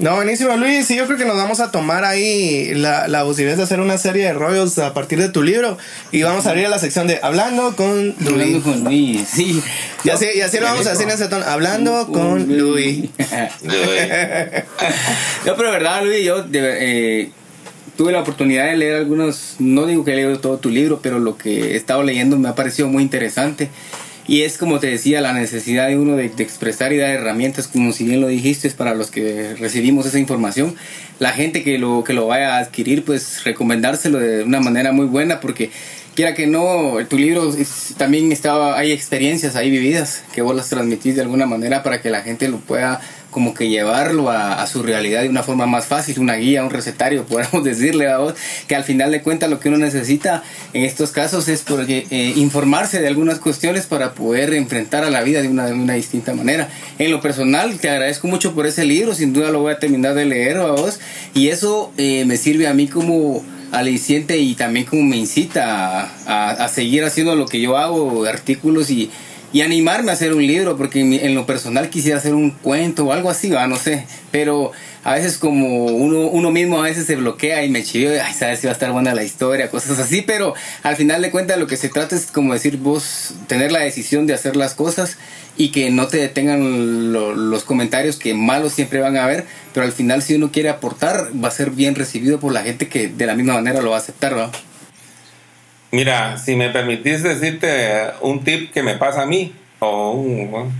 No, 0.00 0.16
buenísimo, 0.16 0.54
Luis. 0.56 0.86
Sí, 0.86 0.96
yo 0.96 1.06
creo 1.06 1.16
que 1.16 1.24
nos 1.24 1.36
vamos 1.36 1.60
a 1.60 1.70
tomar 1.70 2.04
ahí 2.04 2.74
la, 2.74 3.08
la 3.08 3.22
posibilidad 3.22 3.56
de 3.56 3.62
hacer 3.62 3.80
una 3.80 3.96
serie 3.96 4.24
de 4.24 4.32
rollos 4.34 4.76
a 4.78 4.92
partir 4.92 5.18
de 5.18 5.30
tu 5.30 5.42
libro. 5.42 5.78
Y 6.12 6.22
vamos 6.24 6.46
a 6.46 6.50
abrir 6.50 6.66
a 6.66 6.68
la 6.68 6.80
sección 6.80 7.06
de 7.06 7.20
Hablando 7.22 7.74
con 7.74 8.06
Luis. 8.18 8.28
Hablando 8.28 8.62
con 8.62 8.84
Luis, 8.84 9.26
sí. 9.26 9.62
Y 10.02 10.10
así, 10.10 10.26
y 10.34 10.42
así 10.42 10.58
lo 10.58 10.66
vamos 10.66 10.86
a 10.88 10.92
hacer 10.92 11.04
en 11.04 11.14
ese 11.14 11.28
tono. 11.28 11.46
Hablando 11.46 12.08
con 12.08 12.58
Luis. 12.58 13.08
no, 15.46 15.56
pero 15.56 15.70
verdad, 15.70 16.02
Luis, 16.04 16.24
yo 16.24 16.44
eh, 16.52 17.30
tuve 17.96 18.12
la 18.12 18.20
oportunidad 18.20 18.66
de 18.66 18.76
leer 18.76 18.96
algunos, 18.96 19.56
no 19.58 19.86
digo 19.86 20.04
que 20.04 20.12
he 20.12 20.16
leído 20.16 20.38
todo 20.38 20.58
tu 20.58 20.70
libro, 20.70 21.00
pero 21.02 21.18
lo 21.18 21.36
que 21.36 21.72
he 21.72 21.76
estado 21.76 22.02
leyendo 22.02 22.38
me 22.38 22.48
ha 22.48 22.54
parecido 22.54 22.88
muy 22.88 23.02
interesante. 23.02 23.70
Y 24.26 24.42
es 24.42 24.56
como 24.56 24.80
te 24.80 24.86
decía, 24.86 25.20
la 25.20 25.34
necesidad 25.34 25.88
de 25.88 25.98
uno 25.98 26.16
de, 26.16 26.30
de, 26.30 26.42
expresar 26.42 26.94
y 26.94 26.96
dar 26.96 27.10
herramientas, 27.10 27.68
como 27.68 27.92
si 27.92 28.04
bien 28.04 28.22
lo 28.22 28.28
dijiste, 28.28 28.70
para 28.70 28.94
los 28.94 29.10
que 29.10 29.54
recibimos 29.58 30.06
esa 30.06 30.18
información. 30.18 30.74
La 31.18 31.32
gente 31.32 31.62
que 31.62 31.78
lo, 31.78 32.04
que 32.04 32.14
lo 32.14 32.26
vaya 32.26 32.56
a 32.56 32.60
adquirir, 32.60 33.04
pues 33.04 33.44
recomendárselo 33.44 34.18
de 34.18 34.42
una 34.42 34.60
manera 34.60 34.92
muy 34.92 35.04
buena, 35.04 35.40
porque 35.40 35.70
quiera 36.14 36.34
que 36.34 36.46
no, 36.46 36.96
tu 37.08 37.18
libro 37.18 37.54
es, 37.54 37.94
también 37.98 38.32
estaba, 38.32 38.78
hay 38.78 38.92
experiencias 38.92 39.56
ahí 39.56 39.70
vividas 39.70 40.22
que 40.34 40.40
vos 40.40 40.56
las 40.56 40.70
transmitís 40.70 41.16
de 41.16 41.22
alguna 41.22 41.46
manera 41.46 41.82
para 41.82 42.00
que 42.00 42.08
la 42.08 42.22
gente 42.22 42.48
lo 42.48 42.58
pueda 42.58 43.00
como 43.34 43.52
que 43.52 43.68
llevarlo 43.68 44.30
a, 44.30 44.64
su 44.68 44.84
realidad 44.84 45.22
de 45.22 45.28
una 45.28 45.42
forma 45.42 45.66
más 45.66 45.86
fácil, 45.86 46.20
una 46.20 46.36
guía, 46.36 46.62
un 46.62 46.70
recetario, 46.70 47.24
podemos 47.28 47.64
decirle 47.64 48.08
a 48.08 48.18
vos, 48.18 48.34
que 48.68 48.76
al 48.76 48.84
final 48.84 49.10
de 49.10 49.22
cuentas 49.22 49.50
lo 49.50 49.58
que 49.58 49.68
uno 49.68 49.78
necesita 49.78 50.44
en 50.72 50.84
estos 50.84 51.10
casos 51.10 51.48
es 51.48 51.62
porque, 51.62 52.06
eh, 52.10 52.32
informarse 52.36 53.00
de 53.00 53.08
algunas 53.08 53.40
cuestiones 53.40 53.86
para 53.86 54.12
poder 54.12 54.54
enfrentar 54.54 55.02
a 55.02 55.10
la 55.10 55.22
vida 55.22 55.42
de 55.42 55.48
una, 55.48 55.66
de 55.66 55.72
una 55.72 55.94
distinta 55.94 56.32
manera. 56.32 56.68
En 57.00 57.10
lo 57.10 57.20
personal, 57.20 57.76
te 57.80 57.90
agradezco 57.90 58.28
mucho 58.28 58.54
por 58.54 58.68
ese 58.68 58.84
libro, 58.84 59.14
sin 59.14 59.32
duda 59.32 59.50
lo 59.50 59.58
voy 59.62 59.72
a 59.72 59.80
terminar 59.80 60.14
de 60.14 60.26
leer 60.26 60.58
a 60.58 60.66
vos, 60.66 61.00
y 61.34 61.48
eso 61.48 61.92
eh, 61.96 62.24
me 62.26 62.36
sirve 62.36 62.68
a 62.68 62.72
mí 62.72 62.86
como 62.86 63.44
aliciente 63.72 64.38
y 64.38 64.54
también 64.54 64.86
como 64.86 65.02
me 65.02 65.16
incita 65.16 66.08
a, 66.24 66.50
a 66.50 66.68
seguir 66.68 67.02
haciendo 67.02 67.34
lo 67.34 67.46
que 67.46 67.60
yo 67.60 67.76
hago, 67.76 68.26
artículos 68.26 68.90
y 68.90 69.10
y 69.54 69.62
animarme 69.62 70.10
a 70.10 70.14
hacer 70.14 70.34
un 70.34 70.44
libro, 70.44 70.76
porque 70.76 71.00
en 71.00 71.32
lo 71.36 71.46
personal 71.46 71.88
quisiera 71.88 72.18
hacer 72.18 72.34
un 72.34 72.50
cuento 72.50 73.04
o 73.04 73.12
algo 73.12 73.30
así, 73.30 73.50
¿va? 73.50 73.68
no 73.68 73.76
sé, 73.76 74.04
pero 74.32 74.72
a 75.04 75.14
veces 75.14 75.38
como 75.38 75.86
uno, 75.86 76.22
uno 76.22 76.50
mismo 76.50 76.80
a 76.80 76.82
veces 76.82 77.06
se 77.06 77.14
bloquea 77.14 77.64
y 77.64 77.68
me 77.68 77.84
chivio, 77.84 78.10
ay, 78.20 78.34
sabes 78.34 78.58
si 78.58 78.66
va 78.66 78.72
a 78.72 78.74
estar 78.74 78.90
buena 78.90 79.14
la 79.14 79.22
historia, 79.22 79.70
cosas 79.70 80.00
así, 80.00 80.22
pero 80.22 80.54
al 80.82 80.96
final 80.96 81.22
de 81.22 81.30
cuentas 81.30 81.56
lo 81.56 81.68
que 81.68 81.76
se 81.76 81.88
trata 81.88 82.16
es 82.16 82.26
como 82.32 82.52
decir 82.52 82.78
vos, 82.78 83.34
tener 83.46 83.70
la 83.70 83.78
decisión 83.78 84.26
de 84.26 84.34
hacer 84.34 84.56
las 84.56 84.74
cosas 84.74 85.18
y 85.56 85.68
que 85.68 85.88
no 85.92 86.08
te 86.08 86.16
detengan 86.16 87.12
lo, 87.12 87.36
los 87.36 87.62
comentarios 87.62 88.16
que 88.16 88.34
malos 88.34 88.72
siempre 88.72 88.98
van 88.98 89.16
a 89.16 89.22
haber, 89.22 89.44
pero 89.72 89.86
al 89.86 89.92
final 89.92 90.20
si 90.22 90.34
uno 90.34 90.50
quiere 90.50 90.68
aportar 90.68 91.30
va 91.32 91.46
a 91.46 91.52
ser 91.52 91.70
bien 91.70 91.94
recibido 91.94 92.40
por 92.40 92.52
la 92.52 92.64
gente 92.64 92.88
que 92.88 93.06
de 93.06 93.26
la 93.26 93.36
misma 93.36 93.54
manera 93.54 93.82
lo 93.82 93.90
va 93.90 93.98
a 93.98 94.00
aceptar, 94.00 94.34
¿no? 94.34 94.50
Mira, 95.94 96.38
si 96.38 96.56
me 96.56 96.70
permitís 96.70 97.22
decirte 97.22 98.10
un 98.20 98.42
tip 98.42 98.72
que 98.72 98.82
me 98.82 98.96
pasa 98.96 99.22
a 99.22 99.26
mí, 99.26 99.54
o 99.78 100.10
un, 100.10 100.72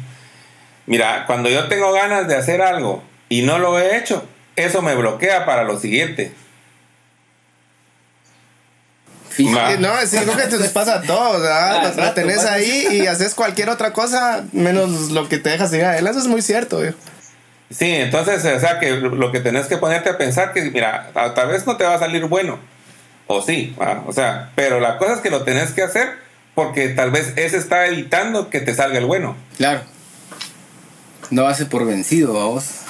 mira, 0.87 1.25
cuando 1.29 1.49
yo 1.49 1.69
tengo 1.69 1.93
ganas 1.93 2.27
de 2.27 2.35
hacer 2.35 2.61
algo 2.61 3.01
y 3.29 3.43
no 3.43 3.61
lo 3.61 3.79
he 3.79 3.97
hecho, 3.97 4.27
eso 4.57 4.83
me 4.83 4.97
bloquea 4.97 5.47
para 5.47 5.63
lo 5.63 5.79
siguiente. 5.79 6.33
No, 9.79 10.01
es 10.01 10.15
algo 10.15 10.37
que 10.37 10.49
te 10.49 10.69
pasa 10.71 10.97
a 10.97 11.03
todos, 11.03 11.43
¿verdad? 11.43 11.95
La 11.97 12.13
tenés 12.13 12.45
ahí 12.45 12.89
y 12.91 13.07
haces 13.07 13.37
cualquier 13.37 13.69
otra 13.69 13.93
cosa 13.93 14.45
menos 14.51 15.13
lo 15.13 15.29
que 15.29 15.39
te 15.39 15.51
dejas 15.51 15.73
ir 15.75 15.85
a 15.85 15.97
él. 15.97 16.09
Eso 16.09 16.19
es 16.19 16.27
muy 16.27 16.43
cierto, 16.43 16.83
Sí, 17.71 17.87
entonces, 17.87 18.45
o 18.45 18.59
sea, 18.61 18.81
que 18.81 18.97
lo 18.97 19.31
que 19.31 19.39
tenés 19.39 19.67
que 19.67 19.77
ponerte 19.77 20.11
a 20.11 20.19
pensar 20.19 20.53
que, 20.53 20.63
mira, 20.63 21.13
tal 21.37 21.49
vez 21.49 21.65
no 21.69 21.77
te 21.77 21.85
va 21.85 21.95
a 21.95 21.99
salir 22.01 22.25
bueno, 22.25 22.59
o 23.27 23.43
sí, 23.43 23.75
o 24.07 24.13
sea, 24.13 24.51
pero 24.55 24.81
la 24.81 24.99
cosa 24.99 25.15
es 25.15 25.21
que 25.21 25.31
lo 25.31 25.43
tenés 25.43 25.73
que 25.73 25.83
hacer 25.83 26.13
porque 26.55 26.89
tal 26.91 27.11
vez 27.11 27.33
ese 27.37 27.57
está 27.57 27.87
evitando 27.87 28.51
que 28.51 28.61
te 28.61 28.75
salga 28.75 28.99
el 28.99 29.07
bueno. 29.07 29.37
Claro. 29.57 29.81
No 31.31 31.47
hace 31.47 31.67
por 31.67 31.87
vencido, 31.87 32.35
vos. 32.35 32.81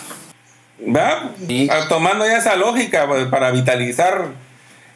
¿Va? 0.80 1.30
Ah, 1.70 1.86
tomando 1.88 2.26
ya 2.26 2.36
esa 2.36 2.56
lógica 2.56 3.06
pues, 3.06 3.26
para 3.26 3.50
vitalizar 3.52 4.26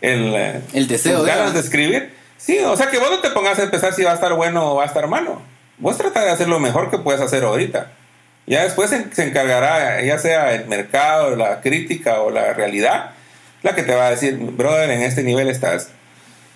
el, 0.00 0.34
eh, 0.34 0.60
el 0.74 0.88
deseo 0.88 1.22
de 1.22 1.30
ganas 1.30 1.54
de 1.54 1.60
escribir. 1.60 2.12
Sí, 2.36 2.58
o 2.58 2.76
sea 2.76 2.88
que 2.88 2.98
vos 2.98 3.10
no 3.10 3.20
te 3.20 3.30
pongas 3.30 3.58
a 3.58 3.64
empezar 3.64 3.94
si 3.94 4.02
va 4.02 4.12
a 4.12 4.14
estar 4.14 4.34
bueno 4.34 4.72
o 4.72 4.76
va 4.76 4.84
a 4.84 4.86
estar 4.86 5.06
malo. 5.08 5.40
Vos 5.78 5.96
trata 5.96 6.24
de 6.24 6.30
hacer 6.30 6.48
lo 6.48 6.60
mejor 6.60 6.90
que 6.90 6.98
puedes 6.98 7.20
hacer 7.20 7.44
ahorita. 7.44 7.92
Ya 8.46 8.64
después 8.64 8.90
se, 8.90 9.22
encargará, 9.22 10.02
ya 10.02 10.18
sea 10.18 10.54
el 10.54 10.66
mercado, 10.66 11.36
la 11.36 11.60
crítica 11.60 12.20
o 12.20 12.30
la 12.30 12.54
realidad, 12.54 13.10
la 13.62 13.74
que 13.74 13.82
te 13.82 13.94
va 13.94 14.06
a 14.06 14.10
decir, 14.10 14.36
brother, 14.36 14.90
en 14.90 15.02
este 15.02 15.22
nivel 15.22 15.48
estás. 15.48 15.88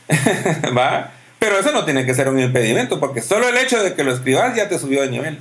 ¿Va? 0.76 1.12
Pero 1.38 1.58
eso 1.58 1.72
no 1.72 1.84
tiene 1.84 2.06
que 2.06 2.14
ser 2.14 2.28
un 2.28 2.38
impedimento, 2.38 3.00
porque 3.00 3.20
solo 3.20 3.48
el 3.48 3.56
hecho 3.56 3.82
de 3.82 3.94
que 3.94 4.04
lo 4.04 4.12
escribas 4.12 4.54
ya 4.54 4.68
te 4.68 4.78
subió 4.78 5.02
de 5.02 5.10
nivel. 5.10 5.38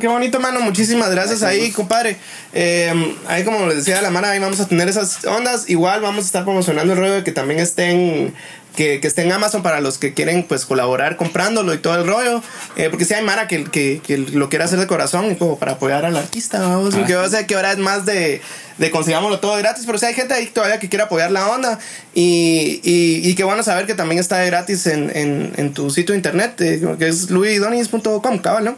Qué 0.00 0.08
bonito, 0.08 0.40
mano. 0.40 0.60
Muchísimas 0.60 1.10
gracias 1.10 1.42
ahí, 1.42 1.70
compadre. 1.72 2.16
Eh, 2.54 3.16
ahí, 3.26 3.44
como 3.44 3.66
les 3.66 3.76
decía 3.76 4.00
la 4.00 4.08
mano, 4.08 4.26
ahí 4.26 4.38
vamos 4.38 4.58
a 4.60 4.66
tener 4.66 4.88
esas 4.88 5.22
ondas. 5.26 5.68
Igual 5.68 6.00
vamos 6.00 6.24
a 6.24 6.26
estar 6.26 6.44
promocionando 6.44 6.94
el 6.94 6.98
rollo 6.98 7.12
de 7.12 7.22
que 7.22 7.32
también 7.32 7.60
estén 7.60 8.32
que, 8.78 9.00
que, 9.00 9.08
esté 9.08 9.22
en 9.22 9.32
Amazon 9.32 9.64
para 9.64 9.80
los 9.80 9.98
que 9.98 10.14
quieren 10.14 10.44
pues 10.44 10.64
colaborar 10.64 11.16
comprándolo 11.16 11.74
y 11.74 11.78
todo 11.78 11.96
el 11.96 12.06
rollo. 12.06 12.40
Eh, 12.76 12.88
porque 12.90 13.04
si 13.04 13.12
hay 13.12 13.24
Mara 13.24 13.48
que, 13.48 13.64
que, 13.64 14.00
que, 14.06 14.18
lo 14.18 14.48
quiere 14.48 14.64
hacer 14.64 14.78
de 14.78 14.86
corazón 14.86 15.32
y 15.32 15.34
como 15.34 15.58
para 15.58 15.72
apoyar 15.72 16.04
al 16.04 16.16
artista, 16.16 16.60
vamos. 16.60 16.94
Ah, 16.94 17.04
que 17.04 17.16
o 17.16 17.28
sea 17.28 17.44
que 17.44 17.56
ahora 17.56 17.72
es 17.72 17.78
más 17.78 18.06
de, 18.06 18.40
de 18.78 18.90
consigámoslo 18.92 19.40
todo 19.40 19.56
gratis. 19.56 19.82
Pero 19.84 19.98
si 19.98 20.06
hay 20.06 20.14
gente 20.14 20.32
ahí 20.32 20.46
todavía 20.46 20.78
que 20.78 20.88
quiere 20.88 21.02
apoyar 21.02 21.32
la 21.32 21.48
onda 21.48 21.80
y, 22.14 22.80
y, 22.84 23.28
y 23.28 23.34
que 23.34 23.42
bueno 23.42 23.64
saber 23.64 23.84
que 23.86 23.94
también 23.94 24.20
está 24.20 24.44
gratis 24.44 24.86
en, 24.86 25.10
en, 25.16 25.52
en 25.56 25.74
tu 25.74 25.90
sitio 25.90 26.12
de 26.12 26.18
internet, 26.18 26.60
eh, 26.60 26.80
que 27.00 27.08
es 27.08 27.30
luidonis.com, 27.30 28.38
cabal, 28.38 28.64
¿no? 28.64 28.76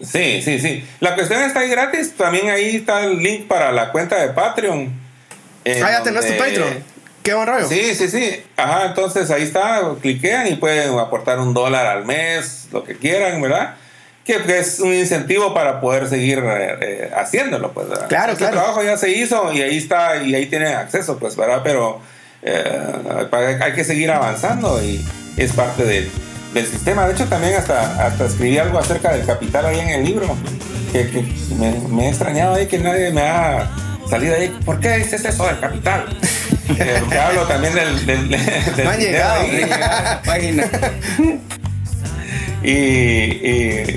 Sí, 0.00 0.42
sí, 0.42 0.58
sí. 0.58 0.84
La 0.98 1.14
cuestión 1.14 1.42
está 1.42 1.60
ahí 1.60 1.70
gratis. 1.70 2.12
También 2.16 2.50
ahí 2.50 2.74
está 2.74 3.04
el 3.04 3.18
link 3.18 3.46
para 3.46 3.70
la 3.70 3.92
cuenta 3.92 4.20
de 4.20 4.30
Patreon. 4.30 4.92
Ah, 5.64 5.90
ya 5.92 6.02
tenés 6.02 6.26
tu 6.26 6.36
Patreon. 6.36 6.91
Qué 7.22 7.34
buen 7.34 7.46
rollo. 7.46 7.68
Sí, 7.68 7.94
sí, 7.94 8.08
sí. 8.08 8.42
Ajá, 8.56 8.86
entonces 8.86 9.30
ahí 9.30 9.42
está, 9.42 9.82
cliquean 10.00 10.48
y 10.48 10.56
pueden 10.56 10.98
aportar 10.98 11.38
un 11.38 11.54
dólar 11.54 11.86
al 11.86 12.04
mes, 12.04 12.68
lo 12.72 12.82
que 12.82 12.96
quieran, 12.96 13.40
¿verdad? 13.40 13.76
Que 14.24 14.36
es 14.58 14.80
un 14.80 14.92
incentivo 14.92 15.52
para 15.52 15.80
poder 15.80 16.08
seguir 16.08 16.38
eh, 16.38 16.78
eh, 16.80 17.10
haciéndolo, 17.16 17.72
pues. 17.72 17.88
¿verdad? 17.88 18.08
Claro, 18.08 18.32
este 18.32 18.46
trabajo 18.46 18.82
ya 18.82 18.96
se 18.96 19.10
hizo 19.10 19.52
y 19.52 19.62
ahí 19.62 19.76
está, 19.76 20.22
y 20.22 20.34
ahí 20.34 20.46
tiene 20.46 20.74
acceso, 20.74 21.18
pues, 21.18 21.36
¿verdad? 21.36 21.60
Pero 21.62 22.00
eh, 22.42 23.58
hay 23.60 23.72
que 23.72 23.84
seguir 23.84 24.10
avanzando 24.10 24.82
y 24.82 25.04
es 25.36 25.52
parte 25.52 25.84
del, 25.84 26.10
sistema. 26.66 27.06
De 27.06 27.14
hecho, 27.14 27.26
también 27.26 27.54
hasta, 27.54 28.06
hasta 28.06 28.26
escribí 28.26 28.58
algo 28.58 28.78
acerca 28.78 29.12
del 29.12 29.24
capital 29.24 29.66
ahí 29.66 29.80
en 29.80 29.88
el 29.88 30.04
libro, 30.04 30.36
que, 30.92 31.24
me, 31.58 31.72
me 31.88 32.06
he 32.06 32.08
extrañado 32.10 32.54
ahí 32.56 32.66
que 32.66 32.78
nadie 32.78 33.10
me 33.10 33.22
ha 33.22 33.70
salido 34.08 34.34
ahí. 34.34 34.48
¿Por 34.64 34.78
qué 34.78 34.98
dices 34.98 35.24
eso 35.24 35.46
del 35.46 35.58
capital? 35.58 36.04
Eh, 36.68 37.02
hablo 37.18 37.42
también 37.46 37.74
del, 37.74 38.06
del, 38.06 38.28
del 38.28 38.84
no 38.84 38.94
llegado, 38.96 39.44
página. 40.24 40.64
Y, 42.62 42.70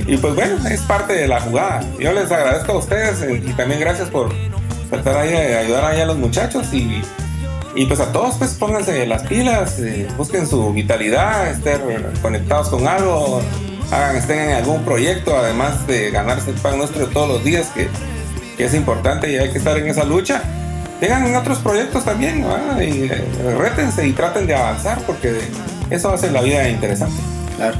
y, 0.07 0.17
pues 0.19 0.33
bueno, 0.33 0.67
es 0.67 0.81
parte 0.81 1.13
de 1.13 1.27
la 1.27 1.39
jugada. 1.39 1.83
Yo 1.99 2.11
les 2.13 2.31
agradezco 2.31 2.71
a 2.71 2.77
ustedes 2.77 3.21
eh, 3.21 3.43
y 3.45 3.53
también 3.53 3.79
gracias 3.79 4.09
por 4.09 4.33
estar 4.91 5.17
ahí, 5.17 5.29
eh, 5.33 5.55
ayudar 5.57 5.85
ahí 5.85 6.01
a 6.01 6.05
los 6.07 6.17
muchachos 6.17 6.73
y, 6.73 7.01
y 7.75 7.85
pues 7.85 7.99
a 7.99 8.11
todos 8.11 8.35
pues 8.39 8.55
pónganse 8.55 9.05
las 9.05 9.21
pilas, 9.27 9.79
busquen 10.17 10.47
su 10.47 10.73
vitalidad, 10.73 11.51
estén 11.51 11.81
conectados 12.23 12.69
con 12.69 12.87
algo, 12.87 13.41
hagan, 13.91 14.15
estén 14.15 14.39
en 14.39 14.55
algún 14.55 14.83
proyecto, 14.83 15.37
además 15.37 15.85
de 15.85 16.09
ganarse 16.09 16.49
el 16.49 16.55
pan 16.55 16.79
nuestro 16.79 17.05
todos 17.07 17.27
los 17.27 17.43
días, 17.43 17.67
que, 17.67 17.87
que 18.57 18.65
es 18.65 18.73
importante 18.73 19.31
y 19.31 19.37
hay 19.37 19.51
que 19.51 19.59
estar 19.59 19.77
en 19.77 19.87
esa 19.87 20.05
lucha 20.05 20.41
tengan 21.07 21.35
otros 21.35 21.59
proyectos 21.59 22.03
también, 22.03 22.45
y 22.79 23.03
eh, 23.03 23.55
rétense 23.57 24.07
y 24.07 24.13
traten 24.13 24.47
de 24.47 24.55
avanzar 24.55 24.99
porque 25.05 25.39
eso 25.89 26.11
hace 26.11 26.31
la 26.31 26.41
vida 26.41 26.67
interesante. 26.67 27.21
Claro. 27.57 27.77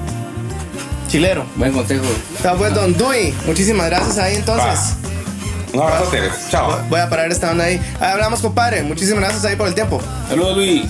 Chilero. 1.08 1.46
Buen 1.56 1.72
consejo. 1.72 2.04
Está 2.36 2.54
pues, 2.56 2.74
Don 2.74 2.96
Dui. 2.96 3.34
Muchísimas 3.46 3.88
gracias 3.88 4.18
ahí 4.18 4.36
entonces. 4.36 4.96
Un 5.74 5.82
abrazo, 5.82 6.12
Chao. 6.50 6.80
Voy 6.90 7.00
a 7.00 7.10
parar 7.10 7.32
esta 7.32 7.52
onda 7.52 7.66
ahí. 7.66 7.82
ahí. 8.00 8.12
Hablamos, 8.12 8.42
compadre. 8.42 8.84
Muchísimas 8.84 9.22
gracias 9.22 9.46
ahí 9.46 9.56
por 9.56 9.68
el 9.68 9.74
tiempo. 9.74 10.00
Saludos, 10.30 10.58
Luis. 10.58 10.86